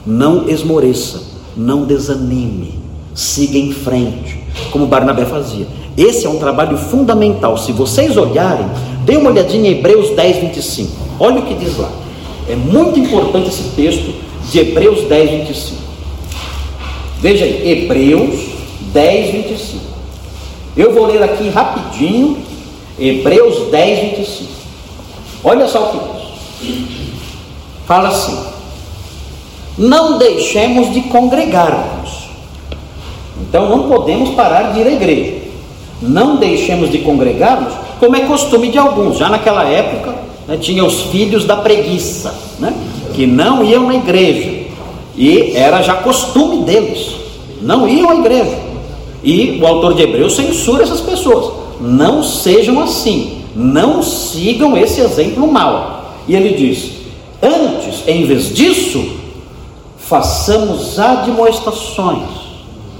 não 0.05 0.49
esmoreça, 0.49 1.21
não 1.55 1.83
desanime, 1.83 2.78
siga 3.19 3.57
em 3.57 3.73
frente, 3.73 4.39
como 4.71 4.87
Barnabé 4.87 5.25
fazia. 5.25 5.67
Esse 5.97 6.25
é 6.25 6.29
um 6.29 6.39
trabalho 6.39 6.77
fundamental. 6.77 7.57
Se 7.57 7.73
vocês 7.73 8.15
olharem, 8.15 8.65
dê 9.03 9.17
uma 9.17 9.29
olhadinha 9.29 9.69
em 9.69 9.73
Hebreus 9.73 10.15
10, 10.15 10.37
25. 10.37 10.91
Olha 11.19 11.39
o 11.39 11.45
que 11.45 11.53
diz 11.55 11.77
lá. 11.77 11.91
É 12.47 12.55
muito 12.55 12.97
importante 12.97 13.49
esse 13.49 13.63
texto 13.75 14.13
de 14.49 14.59
Hebreus 14.59 15.03
10, 15.09 15.47
25. 15.47 15.81
Veja 17.19 17.43
aí, 17.43 17.83
Hebreus 17.83 18.39
10, 18.93 19.31
25. 19.31 19.83
Eu 20.77 20.93
vou 20.93 21.07
ler 21.07 21.21
aqui 21.21 21.49
rapidinho, 21.49 22.37
Hebreus 22.97 23.69
10, 23.69 24.17
25. 24.17 24.49
Olha 25.43 25.67
só 25.67 25.83
o 25.83 25.91
que 25.91 26.65
diz. 26.65 27.09
Fala 27.85 28.09
assim: 28.09 28.37
Não 29.77 30.17
deixemos 30.17 30.93
de 30.93 31.01
congregar-nos. 31.01 31.98
Então 33.47 33.69
não 33.69 33.89
podemos 33.89 34.31
parar 34.31 34.73
de 34.73 34.79
ir 34.79 34.87
à 34.87 34.91
igreja. 34.91 35.33
Não 36.01 36.37
deixemos 36.37 36.89
de 36.91 36.99
congregar-nos, 36.99 37.73
como 37.99 38.15
é 38.15 38.21
costume 38.21 38.69
de 38.69 38.77
alguns. 38.77 39.17
Já 39.17 39.29
naquela 39.29 39.63
época, 39.63 40.15
né, 40.47 40.57
tinha 40.57 40.83
os 40.83 41.01
filhos 41.03 41.45
da 41.45 41.57
preguiça, 41.57 42.33
né, 42.59 42.73
que 43.13 43.25
não 43.25 43.63
iam 43.63 43.87
na 43.87 43.95
igreja. 43.95 44.67
E 45.15 45.55
era 45.55 45.81
já 45.81 45.95
costume 45.95 46.63
deles. 46.63 47.11
Não 47.61 47.87
iam 47.87 48.09
à 48.09 48.15
igreja. 48.15 48.57
E 49.21 49.59
o 49.61 49.67
autor 49.67 49.93
de 49.93 50.03
Hebreus 50.03 50.35
censura 50.35 50.83
essas 50.83 51.01
pessoas. 51.01 51.53
Não 51.81 52.23
sejam 52.23 52.79
assim, 52.79 53.41
não 53.55 54.01
sigam 54.01 54.77
esse 54.77 55.01
exemplo 55.01 55.51
mal. 55.51 56.13
E 56.27 56.35
ele 56.35 56.55
diz: 56.55 56.91
antes, 57.41 58.07
em 58.07 58.25
vez 58.25 58.53
disso, 58.53 59.03
façamos 59.97 60.97
admoestações. 60.97 62.48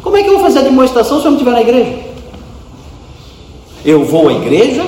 Como 0.09 0.17
é 0.17 0.23
que 0.23 0.29
eu 0.29 0.33
vou 0.33 0.41
fazer 0.41 0.61
admoestação 0.65 1.19
se 1.19 1.25
eu 1.27 1.29
não 1.29 1.37
estiver 1.37 1.51
na 1.51 1.61
igreja? 1.61 1.99
Eu 3.85 4.03
vou 4.05 4.27
à 4.27 4.33
igreja, 4.33 4.83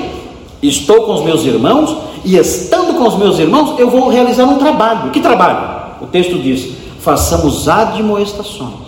estou 0.63 1.03
com 1.03 1.13
os 1.13 1.23
meus 1.23 1.45
irmãos, 1.45 1.95
e 2.25 2.37
estando 2.37 2.97
com 2.97 3.07
os 3.07 3.15
meus 3.19 3.37
irmãos, 3.37 3.79
eu 3.79 3.87
vou 3.87 4.09
realizar 4.09 4.45
um 4.45 4.57
trabalho. 4.57 5.11
Que 5.11 5.19
trabalho? 5.19 5.93
O 6.01 6.07
texto 6.07 6.39
diz: 6.39 6.75
façamos 7.01 7.69
admoestações. 7.69 8.81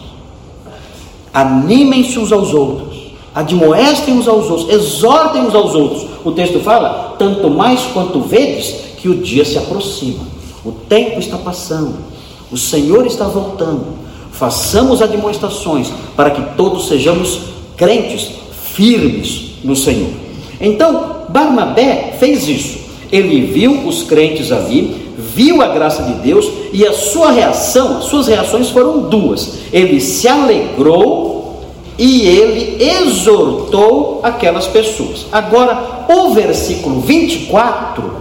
Animem-se 1.31 2.17
uns 2.17 2.31
aos 2.31 2.51
outros, 2.51 3.11
admoestem 3.35 4.15
uns 4.15 4.27
aos 4.27 4.49
outros, 4.49 4.73
exortem 4.73 5.43
uns 5.43 5.53
aos 5.53 5.75
outros. 5.75 6.07
O 6.25 6.31
texto 6.31 6.59
fala: 6.61 7.13
tanto 7.19 7.47
mais 7.51 7.79
quanto 7.93 8.21
vedes 8.21 8.73
que 8.97 9.07
o 9.07 9.17
dia 9.17 9.45
se 9.45 9.59
aproxima, 9.59 10.25
o 10.65 10.71
tempo 10.71 11.19
está 11.19 11.37
passando, 11.37 11.93
o 12.51 12.57
Senhor 12.57 13.05
está 13.05 13.25
voltando. 13.25 14.01
Façamos 14.33 15.01
admoestações 15.01 15.91
para 16.15 16.31
que 16.31 16.55
todos 16.57 16.87
sejamos 16.87 17.39
crentes, 17.77 18.31
firmes 18.73 19.55
no 19.63 19.75
Senhor. 19.75 20.09
Então, 20.59 21.23
Barnabé 21.29 22.15
fez 22.19 22.47
isso. 22.47 22.79
Ele 23.11 23.41
viu 23.41 23.87
os 23.87 24.03
crentes 24.03 24.51
ali, 24.51 25.13
viu 25.17 25.61
a 25.61 25.67
graça 25.67 26.03
de 26.03 26.13
Deus 26.15 26.49
e 26.71 26.85
a 26.85 26.93
sua 26.93 27.31
reação, 27.31 27.97
as 27.97 28.05
suas 28.05 28.27
reações 28.27 28.69
foram 28.69 29.01
duas. 29.01 29.59
Ele 29.71 29.99
se 30.01 30.27
alegrou 30.27 31.61
e 31.97 32.27
ele 32.27 32.83
exortou 32.83 34.19
aquelas 34.23 34.67
pessoas. 34.67 35.27
Agora, 35.31 36.05
o 36.09 36.33
versículo 36.33 37.01
24, 37.01 38.15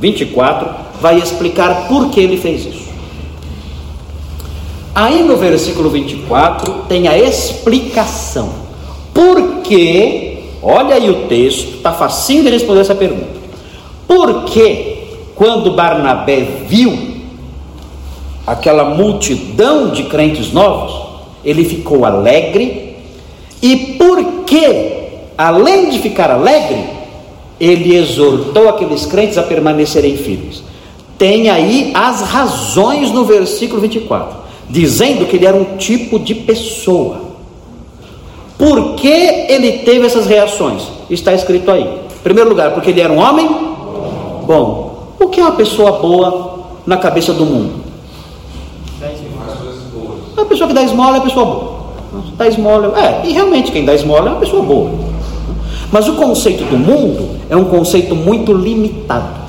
24 0.00 0.68
vai 1.00 1.18
explicar 1.18 1.86
por 1.86 2.10
que 2.10 2.18
ele 2.18 2.36
fez 2.36 2.66
isso. 2.66 2.93
Aí 4.94 5.22
no 5.24 5.36
versículo 5.36 5.90
24 5.90 6.84
tem 6.88 7.08
a 7.08 7.18
explicação. 7.18 8.50
Por 9.12 9.62
que, 9.62 10.50
olha 10.62 10.94
aí 10.94 11.10
o 11.10 11.26
texto, 11.26 11.76
está 11.76 11.92
facinho 11.92 12.44
de 12.44 12.50
responder 12.50 12.80
essa 12.80 12.94
pergunta. 12.94 13.42
Por 14.06 14.44
que 14.44 14.94
quando 15.34 15.72
Barnabé 15.72 16.46
viu 16.68 17.14
aquela 18.46 18.84
multidão 18.84 19.90
de 19.90 20.04
crentes 20.04 20.52
novos, 20.52 20.94
ele 21.44 21.64
ficou 21.64 22.04
alegre, 22.04 22.96
e 23.60 23.96
porque, 23.98 25.08
além 25.36 25.90
de 25.90 25.98
ficar 25.98 26.30
alegre, 26.30 26.84
ele 27.58 27.96
exortou 27.96 28.68
aqueles 28.68 29.06
crentes 29.06 29.38
a 29.38 29.42
permanecerem 29.42 30.16
firmes. 30.16 30.62
Tem 31.16 31.48
aí 31.48 31.92
as 31.94 32.22
razões 32.22 33.10
no 33.10 33.24
versículo 33.24 33.80
24, 33.80 34.43
dizendo 34.68 35.26
que 35.26 35.36
ele 35.36 35.46
era 35.46 35.56
um 35.56 35.76
tipo 35.76 36.18
de 36.18 36.34
pessoa. 36.34 37.22
Por 38.58 38.94
que 38.94 39.08
ele 39.08 39.78
teve 39.78 40.06
essas 40.06 40.26
reações? 40.26 40.82
Está 41.10 41.32
escrito 41.32 41.70
aí. 41.70 41.82
Em 41.82 42.22
primeiro 42.22 42.48
lugar, 42.48 42.72
porque 42.72 42.90
ele 42.90 43.00
era 43.00 43.12
um 43.12 43.18
homem 43.18 43.46
bom. 44.46 45.14
O 45.20 45.28
que 45.28 45.40
é 45.40 45.42
uma 45.42 45.52
pessoa 45.52 45.92
boa 45.92 46.60
na 46.86 46.96
cabeça 46.96 47.32
do 47.32 47.44
mundo? 47.44 47.84
A 50.36 50.44
pessoa 50.44 50.68
que 50.68 50.74
dá 50.74 50.82
esmola 50.82 51.16
é 51.16 51.20
uma 51.20 51.24
pessoa 51.24 51.46
boa. 51.46 51.74
Dá 52.36 52.46
esmola, 52.46 52.98
é, 52.98 53.26
e 53.26 53.32
realmente 53.32 53.72
quem 53.72 53.84
dá 53.84 53.94
esmola 53.94 54.28
é 54.28 54.32
uma 54.32 54.40
pessoa 54.40 54.62
boa. 54.62 54.90
Mas 55.90 56.08
o 56.08 56.14
conceito 56.14 56.64
do 56.64 56.76
mundo 56.76 57.38
é 57.48 57.56
um 57.56 57.64
conceito 57.64 58.14
muito 58.14 58.52
limitado. 58.52 59.43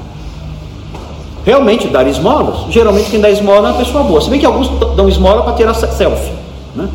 Realmente, 1.45 1.87
dar 1.87 2.07
esmolas, 2.07 2.71
geralmente 2.71 3.11
quem 3.11 3.19
dá 3.19 3.29
esmola 3.29 3.69
é 3.69 3.71
uma 3.71 3.77
pessoa 3.77 4.03
boa. 4.03 4.19
Se 4.19 4.29
bem 4.29 4.39
que 4.39 4.45
alguns 4.45 4.67
dão 4.95 5.07
esmola 5.07 5.43
para 5.43 5.53
tirar 5.53 5.73
selfie. 5.73 6.31
Né? 6.75 6.89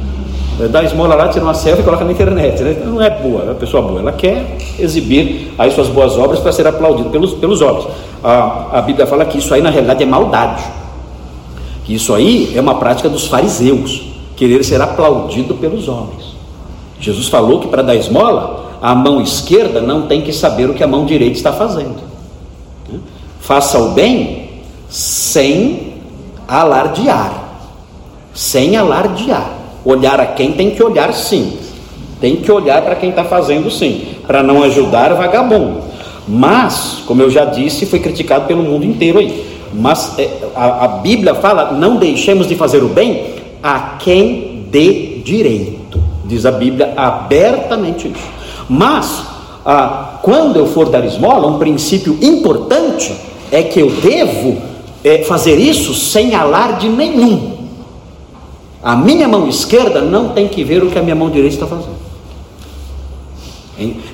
Dá 0.70 0.82
esmola 0.82 1.14
lá, 1.14 1.28
tira 1.28 1.44
uma 1.44 1.54
selfie 1.54 1.82
e 1.82 1.84
coloca 1.84 2.04
na 2.04 2.12
internet. 2.12 2.62
Né? 2.62 2.82
Não 2.84 3.00
é 3.00 3.08
boa, 3.08 3.42
é 3.42 3.44
uma 3.44 3.54
pessoa 3.54 3.82
boa. 3.82 4.00
Ela 4.00 4.12
quer 4.12 4.58
exibir 4.78 5.54
aí 5.56 5.70
suas 5.70 5.88
boas 5.88 6.18
obras 6.18 6.40
para 6.40 6.52
ser 6.52 6.66
aplaudido 6.66 7.10
pelos, 7.10 7.32
pelos 7.34 7.60
homens 7.60 7.86
a, 8.22 8.78
a 8.78 8.82
Bíblia 8.82 9.06
fala 9.06 9.24
que 9.24 9.38
isso 9.38 9.52
aí 9.52 9.62
na 9.62 9.70
realidade 9.70 10.02
é 10.02 10.06
maldade. 10.06 10.62
Que 11.84 11.94
isso 11.94 12.14
aí 12.14 12.52
é 12.54 12.60
uma 12.60 12.76
prática 12.76 13.08
dos 13.08 13.26
fariseus, 13.26 14.02
querer 14.36 14.64
ser 14.64 14.80
aplaudido 14.80 15.54
pelos 15.54 15.88
homens. 15.88 16.34
Jesus 17.00 17.28
falou 17.28 17.60
que 17.60 17.68
para 17.68 17.82
dar 17.82 17.94
esmola, 17.94 18.70
a 18.80 18.94
mão 18.94 19.20
esquerda 19.20 19.80
não 19.80 20.02
tem 20.02 20.20
que 20.20 20.32
saber 20.32 20.68
o 20.68 20.74
que 20.74 20.84
a 20.84 20.86
mão 20.86 21.06
direita 21.06 21.36
está 21.36 21.52
fazendo. 21.52 22.10
Faça 23.40 23.78
o 23.78 23.90
bem 23.90 24.39
sem 24.90 25.94
alardear. 26.46 27.32
Sem 28.34 28.76
alardear. 28.76 29.52
Olhar 29.84 30.20
a 30.20 30.26
quem 30.26 30.52
tem 30.52 30.70
que 30.70 30.82
olhar 30.82 31.14
sim. 31.14 31.56
Tem 32.20 32.36
que 32.36 32.50
olhar 32.50 32.82
para 32.82 32.96
quem 32.96 33.10
está 33.10 33.24
fazendo 33.24 33.70
sim. 33.70 34.08
Para 34.26 34.42
não 34.42 34.62
ajudar 34.64 35.14
vagabundo. 35.14 35.80
Mas, 36.28 37.02
como 37.06 37.22
eu 37.22 37.30
já 37.30 37.44
disse, 37.44 37.86
foi 37.86 38.00
criticado 38.00 38.46
pelo 38.46 38.62
mundo 38.62 38.84
inteiro 38.84 39.18
aí. 39.18 39.46
Mas 39.72 40.18
é, 40.18 40.28
a, 40.54 40.84
a 40.84 40.88
Bíblia 40.88 41.34
fala: 41.34 41.72
não 41.72 41.96
deixemos 41.96 42.46
de 42.46 42.56
fazer 42.56 42.82
o 42.82 42.88
bem 42.88 43.34
a 43.62 43.96
quem 43.98 44.66
dê 44.70 45.20
direito. 45.24 46.00
Diz 46.24 46.44
a 46.44 46.52
Bíblia 46.52 46.92
abertamente 46.96 48.08
isso. 48.08 48.28
Mas, 48.68 49.24
ah, 49.64 50.18
quando 50.22 50.56
eu 50.56 50.66
for 50.66 50.88
dar 50.88 51.04
esmola, 51.04 51.48
um 51.48 51.58
princípio 51.58 52.18
importante 52.22 53.12
é 53.50 53.62
que 53.62 53.80
eu 53.80 53.90
devo 53.90 54.69
é, 55.04 55.24
fazer 55.24 55.56
isso 55.56 55.94
sem 55.94 56.34
alarde 56.34 56.88
nenhum. 56.88 57.58
A 58.82 58.96
minha 58.96 59.28
mão 59.28 59.48
esquerda 59.48 60.00
não 60.00 60.30
tem 60.30 60.48
que 60.48 60.64
ver 60.64 60.82
o 60.82 60.90
que 60.90 60.98
a 60.98 61.02
minha 61.02 61.14
mão 61.14 61.30
direita 61.30 61.54
está 61.54 61.66
fazendo. 61.66 62.00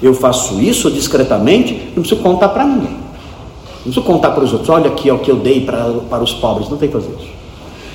Eu 0.01 0.15
faço 0.15 0.61
isso 0.61 0.91
discretamente, 0.91 1.75
não 1.95 2.03
preciso 2.03 2.21
contar 2.23 2.51
para 2.51 2.65
ninguém. 2.65 2.91
Não 2.91 3.83
preciso 3.83 4.03
contar 4.03 4.31
para 4.31 4.45
os 4.45 4.53
outros, 4.53 4.69
olha 4.71 4.89
aqui 4.89 5.09
é 5.09 5.13
o 5.13 5.19
que 5.19 5.31
eu 5.31 5.37
dei 5.37 5.61
para, 5.61 5.85
para 6.09 6.23
os 6.23 6.33
pobres, 6.33 6.69
não 6.69 6.77
tem 6.77 6.89
que 6.89 6.95
fazer 6.95 7.13
isso. 7.19 7.29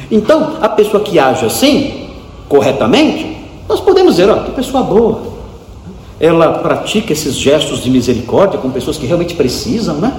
Então, 0.09 0.57
a 0.61 0.67
pessoa 0.67 1.01
que 1.01 1.17
age 1.17 1.45
assim, 1.45 2.09
corretamente, 2.49 3.37
nós 3.67 3.79
podemos 3.79 4.15
dizer, 4.15 4.29
olha, 4.29 4.43
que 4.43 4.51
pessoa 4.51 4.83
boa. 4.83 5.31
Ela 6.19 6.59
pratica 6.59 7.13
esses 7.13 7.35
gestos 7.35 7.81
de 7.81 7.89
misericórdia 7.89 8.59
com 8.59 8.69
pessoas 8.69 8.97
que 8.97 9.05
realmente 9.05 9.33
precisam, 9.33 9.95
né? 9.95 10.13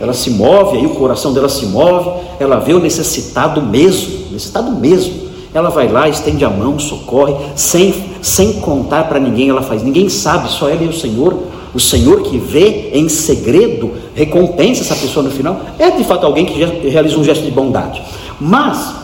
Ela 0.00 0.12
se 0.12 0.30
move, 0.30 0.78
aí 0.78 0.86
o 0.86 0.90
coração 0.90 1.32
dela 1.32 1.48
se 1.48 1.66
move, 1.66 2.10
ela 2.40 2.58
vê 2.58 2.74
o 2.74 2.80
necessitado 2.80 3.62
mesmo, 3.62 4.32
necessitado 4.32 4.72
mesmo. 4.72 5.24
Ela 5.54 5.70
vai 5.70 5.86
lá, 5.86 6.08
estende 6.08 6.44
a 6.44 6.50
mão, 6.50 6.78
socorre, 6.80 7.34
sem, 7.54 7.94
sem 8.20 8.54
contar 8.54 9.04
para 9.04 9.20
ninguém, 9.20 9.50
ela 9.50 9.62
faz. 9.62 9.82
Ninguém 9.84 10.08
sabe, 10.08 10.50
só 10.50 10.68
ela 10.68 10.82
e 10.82 10.88
o 10.88 10.92
Senhor. 10.92 11.38
O 11.72 11.78
Senhor 11.78 12.22
que 12.22 12.38
vê 12.38 12.90
em 12.92 13.08
segredo, 13.08 13.92
recompensa 14.14 14.82
essa 14.82 14.96
pessoa 14.96 15.24
no 15.24 15.30
final. 15.30 15.60
É 15.78 15.90
de 15.90 16.02
fato 16.04 16.26
alguém 16.26 16.44
que 16.44 16.58
realiza 16.88 17.16
um 17.16 17.24
gesto 17.24 17.44
de 17.44 17.50
bondade. 17.52 18.02
Mas, 18.40 18.94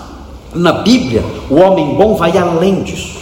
na 0.52 0.72
Bíblia, 0.72 1.24
o 1.48 1.56
homem 1.56 1.94
bom 1.94 2.14
vai 2.14 2.36
além 2.36 2.82
disso. 2.82 3.19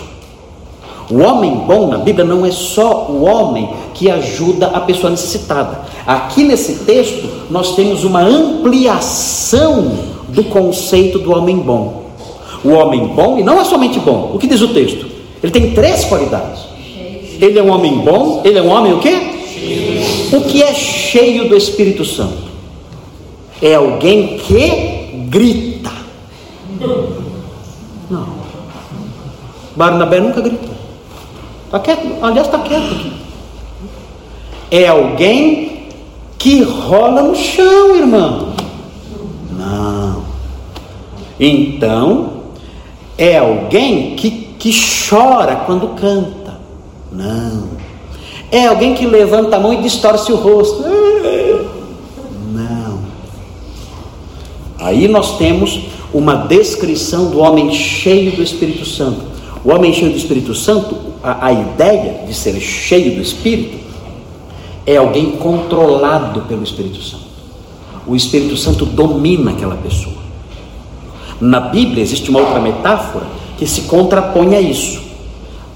O 1.11 1.23
homem 1.23 1.55
bom 1.67 1.89
na 1.89 1.99
Bíblia 1.99 2.25
não 2.25 2.45
é 2.45 2.51
só 2.51 3.07
o 3.09 3.25
homem 3.25 3.71
que 3.95 4.11
ajuda 4.11 4.67
a 4.67 4.81
pessoa 4.81 5.11
necessitada. 5.11 5.81
Aqui 6.07 6.45
nesse 6.45 6.85
texto, 6.85 7.27
nós 7.51 7.75
temos 7.75 8.05
uma 8.05 8.21
ampliação 8.21 9.93
do 10.29 10.45
conceito 10.45 11.19
do 11.19 11.33
homem 11.33 11.57
bom. 11.57 12.05
O 12.63 12.71
homem 12.71 13.07
bom, 13.07 13.39
e 13.39 13.43
não 13.43 13.59
é 13.59 13.65
somente 13.65 13.99
bom, 13.99 14.33
o 14.35 14.39
que 14.39 14.47
diz 14.47 14.61
o 14.61 14.69
texto? 14.69 15.07
Ele 15.43 15.53
tem 15.53 15.73
três 15.73 16.05
qualidades. 16.05 16.61
Ele 17.41 17.59
é 17.59 17.63
um 17.63 17.71
homem 17.71 17.99
bom, 17.99 18.43
ele 18.45 18.59
é 18.59 18.63
um 18.63 18.69
homem 18.69 18.93
o 18.93 18.99
quê? 18.99 19.17
O 20.33 20.41
que 20.43 20.63
é 20.63 20.75
cheio 20.75 21.49
do 21.49 21.57
Espírito 21.57 22.05
Santo? 22.05 22.49
É 23.63 23.75
alguém 23.75 24.39
que 24.39 25.27
grita. 25.29 25.93
Não. 28.11 28.29
Barnabé 29.75 30.21
nunca 30.21 30.41
gritou. 30.41 30.68
Está 31.69 31.81
quieto, 31.81 32.09
aliás, 32.23 32.47
está 32.47 32.59
quieto 32.61 32.95
aqui. 32.95 33.13
É 34.71 34.89
alguém 34.89 35.89
que 36.39 36.63
rola 36.63 37.21
no 37.21 37.37
chão, 37.37 37.95
irmão. 37.95 38.55
Não. 39.53 40.25
Então, 41.39 42.45
é 43.19 43.37
alguém 43.37 44.17
que, 44.17 44.31
que 44.59 44.73
chora 45.11 45.57
quando 45.67 45.89
canta. 45.89 46.59
Não. 47.13 47.69
É 48.51 48.67
alguém 48.67 48.95
que 48.95 49.05
levanta 49.05 49.57
a 49.57 49.61
mão 49.61 49.75
e 49.75 49.83
distorce 49.83 50.33
o 50.33 50.37
rosto. 50.37 50.83
Não. 52.51 53.01
Aí 54.79 55.07
nós 55.07 55.37
temos 55.37 55.81
uma 56.15 56.35
descrição 56.47 57.31
do 57.31 57.41
homem 57.41 57.71
cheio 57.75 58.33
do 58.33 58.43
Espírito 58.43 58.87
Santo. 58.87 59.21
O 59.63 59.71
homem 59.71 59.93
cheio 59.93 60.13
do 60.13 60.17
Espírito 60.17 60.55
Santo, 60.55 61.08
a, 61.23 61.47
a 61.47 61.53
ideia 61.53 62.25
de 62.27 62.35
ser 62.35 62.59
cheio 62.61 63.17
do 63.17 63.23
Espírito, 63.23 63.79
é 64.87 64.97
alguém 64.97 65.33
controlado 65.33 66.43
pelo 66.43 66.63
Espírito 66.63 67.03
Santo. 67.03 67.29
O 68.07 68.17
Espírito 68.17 68.57
Santo 68.57 68.87
domina 68.87 69.51
aquela 69.51 69.77
pessoa. 69.77 70.17
Na 71.41 71.61
Bíblia 71.61 72.03
existe 72.03 72.31
uma 72.31 72.41
outra 72.41 72.59
metáfora 72.59 73.27
que 73.59 73.67
se 73.67 73.83
contrapõe 73.83 74.57
a 74.57 74.61
isso. 74.61 75.01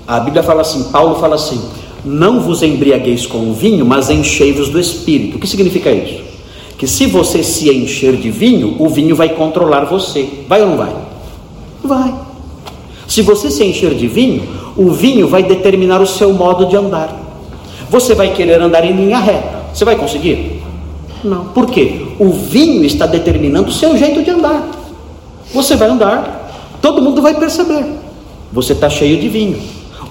A 0.07 0.19
Bíblia 0.21 0.43
fala 0.43 0.63
assim, 0.63 0.85
Paulo 0.85 1.17
fala 1.17 1.35
assim: 1.35 1.63
não 2.05 2.41
vos 2.41 2.63
embriagueis 2.63 3.27
com 3.27 3.51
o 3.51 3.55
vinho, 3.55 3.85
mas 3.85 4.11
enchei-vos 4.11 4.69
do 4.69 4.81
Espírito. 4.81 5.37
O 5.37 5.41
que 5.41 5.47
significa 5.47 5.91
isso? 5.91 6.23
Que 6.77 6.87
se 6.87 7.07
você 7.07 7.45
se 7.45 7.71
encher 7.71 8.17
de 8.17 8.31
vinho, 8.31 8.77
o 8.79 8.89
vinho 8.89 9.15
vai 9.15 9.29
controlar 9.29 9.85
você. 9.85 10.29
Vai 10.49 10.63
ou 10.63 10.71
não 10.71 10.77
vai? 10.77 10.97
Vai. 11.85 12.15
Se 13.07 13.23
você 13.23 13.51
se 13.51 13.63
encher 13.63 13.95
de 13.95 14.09
vinho, 14.09 14.43
o 14.77 14.91
vinho 14.91 15.29
vai 15.29 15.43
determinar 15.43 16.01
o 16.01 16.07
seu 16.07 16.33
modo 16.33 16.67
de 16.67 16.77
andar. 16.77 17.15
Você 17.91 18.15
vai 18.15 18.33
querer 18.33 18.61
andar 18.61 18.85
em 18.85 18.93
linha 18.93 19.19
reta. 19.19 19.63
Você 19.73 19.85
vai 19.85 19.97
conseguir? 19.97 20.63
Não. 21.23 21.47
Por 21.47 21.67
quê? 21.67 22.07
O 22.19 22.31
vinho 22.31 22.85
está 22.85 23.07
determinando 23.07 23.69
o 23.69 23.73
seu 23.73 23.97
jeito 23.97 24.23
de 24.23 24.31
andar. 24.31 24.67
Você 25.53 25.77
vai 25.77 25.89
andar, 25.89 26.51
todo 26.81 27.03
mundo 27.03 27.21
vai 27.21 27.35
perceber. 27.35 27.85
Você 28.53 28.73
está 28.73 28.89
cheio 28.89 29.19
de 29.19 29.29
vinho. 29.29 29.61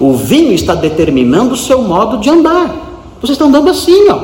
O 0.00 0.14
vinho 0.14 0.52
está 0.52 0.74
determinando 0.74 1.54
o 1.54 1.56
seu 1.56 1.82
modo 1.82 2.18
de 2.18 2.30
andar. 2.30 2.74
Vocês 3.20 3.32
estão 3.32 3.48
andando 3.48 3.70
assim, 3.70 4.08
ó. 4.08 4.18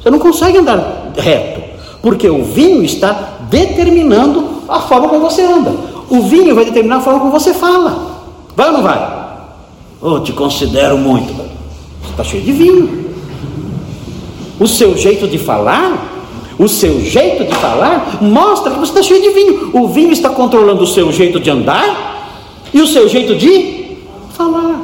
Você 0.00 0.10
não 0.10 0.18
consegue 0.18 0.58
andar 0.58 1.12
reto, 1.16 1.60
porque 2.00 2.28
o 2.28 2.42
vinho 2.42 2.82
está 2.82 3.38
determinando 3.50 4.62
a 4.68 4.80
forma 4.80 5.08
como 5.08 5.28
você 5.28 5.42
anda. 5.42 5.74
O 6.08 6.22
vinho 6.22 6.54
vai 6.54 6.64
determinar 6.64 6.96
a 6.96 7.00
forma 7.00 7.20
como 7.20 7.30
você 7.30 7.52
fala. 7.52 8.22
Vai 8.56 8.68
ou 8.68 8.72
não 8.72 8.82
vai? 8.82 9.19
Oh, 10.00 10.20
te 10.20 10.32
considero 10.32 10.96
muito. 10.96 11.32
Você 11.32 12.10
está 12.10 12.24
cheio 12.24 12.42
de 12.42 12.52
vinho. 12.52 13.10
O 14.58 14.66
seu 14.66 14.96
jeito 14.96 15.26
de 15.26 15.38
falar, 15.38 16.26
o 16.58 16.68
seu 16.68 17.00
jeito 17.00 17.44
de 17.44 17.54
falar, 17.54 18.18
mostra 18.22 18.72
que 18.72 18.78
você 18.78 18.92
está 18.92 19.02
cheio 19.02 19.22
de 19.22 19.30
vinho. 19.30 19.70
O 19.74 19.88
vinho 19.88 20.12
está 20.12 20.30
controlando 20.30 20.82
o 20.82 20.86
seu 20.86 21.10
jeito 21.12 21.40
de 21.40 21.50
andar 21.50 22.38
e 22.72 22.80
o 22.80 22.86
seu 22.86 23.08
jeito 23.08 23.34
de 23.34 23.98
falar. 24.32 24.80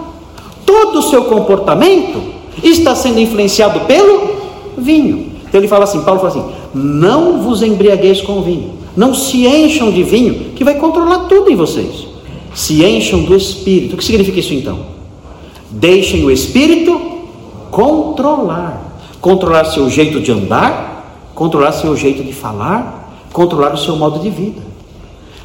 Todo 0.64 0.98
o 0.98 1.02
seu 1.02 1.24
comportamento 1.24 2.22
está 2.62 2.94
sendo 2.94 3.20
influenciado 3.20 3.80
pelo 3.80 4.36
vinho. 4.76 5.32
Então 5.48 5.60
ele 5.60 5.68
fala 5.68 5.84
assim, 5.84 6.02
Paulo 6.02 6.20
fala 6.20 6.32
assim: 6.32 6.44
não 6.74 7.42
vos 7.42 7.62
embriagueis 7.62 8.20
com 8.20 8.42
vinho 8.42 8.76
não 8.96 9.12
se 9.12 9.46
encham 9.46 9.92
de 9.92 10.02
vinho, 10.02 10.52
que 10.56 10.64
vai 10.64 10.76
controlar 10.76 11.26
tudo 11.26 11.50
em 11.50 11.54
vocês. 11.54 12.06
Se 12.54 12.82
encham 12.82 13.22
do 13.22 13.36
Espírito. 13.36 13.94
O 13.94 13.98
que 13.98 14.04
significa 14.04 14.40
isso 14.40 14.54
então? 14.54 14.95
Deixem 15.76 16.24
o 16.24 16.30
Espírito 16.30 16.98
controlar. 17.70 18.82
Controlar 19.20 19.64
seu 19.66 19.90
jeito 19.90 20.20
de 20.20 20.32
andar, 20.32 21.30
controlar 21.34 21.72
seu 21.72 21.96
jeito 21.96 22.22
de 22.22 22.32
falar, 22.32 23.26
controlar 23.32 23.74
o 23.74 23.78
seu 23.78 23.96
modo 23.96 24.18
de 24.20 24.30
vida. 24.30 24.62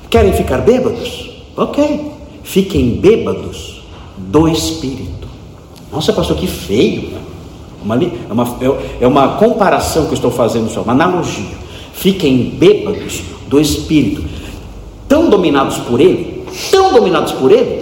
Querem 0.10 0.34
ficar 0.34 0.60
bêbados? 0.60 1.30
Ok. 1.56 2.12
Fiquem 2.44 3.00
bêbados 3.00 3.82
do 4.18 4.48
Espírito. 4.48 5.28
Nossa, 5.92 6.14
pastor, 6.14 6.38
que 6.38 6.48
feio. 6.48 7.20
Uma, 7.84 7.96
é, 7.96 8.32
uma, 8.32 8.58
é 9.02 9.08
uma 9.08 9.28
comparação 9.38 10.06
que 10.06 10.12
eu 10.12 10.16
estou 10.16 10.32
fazendo, 10.32 10.70
só, 10.70 10.82
uma 10.82 10.94
analogia. 10.94 11.58
Fiquem 11.94 12.52
bêbados 12.52 13.22
do 13.48 13.60
espírito, 13.60 14.24
tão 15.08 15.30
dominados 15.30 15.78
por 15.78 16.00
ele, 16.00 16.46
tão 16.72 16.94
dominados 16.94 17.34
por 17.34 17.52
ele, 17.52 17.81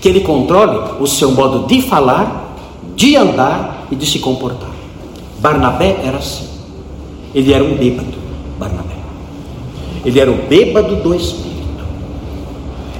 que 0.00 0.08
ele 0.08 0.20
controle 0.20 0.96
o 0.98 1.06
seu 1.06 1.30
modo 1.30 1.66
de 1.66 1.82
falar, 1.82 2.56
de 2.96 3.16
andar 3.16 3.86
e 3.90 3.96
de 3.96 4.06
se 4.06 4.18
comportar. 4.18 4.70
Barnabé 5.38 6.00
era 6.04 6.18
assim. 6.18 6.48
Ele 7.34 7.52
era 7.52 7.62
um 7.62 7.74
bêbado, 7.74 8.14
Barnabé. 8.58 8.96
Ele 10.04 10.18
era 10.18 10.30
o 10.30 10.36
bêbado 10.48 10.96
do 10.96 11.14
espírito. 11.14 11.50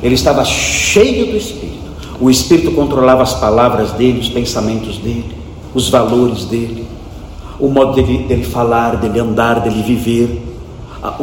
Ele 0.03 0.15
estava 0.15 0.45
cheio 0.45 1.27
do 1.27 1.37
espírito. 1.37 1.71
O 2.21 2.31
espírito 2.31 2.73
controlava 2.73 3.23
as 3.23 3.35
palavras 3.35 3.93
dele, 3.93 4.21
os 4.21 4.29
pensamentos 4.29 4.99
dele, 4.99 5.35
os 5.75 5.89
valores 5.89 6.45
dele, 6.45 6.87
o 7.59 7.69
modo 7.69 7.95
dele, 7.95 8.25
dele 8.25 8.45
falar, 8.45 8.97
dele 8.97 9.19
andar, 9.19 9.61
dele 9.61 9.83
viver 9.83 10.43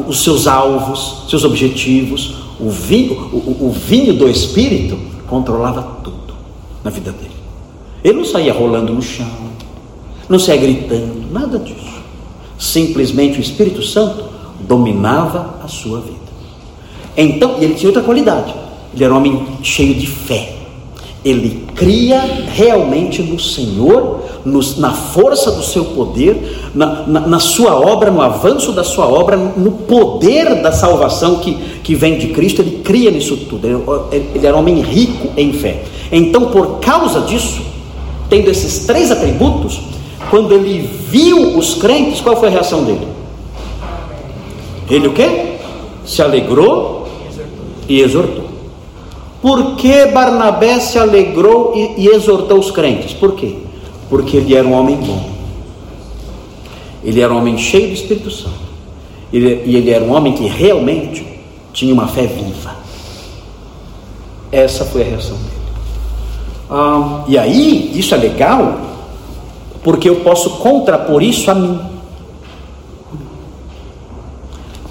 os 0.08 0.24
seus 0.24 0.48
alvos, 0.48 1.26
seus 1.30 1.44
objetivos. 1.44 2.36
O 2.60 2.70
vinho, 2.72 3.14
o, 3.32 3.68
o 3.68 3.72
vinho 3.72 4.14
do 4.16 4.28
Espírito 4.28 4.98
controlava 5.28 5.82
tudo 6.04 6.34
na 6.84 6.90
vida 6.90 7.12
dele. 7.12 7.36
Ele 8.04 8.18
não 8.18 8.26
saía 8.26 8.54
rolando 8.54 8.94
no 8.94 9.02
chão, 9.02 9.28
não 10.30 10.40
saía 10.40 10.62
gritando, 10.62 11.32
nada 11.32 11.60
disso. 11.60 11.98
Simplesmente 12.58 13.38
o 13.38 13.42
Espírito 13.42 13.84
Santo 13.84 14.26
dominava 14.62 15.60
a 15.64 15.68
sua 15.68 16.02
vida. 16.02 16.18
Então, 17.16 17.58
e 17.60 17.66
ele 17.66 17.76
tinha 17.76 17.90
outra 17.90 18.04
qualidade. 18.04 18.54
Ele 18.94 19.04
era 19.04 19.14
um 19.14 19.18
homem 19.18 19.46
cheio 19.62 19.94
de 19.96 20.08
fé. 20.08 20.57
Ele 21.28 21.66
cria 21.76 22.22
realmente 22.54 23.22
no 23.22 23.38
Senhor, 23.38 24.22
na 24.78 24.94
força 24.94 25.52
do 25.52 25.62
seu 25.62 25.84
poder, 25.84 26.72
na, 26.74 27.06
na, 27.06 27.20
na, 27.22 27.40
sua 27.40 27.76
obra, 27.76 28.10
no 28.10 28.22
avanço 28.22 28.72
da 28.72 28.84
sua 28.84 29.08
obra, 29.08 29.36
no 29.36 29.72
poder 29.72 30.62
da 30.62 30.72
salvação 30.72 31.40
que, 31.40 31.54
que 31.84 31.96
vem 31.96 32.18
de 32.18 32.30
Cristo. 32.30 32.62
Ele 32.62 32.82
cria 32.82 33.12
nisso 33.12 33.36
tudo. 33.50 33.68
Ele, 33.68 34.26
ele 34.36 34.48
era 34.48 34.56
um 34.56 34.60
homem 34.60 34.80
rico 34.80 35.34
em 35.36 35.52
fé. 35.52 35.84
Então, 36.12 36.46
por 36.46 36.80
causa 36.80 37.22
disso, 37.22 37.62
tendo 38.30 38.50
esses 38.50 38.86
três 38.86 39.12
atributos, 39.12 39.82
quando 40.30 40.54
ele 40.54 40.90
viu 41.10 41.58
os 41.58 41.76
crentes, 41.76 42.22
qual 42.22 42.38
foi 42.38 42.48
a 42.48 42.52
reação 42.52 42.86
dele? 42.86 43.08
Ele 44.90 45.08
o 45.08 45.14
quê? 45.14 45.58
Se 46.06 46.22
alegrou 46.22 47.06
e 47.90 48.00
exortou. 48.00 48.47
Por 49.42 49.76
que 49.76 50.08
Barnabé 50.08 50.80
se 50.80 50.98
alegrou 50.98 51.74
e, 51.76 52.06
e 52.06 52.08
exortou 52.08 52.60
os 52.60 52.72
crentes? 52.72 53.14
Por 53.14 53.34
quê? 53.36 53.58
Porque 54.10 54.38
ele 54.38 54.56
era 54.56 54.68
um 54.68 54.74
homem 54.74 54.96
bom. 54.96 55.30
Ele 57.04 57.22
era 57.22 57.34
um 57.34 57.38
homem 57.38 57.58
cheio 57.58 57.88
do 57.88 57.94
Espírito 57.94 58.32
Santo. 58.32 58.68
Ele, 59.32 59.64
e 59.66 59.76
ele 59.76 59.92
era 59.92 60.04
um 60.04 60.14
homem 60.16 60.34
que 60.34 60.48
realmente 60.48 61.26
tinha 61.72 61.94
uma 61.94 62.08
fé 62.08 62.26
viva. 62.26 62.76
Essa 64.52 64.86
foi 64.86 65.04
a 65.04 65.06
reação 65.06 65.38
dele. 65.38 65.58
Ah, 66.70 67.24
e 67.28 67.38
aí, 67.38 67.98
isso 67.98 68.14
é 68.16 68.18
legal, 68.18 68.80
porque 69.84 70.10
eu 70.10 70.18
posso 70.18 70.58
contrapor 70.58 71.22
isso 71.22 71.50
a 71.52 71.56
mim. 71.56 71.80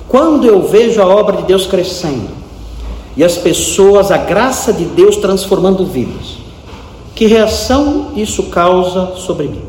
Quando 0.08 0.46
eu 0.46 0.62
vejo 0.62 1.02
a 1.02 1.06
obra 1.06 1.38
de 1.38 1.42
Deus 1.42 1.66
crescendo, 1.66 2.35
e 3.16 3.24
as 3.24 3.36
pessoas, 3.36 4.10
a 4.10 4.18
graça 4.18 4.72
de 4.72 4.84
Deus 4.84 5.16
transformando 5.16 5.86
vidas, 5.86 6.36
que 7.14 7.26
reação 7.26 8.12
isso 8.14 8.44
causa 8.44 9.16
sobre 9.16 9.48
mim? 9.48 9.62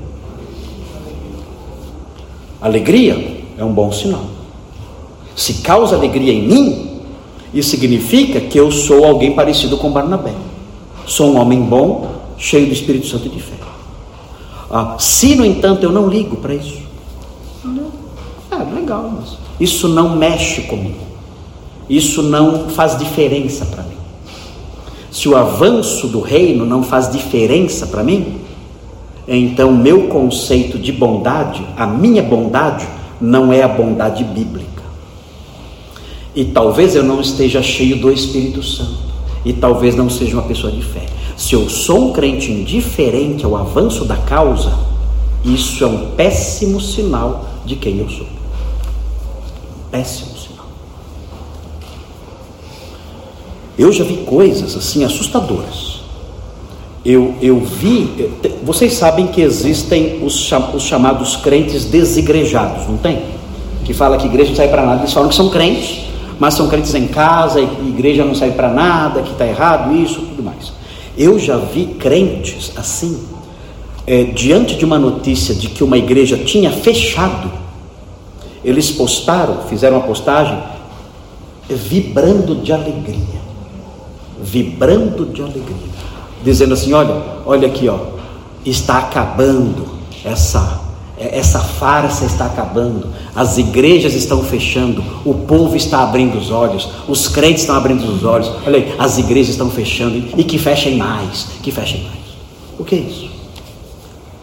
Alegria 2.61 3.41
é 3.57 3.63
um 3.63 3.71
bom 3.71 3.91
sinal. 3.91 4.25
Se 5.35 5.55
causa 5.61 5.95
alegria 5.95 6.33
em 6.33 6.41
mim, 6.41 7.01
isso 7.53 7.69
significa 7.69 8.41
que 8.41 8.59
eu 8.59 8.71
sou 8.71 9.05
alguém 9.05 9.33
parecido 9.33 9.77
com 9.77 9.91
Barnabé. 9.91 10.33
Sou 11.05 11.31
um 11.31 11.39
homem 11.39 11.61
bom, 11.61 12.11
cheio 12.37 12.67
do 12.67 12.73
Espírito 12.73 13.07
Santo 13.07 13.27
e 13.27 13.29
de 13.29 13.41
fé. 13.41 13.55
Ah, 14.69 14.97
se, 14.99 15.35
no 15.35 15.45
entanto, 15.45 15.83
eu 15.83 15.91
não 15.91 16.09
ligo 16.09 16.35
para 16.37 16.53
isso, 16.53 16.81
é 18.51 18.73
legal, 18.73 19.09
mas 19.15 19.37
isso 19.59 19.87
não 19.87 20.17
mexe 20.17 20.63
comigo. 20.63 21.06
Isso 21.89 22.21
não 22.21 22.69
faz 22.69 22.97
diferença 22.97 23.65
para 23.65 23.83
mim. 23.83 23.97
Se 25.11 25.29
o 25.29 25.35
avanço 25.35 26.07
do 26.07 26.19
reino 26.19 26.65
não 26.65 26.83
faz 26.83 27.11
diferença 27.11 27.87
para 27.87 28.03
mim, 28.03 28.41
então 29.27 29.73
meu 29.73 30.07
conceito 30.07 30.77
de 30.77 30.91
bondade, 30.91 31.65
a 31.75 31.85
minha 31.85 32.21
bondade, 32.21 32.87
não 33.19 33.51
é 33.51 33.63
a 33.63 33.67
bondade 33.67 34.23
bíblica. 34.23 34.83
E 36.35 36.45
talvez 36.45 36.95
eu 36.95 37.03
não 37.03 37.19
esteja 37.19 37.63
cheio 37.63 37.97
do 37.97 38.11
Espírito 38.11 38.61
Santo. 38.61 39.07
E 39.43 39.53
talvez 39.53 39.95
não 39.95 40.09
seja 40.09 40.33
uma 40.35 40.43
pessoa 40.43 40.71
de 40.71 40.83
fé. 40.83 41.05
Se 41.35 41.55
eu 41.55 41.69
sou 41.69 42.09
um 42.09 42.13
crente 42.13 42.51
indiferente 42.51 43.45
ao 43.45 43.55
avanço 43.55 44.05
da 44.05 44.17
causa, 44.17 44.71
isso 45.43 45.83
é 45.83 45.87
um 45.87 46.11
péssimo 46.11 46.79
sinal 46.79 47.45
de 47.65 47.75
quem 47.75 47.97
eu 47.97 48.09
sou. 48.09 48.27
Péssimo 49.89 50.37
sinal. 50.37 50.65
Eu 53.77 53.91
já 53.91 54.03
vi 54.03 54.17
coisas 54.17 54.75
assim 54.75 55.03
assustadoras. 55.03 56.01
Eu, 57.05 57.35
eu 57.41 57.59
vi, 57.59 58.29
vocês 58.63 58.93
sabem 58.93 59.27
que 59.27 59.41
existem 59.41 60.19
os, 60.23 60.51
os 60.73 60.83
chamados 60.83 61.35
crentes 61.37 61.85
desigrejados, 61.85 62.87
não 62.87 62.97
tem? 62.97 63.21
Que 63.85 63.93
fala 63.93 64.17
que 64.17 64.25
igreja 64.25 64.49
não 64.49 64.57
sai 64.57 64.67
para 64.67 64.85
nada, 64.85 65.01
eles 65.01 65.13
falam 65.13 65.29
que 65.29 65.35
são 65.35 65.49
crentes, 65.49 66.05
mas 66.39 66.55
são 66.55 66.67
crentes 66.67 66.93
em 66.93 67.07
casa, 67.07 67.61
e 67.61 67.63
igreja 67.87 68.25
não 68.25 68.35
sai 68.35 68.51
para 68.51 68.69
nada, 68.69 69.21
que 69.21 69.31
está 69.31 69.45
errado, 69.47 69.95
isso, 69.95 70.19
tudo 70.19 70.43
mais. 70.43 70.73
Eu 71.17 71.39
já 71.39 71.57
vi 71.57 71.85
crentes 71.85 72.73
assim, 72.75 73.25
é, 74.05 74.23
diante 74.23 74.75
de 74.75 74.83
uma 74.83 74.99
notícia 74.99 75.55
de 75.55 75.69
que 75.69 75.83
uma 75.83 75.97
igreja 75.97 76.37
tinha 76.37 76.71
fechado, 76.71 77.49
eles 78.65 78.91
postaram, 78.91 79.63
fizeram 79.69 79.97
uma 79.97 80.05
postagem, 80.05 80.61
vibrando 81.69 82.55
de 82.55 82.73
alegria, 82.73 83.36
vibrando 84.41 85.25
de 85.25 85.41
alegria, 85.41 85.75
dizendo 86.43 86.73
assim: 86.73 86.93
olha, 86.93 87.15
olha 87.45 87.67
aqui, 87.67 87.87
ó, 87.87 87.97
está 88.65 88.99
acabando 88.99 89.97
essa 90.23 90.87
essa 91.19 91.59
farsa 91.59 92.25
está 92.25 92.45
acabando, 92.45 93.07
as 93.35 93.57
igrejas 93.57 94.13
estão 94.13 94.43
fechando, 94.43 95.03
o 95.25 95.33
povo 95.33 95.75
está 95.75 96.03
abrindo 96.03 96.37
os 96.37 96.51
olhos, 96.51 96.87
os 97.07 97.27
crentes 97.27 97.61
estão 97.61 97.75
abrindo 97.75 98.03
os 98.03 98.23
olhos. 98.23 98.51
Olha 98.65 98.77
aí, 98.77 98.93
as 98.99 99.17
igrejas 99.17 99.49
estão 99.49 99.69
fechando 99.71 100.23
e 100.37 100.43
que 100.43 100.59
fechem 100.59 100.95
mais, 100.95 101.47
que 101.63 101.71
fechem 101.71 102.03
mais. 102.03 102.19
O 102.77 102.83
que 102.83 102.95
é 102.95 102.99
isso? 102.99 103.31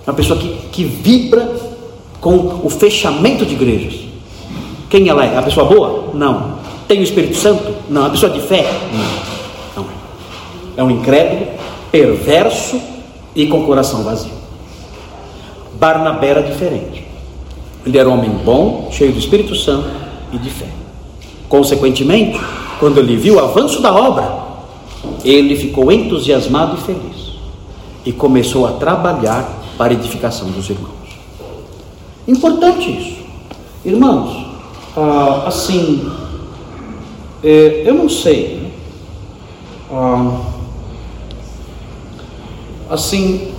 Uma 0.04 0.14
pessoa 0.14 0.36
que, 0.36 0.48
que 0.72 0.84
vibra 0.84 1.48
com 2.20 2.60
o 2.64 2.68
fechamento 2.68 3.46
de 3.46 3.54
igrejas. 3.54 4.00
Quem 4.90 5.08
ela 5.08 5.24
é? 5.24 5.38
A 5.38 5.42
pessoa 5.42 5.66
boa? 5.66 6.10
Não. 6.12 6.58
Tem 6.88 6.98
o 6.98 7.04
Espírito 7.04 7.36
Santo? 7.36 7.72
Não. 7.88 8.06
A 8.06 8.10
pessoa 8.10 8.32
de 8.32 8.40
fé? 8.40 8.68
Não 8.92 9.33
é. 10.76 10.82
Um 10.82 10.90
incrédulo, 10.90 11.46
perverso 11.90 12.80
e 13.34 13.46
com 13.46 13.64
coração 13.64 14.02
vazio. 14.02 14.32
Barnabé 15.74 16.28
era 16.28 16.42
diferente. 16.42 17.04
Ele 17.84 17.98
era 17.98 18.08
um 18.08 18.14
homem 18.14 18.30
bom, 18.30 18.88
cheio 18.90 19.12
do 19.12 19.18
Espírito 19.18 19.54
Santo 19.54 19.88
e 20.32 20.38
de 20.38 20.50
fé. 20.50 20.68
Consequentemente, 21.48 22.40
quando 22.80 22.98
ele 22.98 23.16
viu 23.16 23.34
o 23.34 23.38
avanço 23.38 23.82
da 23.82 23.94
obra, 23.94 24.44
ele 25.24 25.56
ficou 25.56 25.92
entusiasmado 25.92 26.76
e 26.76 26.80
feliz 26.80 27.34
e 28.04 28.12
começou 28.12 28.66
a 28.66 28.72
trabalhar 28.72 29.48
para 29.76 29.92
a 29.92 29.96
edificação 29.96 30.50
dos 30.50 30.68
irmãos. 30.70 30.92
Importante 32.26 32.90
isso, 32.90 33.22
irmãos. 33.84 34.46
Ah, 34.96 35.44
assim, 35.46 36.10
é, 37.42 37.82
eu 37.84 37.94
não 37.94 38.08
sei. 38.08 38.60
Né? 38.62 38.70
Ah, 39.92 40.40
assim, 42.88 43.52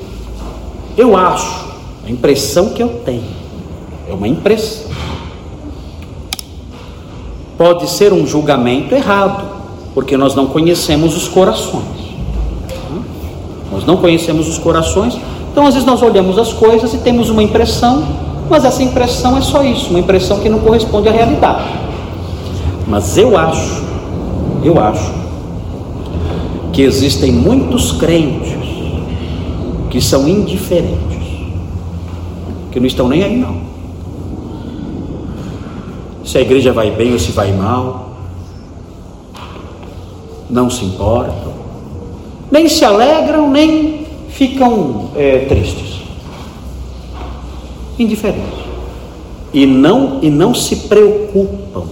eu 0.97 1.15
acho 1.15 1.65
a 2.05 2.09
impressão 2.09 2.69
que 2.69 2.81
eu 2.81 2.89
tenho. 3.05 3.23
É 4.07 4.13
uma 4.13 4.27
impressão. 4.27 4.91
Pode 7.57 7.89
ser 7.89 8.13
um 8.13 8.27
julgamento 8.27 8.93
errado, 8.93 9.43
porque 9.93 10.15
nós 10.17 10.35
não 10.35 10.47
conhecemos 10.47 11.15
os 11.15 11.27
corações. 11.27 12.05
Nós 13.71 13.85
não 13.85 13.97
conhecemos 13.97 14.47
os 14.47 14.57
corações, 14.57 15.17
então 15.51 15.65
às 15.65 15.73
vezes 15.73 15.87
nós 15.87 16.01
olhamos 16.01 16.37
as 16.37 16.53
coisas 16.53 16.93
e 16.93 16.97
temos 16.99 17.29
uma 17.29 17.43
impressão, 17.43 18.03
mas 18.49 18.63
essa 18.63 18.83
impressão 18.83 19.37
é 19.37 19.41
só 19.41 19.63
isso, 19.63 19.89
uma 19.89 19.99
impressão 19.99 20.39
que 20.39 20.47
não 20.47 20.59
corresponde 20.59 21.09
à 21.09 21.11
realidade. 21.11 21.65
Mas 22.87 23.17
eu 23.17 23.37
acho, 23.37 23.83
eu 24.63 24.79
acho, 24.79 25.11
que 26.71 26.83
existem 26.83 27.31
muitos 27.31 27.93
crentes 27.93 28.64
que 29.95 30.01
são 30.01 30.27
indiferentes 30.27 31.25
que 32.69 32.81
não 32.81 32.85
estão 32.85 33.07
nem 33.07 33.23
aí 33.23 33.37
não. 33.37 33.61
Se 36.25 36.37
a 36.37 36.41
igreja 36.41 36.73
vai 36.73 36.91
bem 36.91 37.13
ou 37.13 37.19
se 37.19 37.31
vai 37.31 37.53
mal, 37.53 38.17
não 40.49 40.69
se 40.69 40.83
importam, 40.83 41.53
nem 42.51 42.67
se 42.67 42.83
alegram, 42.83 43.49
nem 43.49 44.05
ficam 44.27 45.11
é, 45.15 45.45
tristes, 45.45 46.01
indiferentes, 47.97 48.65
e 49.53 49.65
não 49.65 50.19
e 50.21 50.29
não 50.29 50.53
se 50.53 50.75
preocupam 50.75 51.85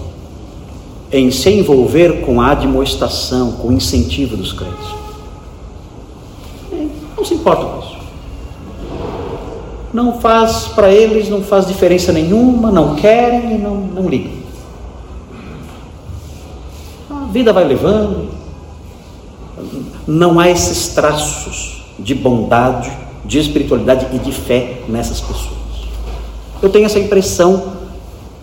em 1.10 1.32
se 1.32 1.49
envolver 1.49 2.26
com 2.26 2.41
a 2.41 2.51
admoestação, 2.51 3.54
com 3.54 3.70
o 3.70 3.72
incentivo 3.72 4.36
dos 4.36 4.51
crentes. 4.51 4.89
Não 7.16 7.24
se 7.24 7.36
importam 7.36 7.70
com 7.70 7.80
isso 7.80 7.93
não 9.94 10.20
faz 10.20 10.70
para 10.70 10.91
eles, 10.91 11.30
não 11.30 11.44
faz 11.44 11.68
diferença 11.68 12.12
nenhuma, 12.12 12.72
não 12.72 12.96
querem 12.96 13.56
e 13.56 13.58
não, 13.60 13.76
não 13.76 14.10
ligam. 14.10 14.32
A 17.12 17.26
vida 17.26 17.54
vai 17.54 17.64
levando, 17.64 18.30
não 20.08 20.39
há 20.39 20.50
esses 20.50 20.89
traços 20.89 21.84
de 22.00 22.16
bondade, 22.16 22.91
de 23.24 23.38
espiritualidade 23.38 24.08
e 24.14 24.18
de 24.18 24.32
fé 24.32 24.82
nessas 24.89 25.22
pessoas. 25.22 25.54
Eu 26.62 26.70
tenho 26.70 26.86
essa 26.86 26.98
impressão 26.98 27.74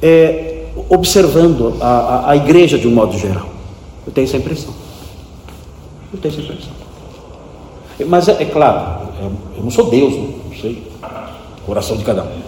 é, 0.00 0.66
observando 0.88 1.76
a, 1.80 1.86
a, 1.86 2.30
a 2.30 2.36
igreja 2.36 2.78
de 2.78 2.86
um 2.86 2.92
modo 2.92 3.18
geral. 3.18 3.48
Eu 4.06 4.12
tenho 4.12 4.26
essa 4.26 4.36
impressão. 4.36 4.72
Eu 6.12 6.18
tenho 6.20 6.32
essa 6.32 6.42
impressão. 6.42 6.72
Mas 8.06 8.28
é, 8.28 8.42
é 8.42 8.44
claro, 8.44 9.08
eu 9.56 9.62
não 9.62 9.70
sou 9.70 9.90
Deus, 9.90 10.14
não 10.14 10.56
sei 10.58 10.89
coração 11.70 11.96
de 11.96 12.02
cada 12.02 12.24
um. 12.24 12.40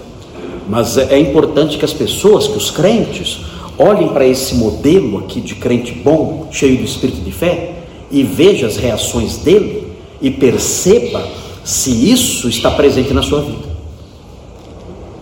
Mas 0.68 0.98
é, 0.98 1.14
é 1.14 1.18
importante 1.20 1.78
que 1.78 1.84
as 1.84 1.92
pessoas, 1.92 2.48
que 2.48 2.56
os 2.56 2.72
crentes, 2.72 3.40
olhem 3.78 4.08
para 4.08 4.26
esse 4.26 4.56
modelo 4.56 5.18
aqui 5.18 5.40
de 5.40 5.54
crente 5.54 5.92
bom, 5.92 6.48
cheio 6.50 6.76
do 6.76 6.84
espírito 6.84 7.20
de 7.20 7.30
fé, 7.30 7.84
e 8.10 8.24
veja 8.24 8.66
as 8.66 8.76
reações 8.76 9.36
dele 9.36 9.92
e 10.20 10.28
perceba 10.28 11.24
se 11.64 12.10
isso 12.10 12.48
está 12.48 12.72
presente 12.72 13.14
na 13.14 13.22
sua 13.22 13.42
vida. 13.42 13.70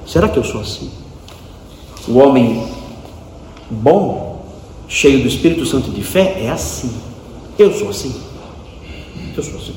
Será 0.06 0.28
que 0.30 0.38
eu 0.38 0.44
sou 0.44 0.62
assim? 0.62 0.90
O 2.08 2.16
homem 2.16 2.66
bom, 3.70 4.46
cheio 4.88 5.20
do 5.20 5.28
Espírito 5.28 5.66
Santo 5.66 5.90
de 5.90 6.02
fé, 6.02 6.40
é 6.42 6.48
assim. 6.48 6.90
Eu 7.58 7.72
sou 7.74 7.90
assim. 7.90 8.14
Eu 9.36 9.42
sou 9.42 9.56
assim. 9.56 9.74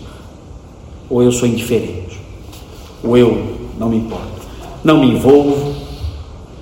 Ou 1.10 1.22
eu 1.22 1.32
sou 1.32 1.48
indiferente. 1.48 2.20
O 3.04 3.18
eu 3.18 3.63
não 3.78 3.90
me 3.90 3.98
importa. 3.98 4.44
Não 4.84 5.00
me 5.00 5.12
envolvo, 5.12 5.74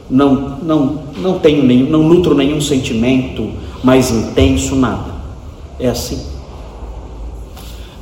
não, 0.09 0.59
não, 0.62 1.03
não 1.18 1.39
tenho 1.39 1.64
nenhum, 1.64 1.89
não 1.89 2.03
nutro 2.03 2.36
nenhum 2.36 2.59
sentimento 2.59 3.49
mais 3.84 4.12
intenso, 4.12 4.76
nada. 4.76 5.16
É 5.80 5.88
assim. 5.88 6.22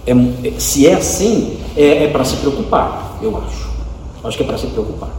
É, 0.06 0.60
se 0.60 0.88
é 0.88 0.96
assim, 0.96 1.58
é, 1.78 2.06
é 2.06 2.08
para 2.08 2.24
se 2.24 2.38
preocupar, 2.38 3.18
eu 3.22 3.38
acho. 3.38 3.70
Acho 4.24 4.38
que 4.38 4.44
é 4.44 4.46
para 4.46 4.58
se 4.58 4.68
preocupar. 4.68 5.10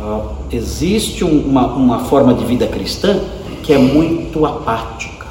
Ah, 0.00 0.32
existe 0.50 1.24
um, 1.24 1.40
uma, 1.42 1.66
uma 1.74 2.04
forma 2.06 2.34
de 2.34 2.44
vida 2.44 2.66
cristã 2.66 3.20
que 3.62 3.72
é 3.72 3.78
muito 3.78 4.44
apática. 4.44 5.26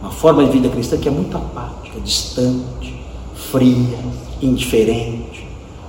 Uma 0.00 0.10
forma 0.10 0.44
de 0.44 0.50
vida 0.50 0.68
cristã 0.68 0.96
que 0.96 1.08
é 1.08 1.10
muito 1.10 1.36
apática, 1.36 2.00
distante, 2.00 3.02
fria, 3.34 3.98
indiferente. 4.42 5.46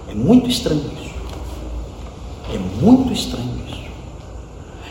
É 0.09 0.13
muito 0.13 0.49
estranho 0.49 0.81
isso. 0.99 1.15
É 2.53 2.83
muito 2.83 3.11
estranho 3.11 3.49
isso. 3.67 3.81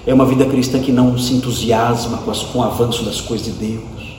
É 0.06 0.12
uma 0.12 0.26
vida 0.26 0.44
cristã 0.44 0.78
que 0.80 0.92
não 0.92 1.16
se 1.16 1.32
entusiasma 1.34 2.18
com, 2.18 2.30
as, 2.30 2.42
com 2.42 2.58
o 2.58 2.62
avanço 2.62 3.04
das 3.04 3.20
coisas 3.20 3.46
de 3.46 3.52
Deus, 3.52 4.18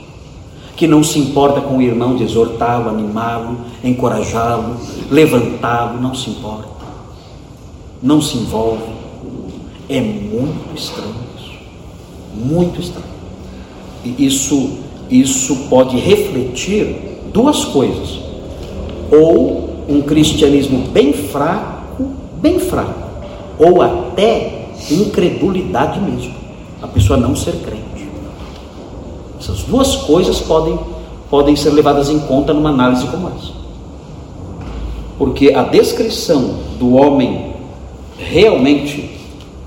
que 0.75 0.87
não 0.87 1.03
se 1.03 1.19
importa 1.19 1.61
com 1.61 1.77
o 1.77 1.81
irmão 1.81 2.15
de 2.15 2.23
exortá-lo, 2.23 2.89
animá-lo, 2.89 3.57
encorajá-lo, 3.83 4.77
levantá-lo, 5.11 6.01
não 6.01 6.15
se 6.15 6.31
importa, 6.31 6.85
não 8.01 8.19
se 8.21 8.37
envolve. 8.37 8.95
É 9.87 10.01
muito 10.01 10.75
estranho 10.75 11.13
isso. 11.37 11.51
Muito 12.33 12.81
estranho. 12.81 13.05
E 14.03 14.25
isso, 14.25 14.79
isso 15.09 15.55
pode 15.69 15.97
refletir 15.97 17.19
duas 17.31 17.63
coisas. 17.65 18.24
Ou 19.11 19.85
um 19.87 20.01
cristianismo 20.01 20.87
bem 20.89 21.13
fraco, 21.13 22.05
bem 22.41 22.59
fraco, 22.59 23.05
ou 23.59 23.81
até 23.81 24.69
incredulidade 24.89 25.99
mesmo. 25.99 26.33
A 26.81 26.87
pessoa 26.87 27.17
não 27.17 27.35
ser 27.35 27.53
crente. 27.57 28.09
Essas 29.39 29.63
duas 29.63 29.95
coisas 29.95 30.39
podem, 30.39 30.77
podem 31.29 31.55
ser 31.55 31.71
levadas 31.71 32.09
em 32.09 32.19
conta 32.19 32.53
numa 32.53 32.69
análise 32.69 33.05
como 33.07 33.27
essa. 33.29 33.53
Porque 35.17 35.53
a 35.53 35.63
descrição 35.63 36.59
do 36.77 36.95
homem 36.95 37.53
realmente 38.17 39.11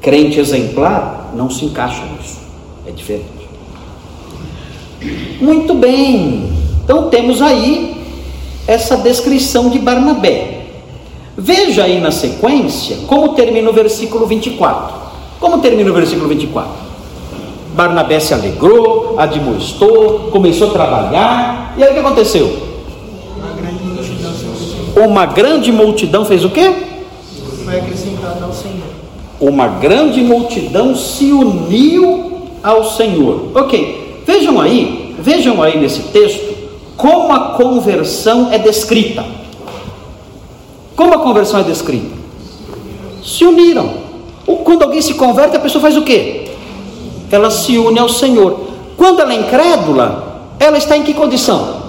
crente 0.01 0.39
exemplar 0.39 1.33
não 1.35 1.51
se 1.51 1.65
encaixa 1.65 2.03
nisso. 2.07 2.39
É 2.87 2.91
diferente. 2.91 3.39
Muito 5.41 5.75
bem. 5.75 6.53
Então 6.85 7.09
temos 7.09 7.41
aí 7.41 7.98
essa 8.69 8.99
descrição 8.99 9.71
de 9.71 9.79
Barnabé. 9.79 10.67
Veja 11.37 11.85
aí 11.85 11.99
na 12.01 12.11
sequência 12.11 12.99
como 13.07 13.31
termina 13.31 13.71
o 13.71 13.73
versículo 13.73 14.27
24. 14.27 14.95
Como 15.41 15.59
termina 15.59 15.91
o 15.91 15.95
versículo 15.95 16.29
24? 16.29 16.71
Barnabé 17.75 18.21
se 18.21 18.35
alegrou, 18.35 19.15
admoestou, 19.19 20.29
começou 20.31 20.69
a 20.69 20.73
trabalhar, 20.73 21.75
e 21.79 21.83
aí 21.83 21.91
o 21.91 21.95
que 21.95 22.01
aconteceu? 22.01 22.69
Uma 24.97 25.27
grande 25.27 25.73
multidão 25.73 26.25
fez 26.25 26.45
o 26.45 26.51
quê? 26.51 26.71
Foi 27.65 27.77
acrescentada 27.77 28.45
ao 28.45 28.53
Senhor. 28.53 28.89
Uma 29.41 29.69
grande 29.69 30.21
multidão 30.21 30.95
se 30.95 31.33
uniu 31.33 32.49
ao 32.63 32.85
Senhor. 32.85 33.53
Ok, 33.55 34.25
vejam 34.27 34.61
aí, 34.61 35.15
vejam 35.21 35.63
aí 35.63 35.79
nesse 35.79 36.03
texto 36.03 36.48
como 36.99 37.33
a 37.33 37.51
conversão 37.51 38.53
é 38.53 38.59
descrita. 38.59 39.25
Como 40.97 41.15
a 41.15 41.19
conversão 41.19 41.61
é 41.61 41.63
descrita? 41.63 42.19
Se 43.25 43.45
uniram. 43.45 43.89
Quando 44.65 44.83
alguém 44.83 45.01
se 45.01 45.15
converte, 45.15 45.57
a 45.57 45.61
pessoa 45.61 45.81
faz 45.81 45.97
o 45.97 46.03
quê? 46.03 46.51
Ela 47.31 47.51
se 47.51 47.79
une 47.79 48.01
ao 48.01 48.09
Senhor. 48.09 48.61
Quando 48.97 49.21
ela 49.21 49.33
é 49.33 49.37
incrédula, 49.37 50.51
ela 50.59 50.77
está 50.77 50.97
em 50.97 51.05
que 51.05 51.15
condição? 51.15 51.83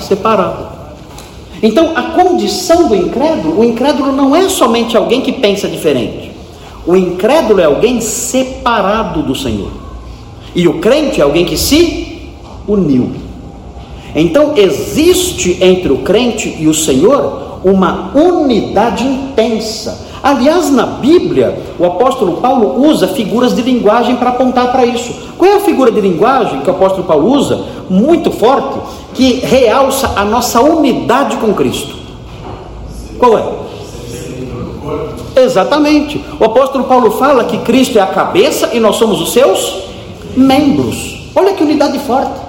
Separada. 0.00 0.74
Então, 1.62 1.92
a 1.94 2.02
condição 2.02 2.88
do 2.88 2.94
incrédulo, 2.94 3.60
o 3.60 3.64
incrédulo 3.64 4.12
não 4.12 4.34
é 4.34 4.48
somente 4.48 4.96
alguém 4.96 5.20
que 5.20 5.32
pensa 5.32 5.68
diferente. 5.68 6.32
O 6.86 6.96
incrédulo 6.96 7.60
é 7.60 7.64
alguém 7.64 8.00
separado 8.00 9.22
do 9.22 9.34
Senhor. 9.34 9.70
E 10.54 10.66
o 10.66 10.78
crente 10.78 11.20
é 11.20 11.24
alguém 11.24 11.44
que 11.44 11.58
se 11.58 12.30
uniu. 12.66 13.25
Então, 14.16 14.54
existe 14.56 15.58
entre 15.62 15.92
o 15.92 15.98
crente 15.98 16.56
e 16.58 16.66
o 16.66 16.72
Senhor 16.72 17.60
uma 17.62 18.12
unidade 18.14 19.04
intensa. 19.04 20.06
Aliás, 20.22 20.70
na 20.70 20.86
Bíblia, 20.86 21.62
o 21.78 21.84
apóstolo 21.84 22.38
Paulo 22.40 22.82
usa 22.88 23.08
figuras 23.08 23.54
de 23.54 23.60
linguagem 23.60 24.16
para 24.16 24.30
apontar 24.30 24.72
para 24.72 24.86
isso. 24.86 25.14
Qual 25.36 25.50
é 25.50 25.56
a 25.56 25.60
figura 25.60 25.92
de 25.92 26.00
linguagem 26.00 26.62
que 26.62 26.70
o 26.70 26.72
apóstolo 26.72 27.04
Paulo 27.04 27.30
usa? 27.30 27.62
Muito 27.90 28.30
forte, 28.30 28.78
que 29.12 29.34
realça 29.34 30.14
a 30.16 30.24
nossa 30.24 30.62
unidade 30.62 31.36
com 31.36 31.52
Cristo. 31.52 31.94
Qual 33.18 33.38
é? 33.38 33.44
Exatamente. 35.42 36.24
O 36.40 36.44
apóstolo 36.44 36.84
Paulo 36.84 37.10
fala 37.12 37.44
que 37.44 37.58
Cristo 37.58 37.98
é 37.98 38.00
a 38.00 38.06
cabeça 38.06 38.70
e 38.72 38.80
nós 38.80 38.96
somos 38.96 39.20
os 39.20 39.32
seus 39.32 39.82
membros. 40.34 41.30
Olha 41.34 41.52
que 41.52 41.62
unidade 41.62 41.98
forte. 42.00 42.40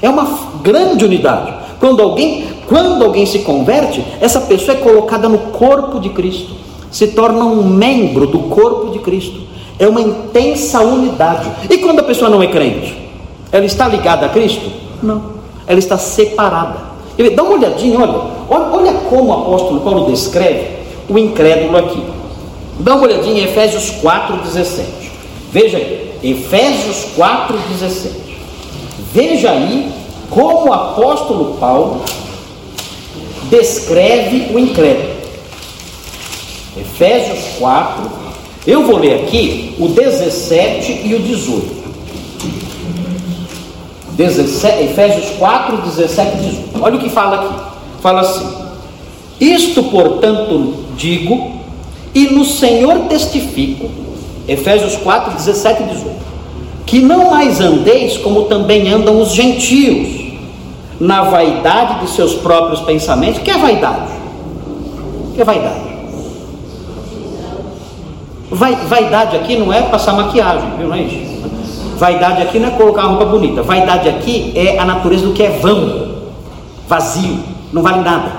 É 0.00 0.08
uma 0.08 0.24
grande 0.62 1.04
unidade. 1.04 1.54
Quando 1.78 2.02
alguém, 2.02 2.46
quando 2.66 3.04
alguém 3.04 3.24
se 3.24 3.40
converte, 3.40 4.04
essa 4.20 4.40
pessoa 4.42 4.76
é 4.76 4.80
colocada 4.80 5.28
no 5.28 5.38
corpo 5.38 5.98
de 5.98 6.10
Cristo, 6.10 6.54
se 6.90 7.08
torna 7.08 7.44
um 7.44 7.66
membro 7.66 8.26
do 8.26 8.40
corpo 8.40 8.90
de 8.90 8.98
Cristo. 8.98 9.40
É 9.78 9.88
uma 9.88 10.00
intensa 10.00 10.80
unidade. 10.80 11.50
E 11.70 11.78
quando 11.78 12.00
a 12.00 12.02
pessoa 12.02 12.30
não 12.30 12.42
é 12.42 12.46
crente, 12.48 12.96
ela 13.50 13.64
está 13.64 13.88
ligada 13.88 14.26
a 14.26 14.28
Cristo? 14.28 14.70
Não. 15.02 15.40
Ela 15.66 15.78
está 15.78 15.96
separada. 15.96 16.90
Dá 17.34 17.42
uma 17.42 17.52
olhadinha, 17.52 17.98
olha, 17.98 18.14
olha 18.48 18.92
como 19.08 19.30
o 19.30 19.32
apóstolo 19.32 19.80
Paulo 19.80 20.10
descreve 20.10 20.80
o 21.08 21.18
incrédulo 21.18 21.76
aqui. 21.76 22.02
Dá 22.78 22.94
uma 22.94 23.04
olhadinha 23.04 23.42
em 23.42 23.44
Efésios 23.44 23.90
4,17. 24.02 24.84
Veja 25.52 25.76
aí, 25.76 26.14
Efésios 26.22 27.08
4,17. 27.16 28.10
Veja 29.12 29.50
aí 29.50 29.92
como 30.30 30.68
o 30.68 30.72
apóstolo 30.72 31.56
Paulo 31.56 32.02
descreve 33.50 34.54
o 34.54 34.58
incrédulo. 34.58 35.20
Efésios 36.76 37.56
4, 37.58 38.10
eu 38.66 38.86
vou 38.86 38.98
ler 38.98 39.24
aqui 39.24 39.74
o 39.78 39.88
17 39.88 41.02
e 41.04 41.14
o 41.14 41.18
18. 41.18 41.80
17, 44.12 44.84
Efésios 44.84 45.30
4, 45.38 45.78
17 45.78 46.36
e 46.36 46.40
18. 46.40 46.82
Olha 46.82 46.96
o 46.96 47.00
que 47.00 47.08
fala 47.08 47.36
aqui. 47.36 47.54
Fala 48.00 48.20
assim: 48.20 48.46
Isto, 49.40 49.82
portanto, 49.84 50.74
digo, 50.96 51.60
e 52.14 52.26
no 52.26 52.44
Senhor 52.44 53.06
testifico, 53.08 53.90
Efésios 54.46 54.96
4, 54.96 55.32
17 55.34 55.82
e 55.82 55.86
18, 55.86 56.16
que 56.86 57.00
não 57.00 57.30
mais 57.30 57.60
andeis 57.60 58.16
como 58.18 58.44
também 58.44 58.88
andam 58.88 59.20
os 59.20 59.32
gentios 59.32 60.19
na 61.00 61.22
vaidade 61.22 62.00
de 62.00 62.10
seus 62.10 62.34
próprios 62.34 62.80
pensamentos. 62.80 63.40
O 63.40 63.42
que 63.42 63.50
é 63.50 63.56
vaidade? 63.56 64.12
O 65.30 65.32
que 65.34 65.40
é 65.40 65.44
vaidade? 65.44 65.90
Vai, 68.50 68.74
vaidade 68.76 69.36
aqui 69.36 69.56
não 69.56 69.72
é 69.72 69.80
passar 69.82 70.12
maquiagem, 70.12 70.68
viu? 70.76 70.94
Isso. 70.94 71.40
Vaidade 71.96 72.42
aqui 72.42 72.58
não 72.58 72.68
é 72.68 72.72
colocar 72.72 73.02
roupa 73.04 73.24
bonita. 73.24 73.62
Vaidade 73.62 74.08
aqui 74.08 74.52
é 74.54 74.78
a 74.78 74.84
natureza 74.84 75.26
do 75.26 75.32
que 75.32 75.42
é 75.42 75.50
vão, 75.50 76.16
vazio, 76.86 77.38
não 77.72 77.82
vale 77.82 78.00
nada. 78.00 78.32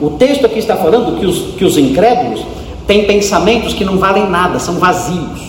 O 0.00 0.10
texto 0.10 0.46
aqui 0.46 0.58
está 0.58 0.74
falando 0.76 1.18
que 1.18 1.26
os, 1.26 1.54
que 1.54 1.64
os 1.64 1.76
incrédulos 1.76 2.44
têm 2.86 3.04
pensamentos 3.06 3.74
que 3.74 3.84
não 3.84 3.98
valem 3.98 4.28
nada, 4.28 4.58
são 4.58 4.74
vazios, 4.74 5.40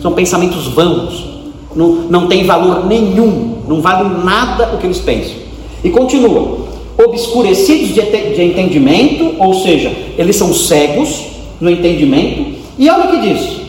são 0.00 0.12
pensamentos 0.12 0.68
vãos, 0.68 1.26
não, 1.74 1.88
não 2.08 2.28
tem 2.28 2.44
valor 2.44 2.86
nenhum, 2.86 3.62
não 3.66 3.80
vale 3.80 4.08
nada 4.22 4.74
o 4.74 4.78
que 4.78 4.86
eles 4.86 5.00
pensam. 5.00 5.45
E 5.86 5.90
continua: 5.90 6.66
obscurecidos 6.98 7.94
de, 7.94 8.42
entendimento, 8.42 9.36
ou 9.38 9.54
seja, 9.54 9.92
eles 10.18 10.34
são 10.34 10.52
cegos 10.52 11.20
no 11.60 11.70
entendimento, 11.70 12.56
e 12.76 12.90
olha 12.90 13.04
o 13.04 13.10
que 13.12 13.28
diz: 13.28 13.60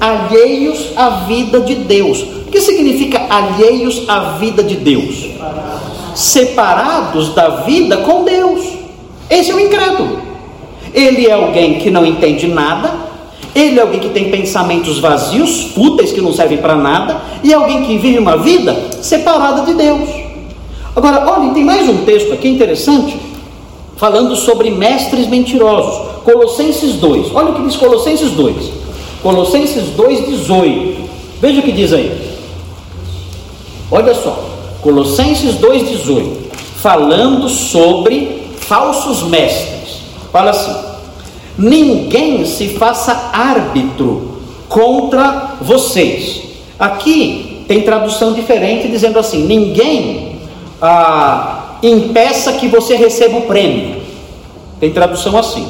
alheios 0.00 0.90
à 0.94 1.24
vida 1.26 1.58
de 1.58 1.74
Deus. 1.74 2.22
O 2.46 2.50
que 2.54 2.60
significa 2.60 3.26
alheios 3.28 4.04
à 4.06 4.36
vida 4.38 4.62
de 4.62 4.76
Deus? 4.76 5.26
Separados 6.14 7.34
da 7.34 7.62
vida 7.62 7.96
com 7.96 8.22
Deus. 8.22 8.64
Esse 9.28 9.50
é 9.50 9.54
o 9.54 9.58
incrédulo. 9.58 10.20
Ele 10.94 11.26
é 11.26 11.32
alguém 11.32 11.80
que 11.80 11.90
não 11.90 12.06
entende 12.06 12.46
nada, 12.46 12.94
ele 13.52 13.80
é 13.80 13.82
alguém 13.82 13.98
que 13.98 14.10
tem 14.10 14.30
pensamentos 14.30 15.00
vazios, 15.00 15.72
fúteis 15.74 16.12
que 16.12 16.20
não 16.20 16.32
servem 16.32 16.58
para 16.58 16.76
nada, 16.76 17.20
e 17.42 17.52
é 17.52 17.56
alguém 17.56 17.82
que 17.82 17.98
vive 17.98 18.20
uma 18.20 18.36
vida 18.36 18.76
separada 19.02 19.62
de 19.62 19.74
Deus. 19.74 20.23
Agora, 20.96 21.28
olhem, 21.28 21.52
tem 21.52 21.64
mais 21.64 21.88
um 21.88 22.04
texto 22.04 22.32
aqui 22.32 22.48
interessante. 22.48 23.18
falando 23.96 24.34
sobre 24.36 24.70
mestres 24.70 25.28
mentirosos. 25.28 26.22
Colossenses 26.24 26.94
2, 26.94 27.34
olha 27.34 27.50
o 27.50 27.54
que 27.54 27.62
diz 27.62 27.76
Colossenses 27.76 28.32
2. 28.32 28.56
Colossenses 29.22 29.84
2, 29.90 30.26
18. 30.26 31.10
Veja 31.40 31.60
o 31.60 31.62
que 31.62 31.72
diz 31.72 31.92
aí. 31.92 32.36
Olha 33.90 34.14
só, 34.14 34.44
Colossenses 34.82 35.56
2, 35.56 35.88
18. 35.88 36.44
Falando 36.76 37.48
sobre 37.48 38.50
falsos 38.58 39.22
mestres. 39.22 40.00
Fala 40.32 40.50
assim: 40.50 40.74
ninguém 41.56 42.44
se 42.44 42.70
faça 42.70 43.30
árbitro 43.32 44.40
contra 44.68 45.56
vocês. 45.60 46.42
Aqui 46.78 47.64
tem 47.68 47.82
tradução 47.82 48.32
diferente 48.32 48.88
dizendo 48.88 49.18
assim: 49.18 49.44
ninguém 49.44 50.33
ah, 50.86 51.78
impeça 51.82 52.52
que 52.52 52.68
você 52.68 52.94
receba 52.94 53.38
o 53.38 53.42
prêmio. 53.42 54.02
Tem 54.78 54.90
tradução 54.90 55.38
assim. 55.38 55.66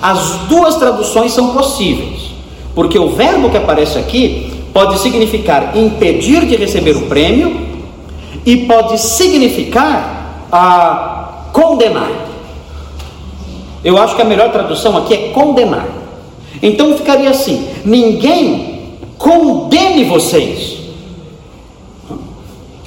As 0.00 0.20
duas 0.48 0.76
traduções 0.76 1.32
são 1.32 1.48
possíveis, 1.52 2.30
porque 2.74 2.96
o 2.96 3.10
verbo 3.10 3.50
que 3.50 3.56
aparece 3.56 3.98
aqui 3.98 4.62
pode 4.72 4.98
significar 5.00 5.76
impedir 5.76 6.46
de 6.46 6.54
receber 6.54 6.96
o 6.96 7.06
prêmio 7.06 7.66
e 8.44 8.66
pode 8.66 8.98
significar 8.98 10.46
ah, 10.52 11.48
condenar. 11.52 12.10
Eu 13.82 13.98
acho 13.98 14.14
que 14.14 14.22
a 14.22 14.26
melhor 14.26 14.52
tradução 14.52 14.96
aqui 14.96 15.12
é 15.12 15.28
condenar. 15.30 15.88
Então 16.62 16.96
ficaria 16.96 17.30
assim: 17.30 17.68
ninguém 17.84 18.98
condene 19.18 20.04
vocês 20.04 20.76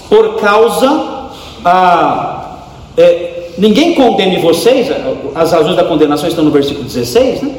por 0.08 0.36
causa. 0.40 1.19
Ah, 1.64 2.58
é, 2.98 3.52
ninguém 3.58 3.94
condene 3.94 4.38
vocês, 4.40 4.88
as 5.36 5.52
razões 5.52 5.76
da 5.76 5.84
condenação 5.84 6.28
estão 6.28 6.44
no 6.44 6.52
versículo 6.52 6.86
16, 6.86 7.42
né? 7.42 7.56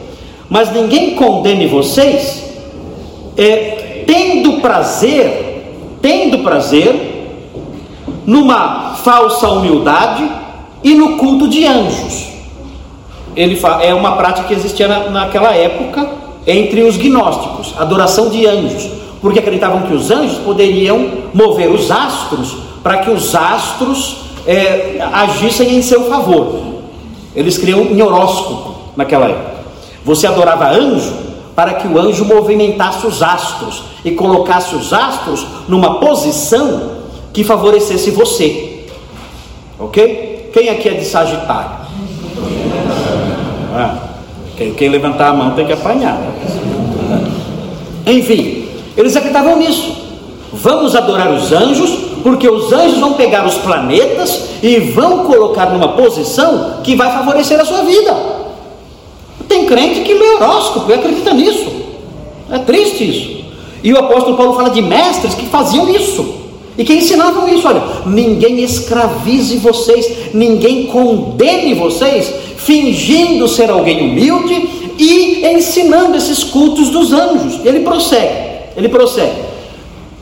mas 0.49 0.73
ninguém 0.73 1.15
condene 1.15 1.67
vocês 1.67 2.45
é, 3.37 4.05
tendo 4.07 4.61
prazer, 4.61 5.99
tendo 6.01 6.39
prazer 6.39 7.09
numa 8.27 8.95
falsa 8.97 9.49
humildade 9.49 10.29
e 10.83 10.95
no 10.95 11.17
culto 11.17 11.49
de 11.49 11.67
anjos 11.67 12.31
ele 13.37 13.59
é 13.83 13.95
uma 13.95 14.17
prática 14.17 14.49
que 14.49 14.55
existia 14.55 14.89
na, 14.89 15.11
naquela 15.11 15.55
época 15.55 16.09
entre 16.47 16.83
os 16.83 16.97
gnósticos, 16.97 17.75
adoração 17.79 18.29
de 18.29 18.47
anjos, 18.47 18.89
porque 19.21 19.39
acreditavam 19.39 19.83
que 19.83 19.95
os 19.95 20.11
anjos 20.11 20.39
poderiam 20.39 21.07
mover 21.33 21.71
os 21.71 21.91
astros 21.91 22.57
para 22.83 22.99
que 22.99 23.11
os 23.11 23.35
astros 23.35 24.17
é, 24.47 24.99
agissem 25.13 25.77
em 25.77 25.83
seu 25.83 26.09
favor. 26.09 26.81
Eles 27.35 27.59
criam 27.59 27.83
em 27.83 28.01
horóscopo 28.01 28.75
naquela 28.97 29.27
época. 29.27 29.61
Você 30.05 30.27
adorava 30.27 30.71
anjo 30.71 31.13
para 31.55 31.75
que 31.75 31.87
o 31.87 31.99
anjo 31.99 32.25
movimentasse 32.25 33.07
os 33.07 33.23
astros 33.23 33.83
e 34.05 34.13
colocasse 34.13 34.75
os 34.75 34.93
astros 34.93 35.47
numa 35.69 36.01
posição 36.01 37.01
que 37.33 37.45
favorecesse 37.45 38.11
você. 38.11 38.87
Ok? 39.79 40.51
Quem 40.53 40.69
aqui 40.69 40.89
é 40.89 40.95
de 40.95 41.05
Sagitário? 41.05 41.71
Ah, 43.75 43.97
quem, 44.57 44.75
quem 44.75 44.89
levantar 44.89 45.29
a 45.29 45.33
mão 45.35 45.53
tem 45.53 45.67
que 45.67 45.73
apanhar. 45.73 46.19
Enfim, 48.07 48.69
eles 48.97 49.15
acreditavam 49.15 49.57
nisso. 49.59 50.00
Vamos 50.53 50.97
adorar 50.97 51.33
os 51.33 51.53
anjos, 51.53 51.91
porque 52.23 52.49
os 52.49 52.73
anjos 52.73 52.99
vão 52.99 53.15
pegar 53.15 53.47
os 53.47 53.55
planetas 53.55 54.49
e 54.63 54.79
vão 54.79 55.25
colocar 55.25 55.67
numa 55.67 55.89
posição 55.89 56.79
que 56.83 56.97
vai 56.97 57.13
favorecer 57.13 57.61
a 57.61 57.65
sua 57.65 57.83
vida. 57.83 58.17
Tem 59.49 59.67
crente 59.67 60.01
que 60.01 60.15
lê 60.15 60.31
horóscopo 60.35 60.91
e 60.91 60.95
acredita 60.95 61.33
nisso. 61.33 61.71
É 62.51 62.59
triste 62.59 63.09
isso. 63.09 63.45
E 63.83 63.93
o 63.93 63.99
apóstolo 63.99 64.37
Paulo 64.37 64.55
fala 64.55 64.71
de 64.71 64.83
mestres 64.83 65.35
que 65.35 65.47
faziam 65.47 65.89
isso. 65.89 66.41
E 66.77 66.85
que 66.85 66.95
ensinavam 66.95 67.49
isso, 67.49 67.67
olha, 67.67 67.83
ninguém 68.07 68.63
escravize 68.63 69.57
vocês, 69.59 70.33
ninguém 70.33 70.87
condene 70.87 71.75
vocês, 71.75 72.33
fingindo 72.57 73.47
ser 73.49 73.71
alguém 73.71 74.01
humilde 74.01 74.95
e 74.99 75.45
ensinando 75.47 76.17
esses 76.17 76.43
cultos 76.45 76.89
dos 76.89 77.13
anjos. 77.13 77.61
Ele 77.65 77.81
prossegue, 77.81 78.35
ele 78.77 78.89
prossegue. 78.89 79.50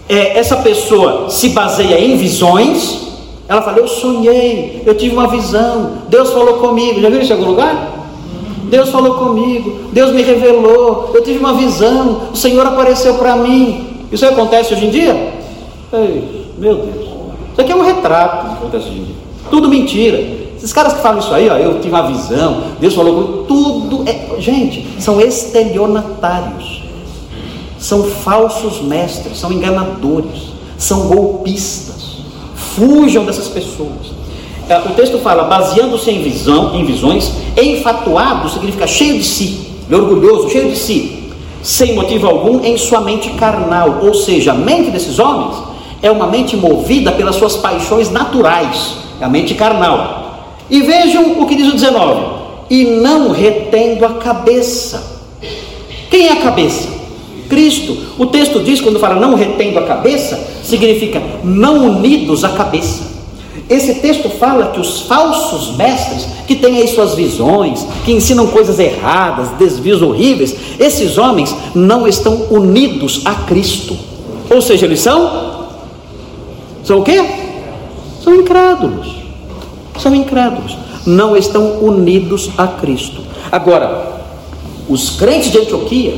É, 0.09 0.39
essa 0.39 0.57
pessoa 0.57 1.29
se 1.29 1.51
baseia 1.51 2.01
em 2.01 2.17
visões. 2.17 3.09
Ela 3.49 3.63
fala: 3.63 3.79
Eu 3.79 3.89
sonhei, 3.89 4.83
eu 4.87 4.95
tive 4.95 5.15
uma 5.15 5.29
visão, 5.29 5.93
Deus 6.09 6.31
falou 6.33 6.55
comigo. 6.55 7.01
Já 7.01 7.09
viu 7.09 7.21
isso 7.21 7.33
em 7.33 7.37
algum 7.37 7.51
lugar? 7.51 7.99
Deus 8.69 8.91
falou 8.91 9.15
comigo, 9.15 9.89
Deus 9.93 10.13
me 10.13 10.23
revelou, 10.23 11.11
eu 11.15 11.23
tive 11.23 11.39
uma 11.39 11.55
visão, 11.55 12.29
o 12.33 12.37
Senhor 12.37 12.67
apareceu 12.67 13.15
para 13.15 13.37
mim. 13.37 14.05
Isso 14.13 14.27
acontece 14.27 14.75
hoje 14.75 14.87
em 14.87 14.91
dia? 14.91 15.33
Ei, 15.93 16.47
meu 16.59 16.77
Deus, 16.77 17.07
isso 17.53 17.61
aqui 17.61 17.73
é 17.73 17.77
um 17.77 17.83
retrato 17.83 18.45
do 18.45 18.51
que 18.51 18.57
acontece 18.59 18.89
hoje 18.89 18.99
em 18.99 19.05
dia. 19.05 19.15
Tudo 19.51 19.69
mentira. 19.69 20.19
Esses 20.57 20.73
caras 20.73 20.93
que 20.95 21.01
falam 21.01 21.21
isso 21.21 21.33
aí, 21.33 21.49
ó, 21.49 21.57
eu 21.57 21.75
tive 21.81 21.95
uma 21.95 22.09
visão, 22.09 22.65
Deus 22.81 22.95
falou 22.95 23.15
comigo, 23.15 23.45
tudo 23.45 24.05
é. 24.07 24.41
Gente, 24.41 24.87
são 24.99 25.21
estelionatários, 25.21 26.83
são 27.79 28.05
falsos 28.05 28.81
mestres, 28.83 29.39
são 29.39 29.53
enganadores, 29.53 30.53
são 30.77 31.09
golpistas. 31.09 32.19
Fujam 32.55 33.25
dessas 33.25 33.49
pessoas. 33.49 34.19
É, 34.69 34.79
o 34.79 34.91
texto 34.91 35.19
fala, 35.19 35.45
baseando-se 35.45 36.11
em 36.11 36.23
visão, 36.23 36.75
em 36.75 36.85
visões, 36.85 37.33
enfatuado 37.57 38.49
significa 38.51 38.87
cheio 38.87 39.19
de 39.19 39.25
si, 39.25 39.67
orgulhoso, 39.91 40.51
cheio 40.51 40.71
de 40.71 40.77
si, 40.77 41.33
sem 41.63 41.95
motivo 41.95 42.27
algum 42.27 42.63
em 42.63 42.77
sua 42.77 43.01
mente 43.01 43.31
carnal, 43.31 44.01
ou 44.03 44.13
seja, 44.13 44.53
a 44.53 44.55
mente 44.55 44.91
desses 44.91 45.19
homens 45.19 45.57
é 46.03 46.11
uma 46.11 46.27
mente 46.27 46.57
movida 46.57 47.13
pelas 47.13 47.37
suas 47.37 47.57
paixões 47.57 48.11
naturais, 48.11 48.99
é 49.21 49.25
a 49.25 49.29
mente 49.29 49.55
carnal. 49.55 50.55
E 50.69 50.83
vejam 50.83 51.41
o 51.41 51.47
que 51.47 51.55
diz 51.55 51.69
o 51.69 51.73
19: 51.73 52.39
e 52.69 52.85
não 52.85 53.31
retendo 53.31 54.05
a 54.05 54.15
cabeça. 54.15 55.19
Quem 56.11 56.27
é 56.29 56.33
a 56.33 56.43
cabeça? 56.43 56.98
Cristo. 57.49 57.97
O 58.19 58.27
texto 58.27 58.61
diz, 58.61 58.81
quando 58.81 58.99
fala 58.99 59.21
não 59.21 59.35
retendo 59.35 59.79
a 59.79 59.83
cabeça, 59.83 60.39
significa 60.63 61.23
não 61.43 61.87
unidos 61.87 62.45
à 62.45 62.51
cabeça. 62.51 63.19
Esse 63.69 63.97
texto 63.97 64.31
fala 64.31 64.73
que 64.73 64.81
os 64.81 65.03
falsos 65.03 65.77
mestres, 65.77 66.27
que 66.47 66.57
têm 66.57 66.79
aí 66.79 66.89
suas 66.89 67.15
visões, 67.15 67.87
que 68.05 68.13
ensinam 68.13 68.47
coisas 68.47 68.79
erradas, 68.79 69.51
desvios 69.59 70.01
horríveis, 70.01 70.57
esses 70.79 71.19
homens 71.19 71.55
não 71.75 72.09
estão 72.09 72.47
unidos 72.51 73.23
a 73.25 73.35
Cristo. 73.35 73.97
Ou 74.51 74.63
seja, 74.63 74.87
eles 74.87 75.01
são. 75.01 75.69
São 76.83 77.01
o 77.01 77.03
quê? 77.03 77.23
São 78.23 78.35
incrédulos 78.35 79.19
são 79.99 80.15
incrédulos, 80.15 80.77
não 81.07 81.37
estão 81.37 81.79
unidos 81.81 82.51
a 82.57 82.67
Cristo. 82.67 83.21
Agora, 83.51 84.21
os 84.89 85.11
crentes 85.11 85.51
de 85.51 85.59
Antioquia, 85.59 86.15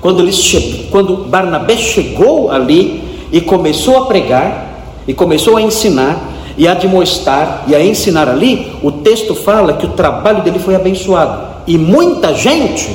quando, 0.00 0.22
eles 0.22 0.36
che... 0.36 0.86
quando 0.90 1.28
Barnabé 1.28 1.76
chegou 1.76 2.50
ali 2.50 3.02
e 3.32 3.40
começou 3.40 3.98
a 3.98 4.06
pregar, 4.06 4.66
e 5.06 5.14
começou 5.14 5.56
a 5.56 5.62
ensinar, 5.62 6.34
e 6.56 6.66
a 6.66 6.74
demonstrar 6.74 7.64
e 7.68 7.74
a 7.74 7.84
ensinar 7.84 8.28
ali, 8.28 8.72
o 8.82 8.90
texto 8.90 9.34
fala 9.34 9.74
que 9.74 9.86
o 9.86 9.90
trabalho 9.90 10.42
dele 10.42 10.58
foi 10.58 10.74
abençoado, 10.74 11.62
e 11.66 11.78
muita 11.78 12.34
gente 12.34 12.90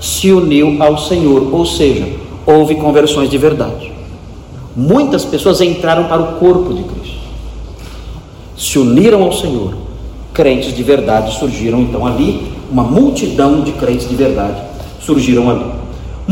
se 0.00 0.30
uniu 0.32 0.76
ao 0.82 0.98
Senhor, 0.98 1.52
ou 1.52 1.64
seja, 1.64 2.06
houve 2.44 2.74
conversões 2.74 3.30
de 3.30 3.38
verdade. 3.38 3.92
Muitas 4.76 5.24
pessoas 5.24 5.60
entraram 5.60 6.04
para 6.04 6.22
o 6.22 6.32
corpo 6.38 6.72
de 6.72 6.82
Cristo 6.82 7.22
se 8.62 8.78
uniram 8.78 9.22
ao 9.24 9.32
Senhor. 9.32 9.74
Crentes 10.32 10.74
de 10.74 10.82
verdade 10.82 11.36
surgiram 11.38 11.80
então 11.80 12.06
ali, 12.06 12.52
uma 12.70 12.84
multidão 12.84 13.60
de 13.60 13.72
crentes 13.72 14.08
de 14.08 14.14
verdade 14.14 14.56
surgiram 15.00 15.50
ali. 15.50 15.81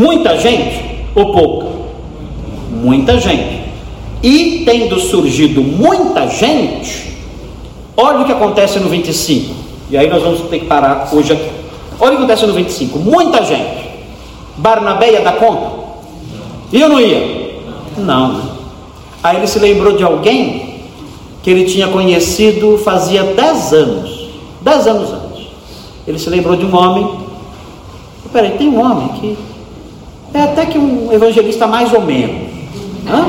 Muita 0.01 0.39
gente 0.39 1.05
ou 1.15 1.31
pouca? 1.31 1.67
Muita 2.71 3.21
gente. 3.21 3.65
E 4.23 4.63
tendo 4.65 4.99
surgido 4.99 5.63
muita 5.63 6.27
gente, 6.27 7.19
olha 7.95 8.21
o 8.21 8.25
que 8.25 8.33
acontece 8.33 8.79
no 8.79 8.89
25. 8.89 9.55
E 9.91 9.99
aí 9.99 10.09
nós 10.09 10.23
vamos 10.23 10.41
ter 10.49 10.61
que 10.61 10.65
parar 10.65 11.11
hoje 11.13 11.35
aqui. 11.35 11.51
Olha 12.01 12.15
o 12.15 12.17
que 12.17 12.23
acontece 12.23 12.47
no 12.47 12.55
25. 12.55 12.99
Muita 12.99 13.45
gente. 13.45 13.91
Barnabé 14.57 15.13
ia 15.13 15.21
dar 15.21 15.37
conta? 15.37 15.71
E 16.73 16.81
eu 16.81 16.89
não 16.89 16.99
ia? 16.99 17.61
Não. 17.99 18.53
Aí 19.23 19.37
ele 19.37 19.47
se 19.47 19.59
lembrou 19.59 19.99
de 19.99 20.03
alguém 20.03 20.81
que 21.43 21.51
ele 21.51 21.65
tinha 21.65 21.89
conhecido 21.89 22.79
fazia 22.79 23.23
dez 23.23 23.71
anos, 23.75 24.31
dez 24.63 24.87
anos 24.87 25.13
antes. 25.13 25.49
Ele 26.07 26.19
se 26.19 26.31
lembrou 26.31 26.57
de 26.57 26.65
um 26.65 26.75
homem. 26.75 27.07
Peraí, 28.33 28.53
tem 28.53 28.69
um 28.69 28.81
homem 28.81 29.09
que 29.21 29.50
é 30.33 30.43
até 30.43 30.67
que 30.67 30.79
um 30.79 31.13
evangelista 31.13 31.67
mais 31.67 31.93
ou 31.93 32.03
menos. 32.03 32.51
Hã? 33.09 33.27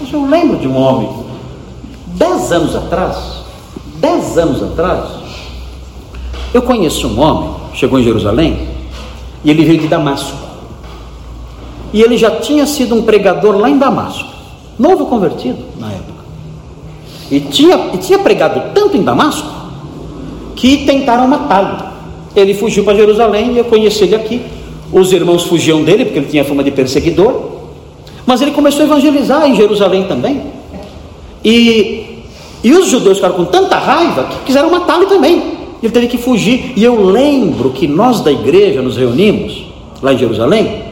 Mas 0.00 0.12
eu 0.12 0.24
lembro 0.26 0.58
de 0.58 0.66
um 0.66 0.76
homem, 0.76 1.08
dez 2.06 2.50
anos 2.52 2.74
atrás, 2.74 3.16
dez 3.96 4.36
anos 4.38 4.62
atrás, 4.62 5.22
eu 6.52 6.62
conheço 6.62 7.06
um 7.08 7.20
homem, 7.20 7.50
chegou 7.74 7.98
em 7.98 8.02
Jerusalém, 8.02 8.68
e 9.44 9.50
ele 9.50 9.64
veio 9.64 9.80
de 9.80 9.88
Damasco. 9.88 10.36
E 11.92 12.00
ele 12.00 12.16
já 12.16 12.30
tinha 12.40 12.66
sido 12.66 12.94
um 12.94 13.02
pregador 13.02 13.56
lá 13.56 13.68
em 13.68 13.78
Damasco, 13.78 14.28
novo 14.78 15.06
convertido 15.06 15.58
na 15.78 15.88
época. 15.88 16.22
E 17.30 17.40
tinha, 17.40 17.90
e 17.94 17.98
tinha 17.98 18.18
pregado 18.18 18.72
tanto 18.74 18.96
em 18.96 19.02
Damasco 19.02 19.48
que 20.54 20.84
tentaram 20.84 21.26
matá-lo. 21.26 21.92
Ele 22.36 22.54
fugiu 22.54 22.84
para 22.84 22.94
Jerusalém 22.94 23.52
e 23.52 23.58
eu 23.58 23.64
conheci 23.64 24.04
ele 24.04 24.14
aqui. 24.14 24.42
Os 24.92 25.12
irmãos 25.12 25.44
fugiam 25.44 25.82
dele 25.82 26.04
porque 26.04 26.18
ele 26.18 26.28
tinha 26.28 26.44
fama 26.44 26.62
de 26.62 26.70
perseguidor. 26.70 27.50
Mas 28.26 28.42
ele 28.42 28.50
começou 28.50 28.82
a 28.82 28.84
evangelizar 28.84 29.48
em 29.48 29.56
Jerusalém 29.56 30.04
também. 30.04 30.42
E, 31.44 32.24
e 32.62 32.72
os 32.72 32.88
judeus 32.88 33.16
ficaram 33.16 33.34
com 33.34 33.44
tanta 33.46 33.76
raiva 33.76 34.24
que 34.24 34.44
quiseram 34.46 34.70
matá-lo 34.70 35.06
também. 35.06 35.42
Ele 35.82 35.92
teve 35.92 36.06
que 36.06 36.18
fugir. 36.18 36.74
E 36.76 36.84
eu 36.84 37.04
lembro 37.04 37.70
que 37.70 37.88
nós 37.88 38.20
da 38.20 38.30
igreja 38.30 38.82
nos 38.82 38.96
reunimos 38.96 39.64
lá 40.00 40.12
em 40.12 40.18
Jerusalém. 40.18 40.82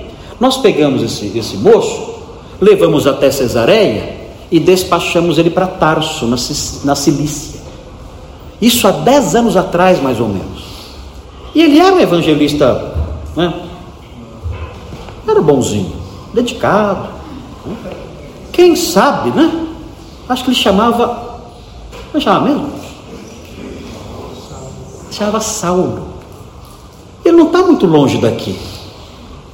Nós 0.40 0.56
pegamos 0.56 1.02
esse, 1.02 1.36
esse 1.38 1.56
moço, 1.58 2.14
levamos 2.60 3.06
até 3.06 3.30
Cesareia 3.30 4.16
e 4.50 4.58
despachamos 4.58 5.38
ele 5.38 5.50
para 5.50 5.66
Tarso, 5.66 6.26
na, 6.26 6.36
na 6.84 6.94
Cilícia. 6.94 7.60
Isso 8.60 8.88
há 8.88 8.90
dez 8.90 9.34
anos 9.34 9.56
atrás, 9.56 10.02
mais 10.02 10.18
ou 10.18 10.28
menos. 10.28 10.64
E 11.54 11.62
ele 11.62 11.78
era 11.78 11.94
um 11.94 12.00
evangelista, 12.00 12.94
né? 13.36 13.52
Era 15.30 15.42
bonzinho, 15.42 15.92
dedicado. 16.34 17.08
Quem 18.52 18.76
sabe, 18.76 19.30
né? 19.30 19.68
Acho 20.28 20.44
que 20.44 20.50
ele 20.50 20.56
chamava. 20.56 21.40
É 22.14 22.20
chamava 22.20 22.48
mesmo? 22.48 22.70
Chamava 25.10 25.40
Saulo. 25.40 26.08
Ele 27.24 27.36
não 27.36 27.46
está 27.46 27.62
muito 27.62 27.86
longe 27.86 28.18
daqui. 28.18 28.56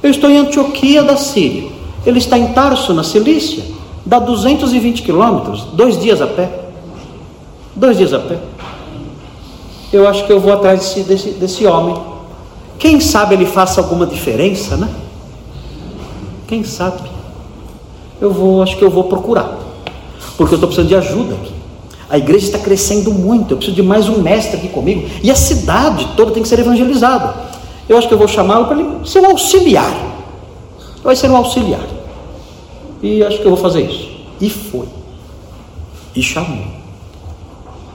Eu 0.01 0.11
estou 0.11 0.29
em 0.29 0.37
Antioquia 0.37 1.03
da 1.03 1.17
Síria. 1.17 1.71
Ele 2.05 2.19
está 2.19 2.37
em 2.37 2.53
Tarso, 2.53 2.93
na 2.93 3.03
Cilícia. 3.03 3.63
Dá 4.05 4.19
220 4.19 5.01
quilômetros, 5.01 5.63
dois 5.73 5.99
dias 5.99 6.21
a 6.21 6.27
pé. 6.27 6.49
Dois 7.75 7.97
dias 7.97 8.13
a 8.13 8.19
pé. 8.19 8.39
Eu 9.91 10.07
acho 10.07 10.25
que 10.25 10.31
eu 10.31 10.39
vou 10.39 10.53
atrás 10.53 10.79
desse, 10.79 11.03
desse, 11.03 11.29
desse 11.31 11.65
homem. 11.65 11.95
Quem 12.79 12.99
sabe 12.99 13.35
ele 13.35 13.45
faça 13.45 13.81
alguma 13.81 14.05
diferença, 14.05 14.77
né? 14.77 14.89
Quem 16.47 16.63
sabe? 16.63 17.09
Eu 18.19 18.31
vou, 18.31 18.63
acho 18.63 18.77
que 18.77 18.83
eu 18.83 18.89
vou 18.89 19.03
procurar 19.03 19.67
porque 20.37 20.53
eu 20.53 20.57
estou 20.57 20.67
precisando 20.67 20.87
de 20.87 20.95
ajuda 20.95 21.33
aqui. 21.33 21.53
A 22.09 22.17
igreja 22.17 22.45
está 22.45 22.59
crescendo 22.59 23.11
muito, 23.11 23.51
eu 23.51 23.57
preciso 23.57 23.75
de 23.75 23.83
mais 23.83 24.07
um 24.07 24.21
mestre 24.21 24.57
aqui 24.57 24.69
comigo, 24.69 25.09
e 25.21 25.29
a 25.29 25.35
cidade 25.35 26.07
toda 26.15 26.31
tem 26.31 26.43
que 26.43 26.47
ser 26.47 26.59
evangelizada. 26.59 27.35
Eu 27.89 27.97
acho 27.97 28.07
que 28.07 28.13
eu 28.13 28.17
vou 28.17 28.27
chamá-lo 28.27 28.67
para 28.67 28.79
ele 28.79 29.05
ser 29.05 29.19
um 29.19 29.31
auxiliar. 29.31 29.91
Vai 31.03 31.15
ser 31.15 31.29
um 31.29 31.35
auxiliar. 31.35 31.85
E 33.01 33.23
acho 33.23 33.39
que 33.39 33.45
eu 33.45 33.49
vou 33.49 33.59
fazer 33.59 33.81
isso. 33.81 34.09
E 34.39 34.49
foi. 34.49 34.87
E 36.15 36.21
chamou. 36.21 36.65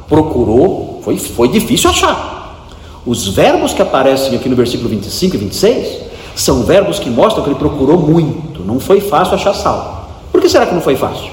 Procurou, 0.09 1.01
foi, 1.03 1.17
foi 1.17 1.49
difícil 1.49 1.89
achar. 1.89 2.69
Os 3.07 3.29
verbos 3.29 3.73
que 3.73 3.83
aparecem 3.83 4.37
aqui 4.37 4.49
no 4.49 4.57
versículo 4.57 4.89
25 4.89 5.37
e 5.37 5.39
26 5.39 6.12
são 6.43 6.65
verbos 6.65 6.99
que 6.99 7.09
mostram 7.09 7.45
que 7.45 7.51
ele 7.51 7.59
procurou 7.59 7.99
muito. 7.99 8.65
Não 8.65 8.81
foi 8.81 9.01
fácil 9.01 9.35
achar 9.35 9.55
Saulo. 9.55 10.03
Por 10.31 10.41
que 10.41 10.49
será 10.49 10.67
que 10.67 10.75
não 10.75 10.81
foi 10.81 10.97
fácil? 10.97 11.31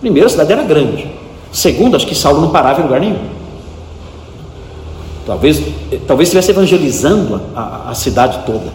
Primeiro, 0.00 0.26
a 0.26 0.30
cidade 0.30 0.52
era 0.52 0.62
grande. 0.62 1.06
Segundo, 1.52 1.94
acho 1.94 2.06
que 2.06 2.14
Saulo 2.14 2.40
não 2.40 2.50
parava 2.50 2.80
em 2.80 2.84
lugar 2.84 3.00
nenhum. 3.00 3.18
Talvez, 5.26 5.62
talvez 6.06 6.28
estivesse 6.28 6.50
evangelizando 6.50 7.40
a, 7.54 7.90
a 7.90 7.94
cidade 7.94 8.40
toda. 8.46 8.72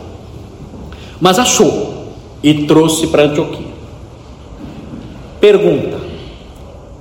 Mas 1.20 1.40
achou 1.40 2.06
e 2.44 2.66
trouxe 2.66 3.08
para 3.08 3.24
Antioquia. 3.24 3.74
Pergunta: 5.40 5.98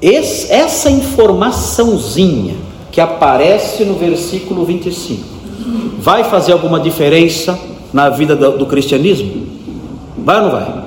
esse, 0.00 0.50
essa 0.50 0.90
informaçãozinha 0.90 2.54
que 2.90 3.00
aparece 3.00 3.84
no 3.84 3.94
versículo 3.94 4.64
25 4.64 5.34
vai 5.98 6.24
fazer 6.24 6.52
alguma 6.52 6.80
diferença 6.80 7.58
na 7.94 8.10
vida 8.10 8.36
do, 8.36 8.58
do 8.58 8.66
cristianismo? 8.66 9.46
Vai 10.18 10.36
ou 10.36 10.42
não 10.42 10.50
vai? 10.50 10.84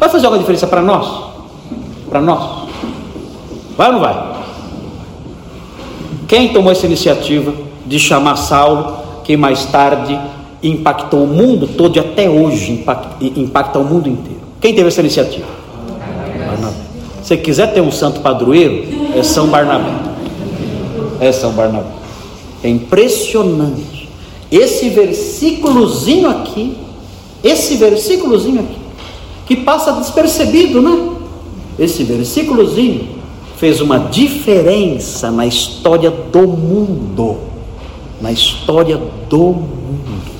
Vai 0.00 0.08
fazer 0.08 0.26
alguma 0.26 0.40
diferença 0.40 0.66
para 0.66 0.82
nós? 0.82 1.32
para 2.12 2.20
nós? 2.20 2.68
Vai 3.74 3.86
ou 3.86 3.94
não 3.94 4.00
vai? 4.00 4.32
Quem 6.28 6.52
tomou 6.52 6.70
essa 6.70 6.84
iniciativa 6.84 7.54
de 7.86 7.98
chamar 7.98 8.36
Saulo, 8.36 8.98
que 9.24 9.34
mais 9.34 9.64
tarde 9.64 10.18
impactou 10.62 11.24
o 11.24 11.26
mundo 11.26 11.66
todo 11.66 11.96
e 11.96 11.98
até 11.98 12.28
hoje 12.28 12.72
impacta, 12.72 13.24
impacta 13.24 13.78
o 13.78 13.84
mundo 13.84 14.10
inteiro? 14.10 14.42
Quem 14.60 14.74
teve 14.74 14.88
essa 14.88 15.00
iniciativa? 15.00 15.46
Barnabé. 16.46 16.76
Se 17.22 17.36
quiser 17.38 17.72
ter 17.72 17.80
um 17.80 17.90
santo 17.90 18.20
padroeiro, 18.20 18.84
é 19.16 19.22
São 19.22 19.48
Barnabé. 19.48 19.90
É 21.18 21.32
São 21.32 21.52
Barnabé. 21.52 21.88
É 22.62 22.68
impressionante. 22.68 24.01
Esse 24.52 24.90
versículozinho 24.90 26.28
aqui, 26.28 26.76
esse 27.42 27.76
versículozinho 27.76 28.60
aqui, 28.60 28.78
que 29.46 29.56
passa 29.56 29.92
despercebido, 29.92 30.82
né? 30.82 31.12
esse 31.78 32.04
versículozinho 32.04 33.08
fez 33.56 33.80
uma 33.80 33.98
diferença 33.98 35.30
na 35.30 35.46
história 35.46 36.10
do 36.10 36.46
mundo. 36.46 37.38
Na 38.20 38.30
história 38.30 39.00
do 39.28 39.38
mundo. 39.38 40.30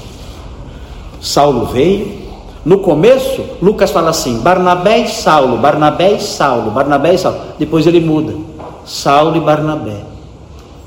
Saulo 1.20 1.66
veio. 1.66 2.20
No 2.64 2.78
começo, 2.78 3.42
Lucas 3.60 3.90
fala 3.90 4.10
assim: 4.10 4.38
Barnabé 4.40 5.00
e 5.00 5.08
Saulo, 5.08 5.56
Barnabé 5.56 6.12
e 6.12 6.20
Saulo, 6.20 6.70
Barnabé 6.70 7.14
e 7.14 7.18
Saulo. 7.18 7.38
Depois 7.58 7.86
ele 7.86 8.00
muda: 8.00 8.34
Saulo 8.84 9.36
e 9.36 9.40
Barnabé. 9.40 10.04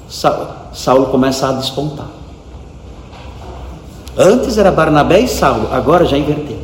Saulo 0.08 1.08
começa 1.08 1.50
a 1.50 1.54
despontar. 1.54 2.15
Antes 4.18 4.58
era 4.58 4.72
Barnabé 4.72 5.22
e 5.22 5.28
Saulo, 5.28 5.70
agora 5.72 6.06
já 6.06 6.18
inverteu. 6.18 6.58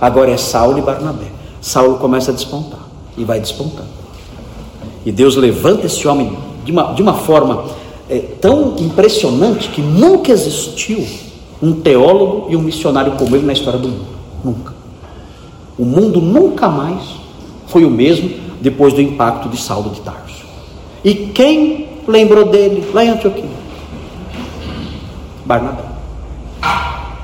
Agora 0.00 0.30
é 0.30 0.36
Saulo 0.36 0.78
e 0.78 0.82
Barnabé. 0.82 1.26
Saulo 1.60 1.98
começa 1.98 2.30
a 2.30 2.34
despontar 2.34 2.80
e 3.16 3.24
vai 3.24 3.40
despontando. 3.40 3.88
E 5.04 5.10
Deus 5.10 5.36
levanta 5.36 5.86
esse 5.86 6.06
homem 6.06 6.36
de 6.64 6.72
uma, 6.72 6.92
de 6.92 7.02
uma 7.02 7.14
forma 7.14 7.64
é, 8.08 8.18
tão 8.18 8.76
impressionante 8.78 9.68
que 9.68 9.80
nunca 9.80 10.30
existiu 10.30 11.04
um 11.62 11.72
teólogo 11.72 12.46
e 12.50 12.56
um 12.56 12.62
missionário 12.62 13.12
como 13.12 13.34
ele 13.34 13.46
na 13.46 13.52
história 13.52 13.78
do 13.78 13.88
mundo. 13.88 14.16
Nunca. 14.44 14.74
O 15.78 15.84
mundo 15.84 16.20
nunca 16.20 16.68
mais 16.68 17.02
foi 17.66 17.84
o 17.84 17.90
mesmo 17.90 18.30
depois 18.60 18.92
do 18.92 19.00
impacto 19.00 19.48
de 19.48 19.60
Saulo 19.60 19.90
de 19.90 20.00
Tarso. 20.00 20.44
E 21.04 21.14
quem 21.14 21.88
lembrou 22.06 22.46
dele 22.46 22.88
lá 22.92 23.04
em 23.04 23.10
Antioquia? 23.10 23.44
Barnabé. 25.44 25.85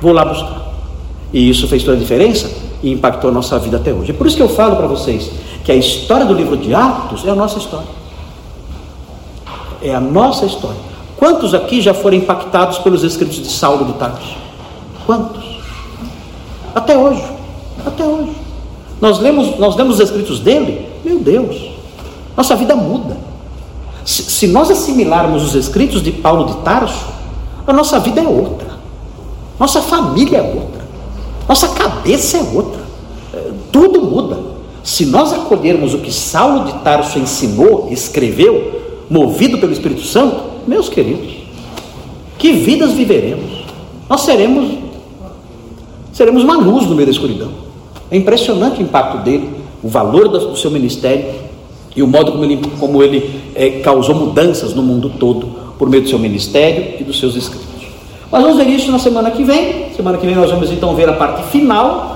Vou 0.02 0.12
lá 0.12 0.24
buscar. 0.24 0.72
E 1.32 1.48
isso 1.48 1.68
fez 1.68 1.84
toda 1.84 1.96
a 1.96 2.00
diferença 2.00 2.50
e 2.82 2.90
impactou 2.90 3.30
a 3.30 3.32
nossa 3.32 3.56
vida 3.60 3.76
até 3.76 3.92
hoje. 3.92 4.10
É 4.10 4.14
por 4.14 4.26
isso 4.26 4.36
que 4.36 4.42
eu 4.42 4.48
falo 4.48 4.74
para 4.74 4.88
vocês 4.88 5.30
que 5.64 5.70
a 5.70 5.76
história 5.76 6.26
do 6.26 6.34
livro 6.34 6.56
de 6.56 6.74
Atos 6.74 7.24
é 7.24 7.30
a 7.30 7.34
nossa 7.36 7.58
história. 7.58 7.86
É 9.80 9.94
a 9.94 10.00
nossa 10.00 10.44
história. 10.44 10.76
Quantos 11.16 11.54
aqui 11.54 11.80
já 11.80 11.94
foram 11.94 12.16
impactados 12.16 12.78
pelos 12.78 13.04
escritos 13.04 13.36
de 13.36 13.48
Saulo 13.48 13.84
de 13.84 13.92
Tarso? 13.92 14.36
Quantos? 15.06 15.44
Até 16.74 16.98
hoje. 16.98 17.24
Até 17.86 18.04
hoje. 18.04 18.32
Nós 19.00 19.20
lemos, 19.20 19.56
nós 19.56 19.76
lemos 19.76 19.96
os 19.96 20.00
escritos 20.00 20.40
dele, 20.40 20.88
meu 21.04 21.20
Deus, 21.20 21.70
nossa 22.36 22.56
vida 22.56 22.74
muda. 22.74 23.16
Se, 24.04 24.24
se 24.24 24.46
nós 24.48 24.68
assimilarmos 24.68 25.44
os 25.44 25.54
escritos 25.54 26.02
de 26.02 26.10
Paulo 26.10 26.46
de 26.46 26.56
Tarso, 26.64 27.06
a 27.66 27.72
nossa 27.72 28.00
vida 28.00 28.20
é 28.20 28.26
outra, 28.26 28.71
nossa 29.62 29.80
família 29.80 30.38
é 30.38 30.42
outra, 30.42 30.84
nossa 31.48 31.68
cabeça 31.68 32.36
é 32.36 32.42
outra, 32.52 32.82
é, 33.32 33.52
tudo 33.70 34.02
muda. 34.02 34.40
Se 34.82 35.06
nós 35.06 35.32
acolhermos 35.32 35.94
o 35.94 35.98
que 35.98 36.10
Saulo 36.10 36.64
de 36.64 36.72
Tarso 36.82 37.16
ensinou, 37.16 37.86
escreveu, 37.88 39.04
movido 39.08 39.58
pelo 39.58 39.72
Espírito 39.72 40.02
Santo, 40.02 40.42
meus 40.66 40.88
queridos, 40.88 41.32
que 42.38 42.54
vidas 42.54 42.90
viveremos? 42.90 43.62
Nós 44.10 44.22
seremos 44.22 44.78
seremos 46.12 46.42
uma 46.42 46.56
luz 46.56 46.88
no 46.88 46.96
meio 46.96 47.06
da 47.06 47.12
escuridão. 47.12 47.52
É 48.10 48.16
impressionante 48.16 48.80
o 48.80 48.82
impacto 48.82 49.18
dele, 49.18 49.48
o 49.80 49.86
valor 49.86 50.26
do 50.26 50.56
seu 50.56 50.72
ministério 50.72 51.34
e 51.94 52.02
o 52.02 52.08
modo 52.08 52.32
como 52.32 52.44
ele, 52.44 52.60
como 52.80 53.00
ele 53.00 53.40
é, 53.54 53.70
causou 53.78 54.16
mudanças 54.16 54.74
no 54.74 54.82
mundo 54.82 55.08
todo 55.20 55.46
por 55.78 55.88
meio 55.88 56.02
do 56.02 56.08
seu 56.08 56.18
ministério 56.18 56.96
e 56.98 57.04
dos 57.04 57.20
seus 57.20 57.36
escritos. 57.36 57.61
Mas 58.32 58.42
vamos 58.42 58.56
ver 58.56 58.66
isso 58.68 58.90
na 58.90 58.98
semana 58.98 59.30
que 59.30 59.44
vem. 59.44 59.92
Semana 59.94 60.18
que 60.18 60.26
vem 60.26 60.34
nós 60.34 60.50
vamos 60.50 60.72
então 60.72 60.96
ver 60.96 61.08
a 61.08 61.12
parte 61.12 61.44
final 61.50 62.12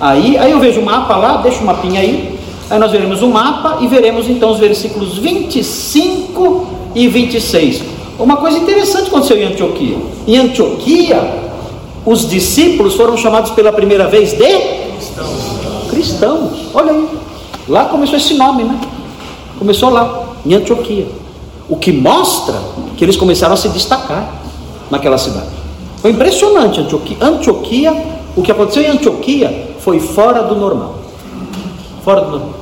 Aí, 0.00 0.38
aí 0.38 0.50
eu 0.50 0.58
vejo 0.58 0.80
o 0.80 0.84
mapa 0.84 1.14
lá, 1.16 1.36
deixa 1.36 1.60
o 1.60 1.66
mapinha 1.66 2.00
aí. 2.00 2.38
Aí 2.70 2.78
nós 2.78 2.90
veremos 2.90 3.20
o 3.20 3.28
mapa 3.28 3.78
e 3.82 3.86
veremos 3.86 4.30
então 4.30 4.50
os 4.50 4.58
versículos 4.58 5.18
25 5.18 6.66
e 6.94 7.06
26. 7.06 7.82
Uma 8.18 8.38
coisa 8.38 8.56
interessante 8.56 9.08
aconteceu 9.08 9.36
em 9.36 9.44
Antioquia. 9.44 9.98
Em 10.26 10.38
Antioquia, 10.38 11.50
os 12.06 12.26
discípulos 12.26 12.94
foram 12.94 13.16
chamados 13.16 13.50
pela 13.50 13.72
primeira 13.72 14.06
vez 14.08 14.32
de 14.32 14.38
cristãos. 14.38 15.90
cristãos. 15.90 16.50
Olha 16.72 16.92
aí. 16.92 17.08
Lá 17.68 17.84
começou 17.84 18.16
esse 18.16 18.34
nome, 18.34 18.64
né? 18.64 18.80
Começou 19.58 19.90
lá, 19.90 20.28
em 20.46 20.54
Antioquia. 20.54 21.08
O 21.68 21.76
que 21.76 21.92
mostra 21.92 22.54
que 22.96 23.04
eles 23.04 23.16
começaram 23.16 23.52
a 23.52 23.56
se 23.56 23.68
destacar 23.68 24.32
naquela 24.90 25.18
cidade. 25.18 25.59
Foi 26.00 26.10
impressionante 26.10 26.80
Antioquia. 26.80 27.16
Antioquia, 27.20 28.04
o 28.36 28.42
que 28.42 28.50
aconteceu 28.50 28.82
em 28.82 28.88
Antioquia 28.88 29.74
foi 29.80 30.00
fora 30.00 30.42
do 30.42 30.54
normal. 30.54 30.98
Fora 32.02 32.22
do 32.22 32.30
normal. 32.30 32.54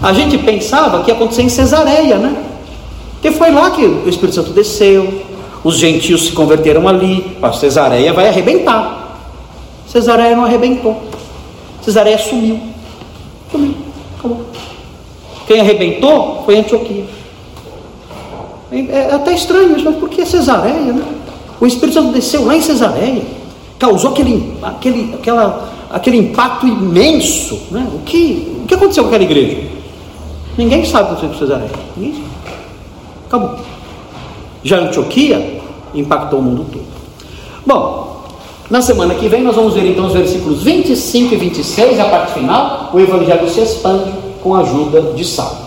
A 0.00 0.12
gente 0.12 0.38
pensava 0.38 1.02
que 1.02 1.10
ia 1.10 1.14
acontecer 1.14 1.42
em 1.42 1.48
Cesareia, 1.48 2.16
né? 2.18 2.36
Porque 3.12 3.30
foi 3.32 3.50
lá 3.50 3.70
que 3.70 3.84
o 3.84 4.08
Espírito 4.08 4.34
Santo 4.34 4.50
desceu, 4.50 5.22
os 5.64 5.76
gentios 5.76 6.26
se 6.26 6.32
converteram 6.32 6.86
ali, 6.86 7.36
a 7.42 7.52
Cesareia 7.52 8.12
vai 8.12 8.28
arrebentar. 8.28 9.18
Cesareia 9.86 10.36
não 10.36 10.44
arrebentou. 10.44 11.02
Cesareia 11.82 12.18
sumiu. 12.18 12.60
Sumiu. 13.50 13.74
Acabou. 14.18 14.42
Quem 15.46 15.60
arrebentou 15.60 16.42
foi 16.44 16.58
Antioquia. 16.58 17.04
É 18.70 19.14
até 19.14 19.32
estranho 19.32 19.76
isso, 19.76 19.84
mas 19.84 19.96
por 19.96 20.08
que 20.08 20.24
Cesareia, 20.26 20.92
né? 20.92 21.04
O 21.60 21.66
Espírito 21.66 21.94
Santo 21.94 22.12
desceu 22.12 22.44
lá 22.44 22.56
em 22.56 22.60
Cesareia, 22.60 23.22
causou 23.78 24.10
aquele, 24.10 24.56
aquele, 24.62 25.14
aquela, 25.14 25.72
aquele 25.90 26.18
impacto 26.18 26.66
imenso. 26.66 27.58
Né? 27.70 27.86
O, 27.94 27.98
que, 28.00 28.60
o 28.62 28.66
que 28.66 28.74
aconteceu 28.74 29.04
com 29.04 29.08
aquela 29.08 29.24
igreja? 29.24 29.62
Ninguém 30.56 30.84
sabe 30.84 31.12
o 31.12 31.16
que 31.16 31.24
aconteceu 31.24 31.28
com 31.30 31.46
Cesareia. 31.46 31.70
Ninguém 31.96 32.14
sabe. 32.14 32.26
Acabou. 33.26 33.58
Já 34.62 34.80
Antioquia 34.80 35.60
impactou 35.94 36.40
o 36.40 36.42
mundo 36.42 36.66
todo. 36.70 36.84
Bom, 37.64 38.24
na 38.68 38.82
semana 38.82 39.14
que 39.14 39.28
vem 39.28 39.42
nós 39.42 39.54
vamos 39.54 39.74
ver 39.74 39.86
então 39.86 40.06
os 40.06 40.12
versículos 40.12 40.62
25 40.62 41.34
e 41.34 41.36
26, 41.36 42.00
a 42.00 42.04
parte 42.06 42.32
final, 42.32 42.90
o 42.92 43.00
evangelho 43.00 43.48
se 43.48 43.60
expande 43.60 44.12
com 44.42 44.54
a 44.54 44.60
ajuda 44.60 45.02
de 45.14 45.24
Saulo. 45.24 45.65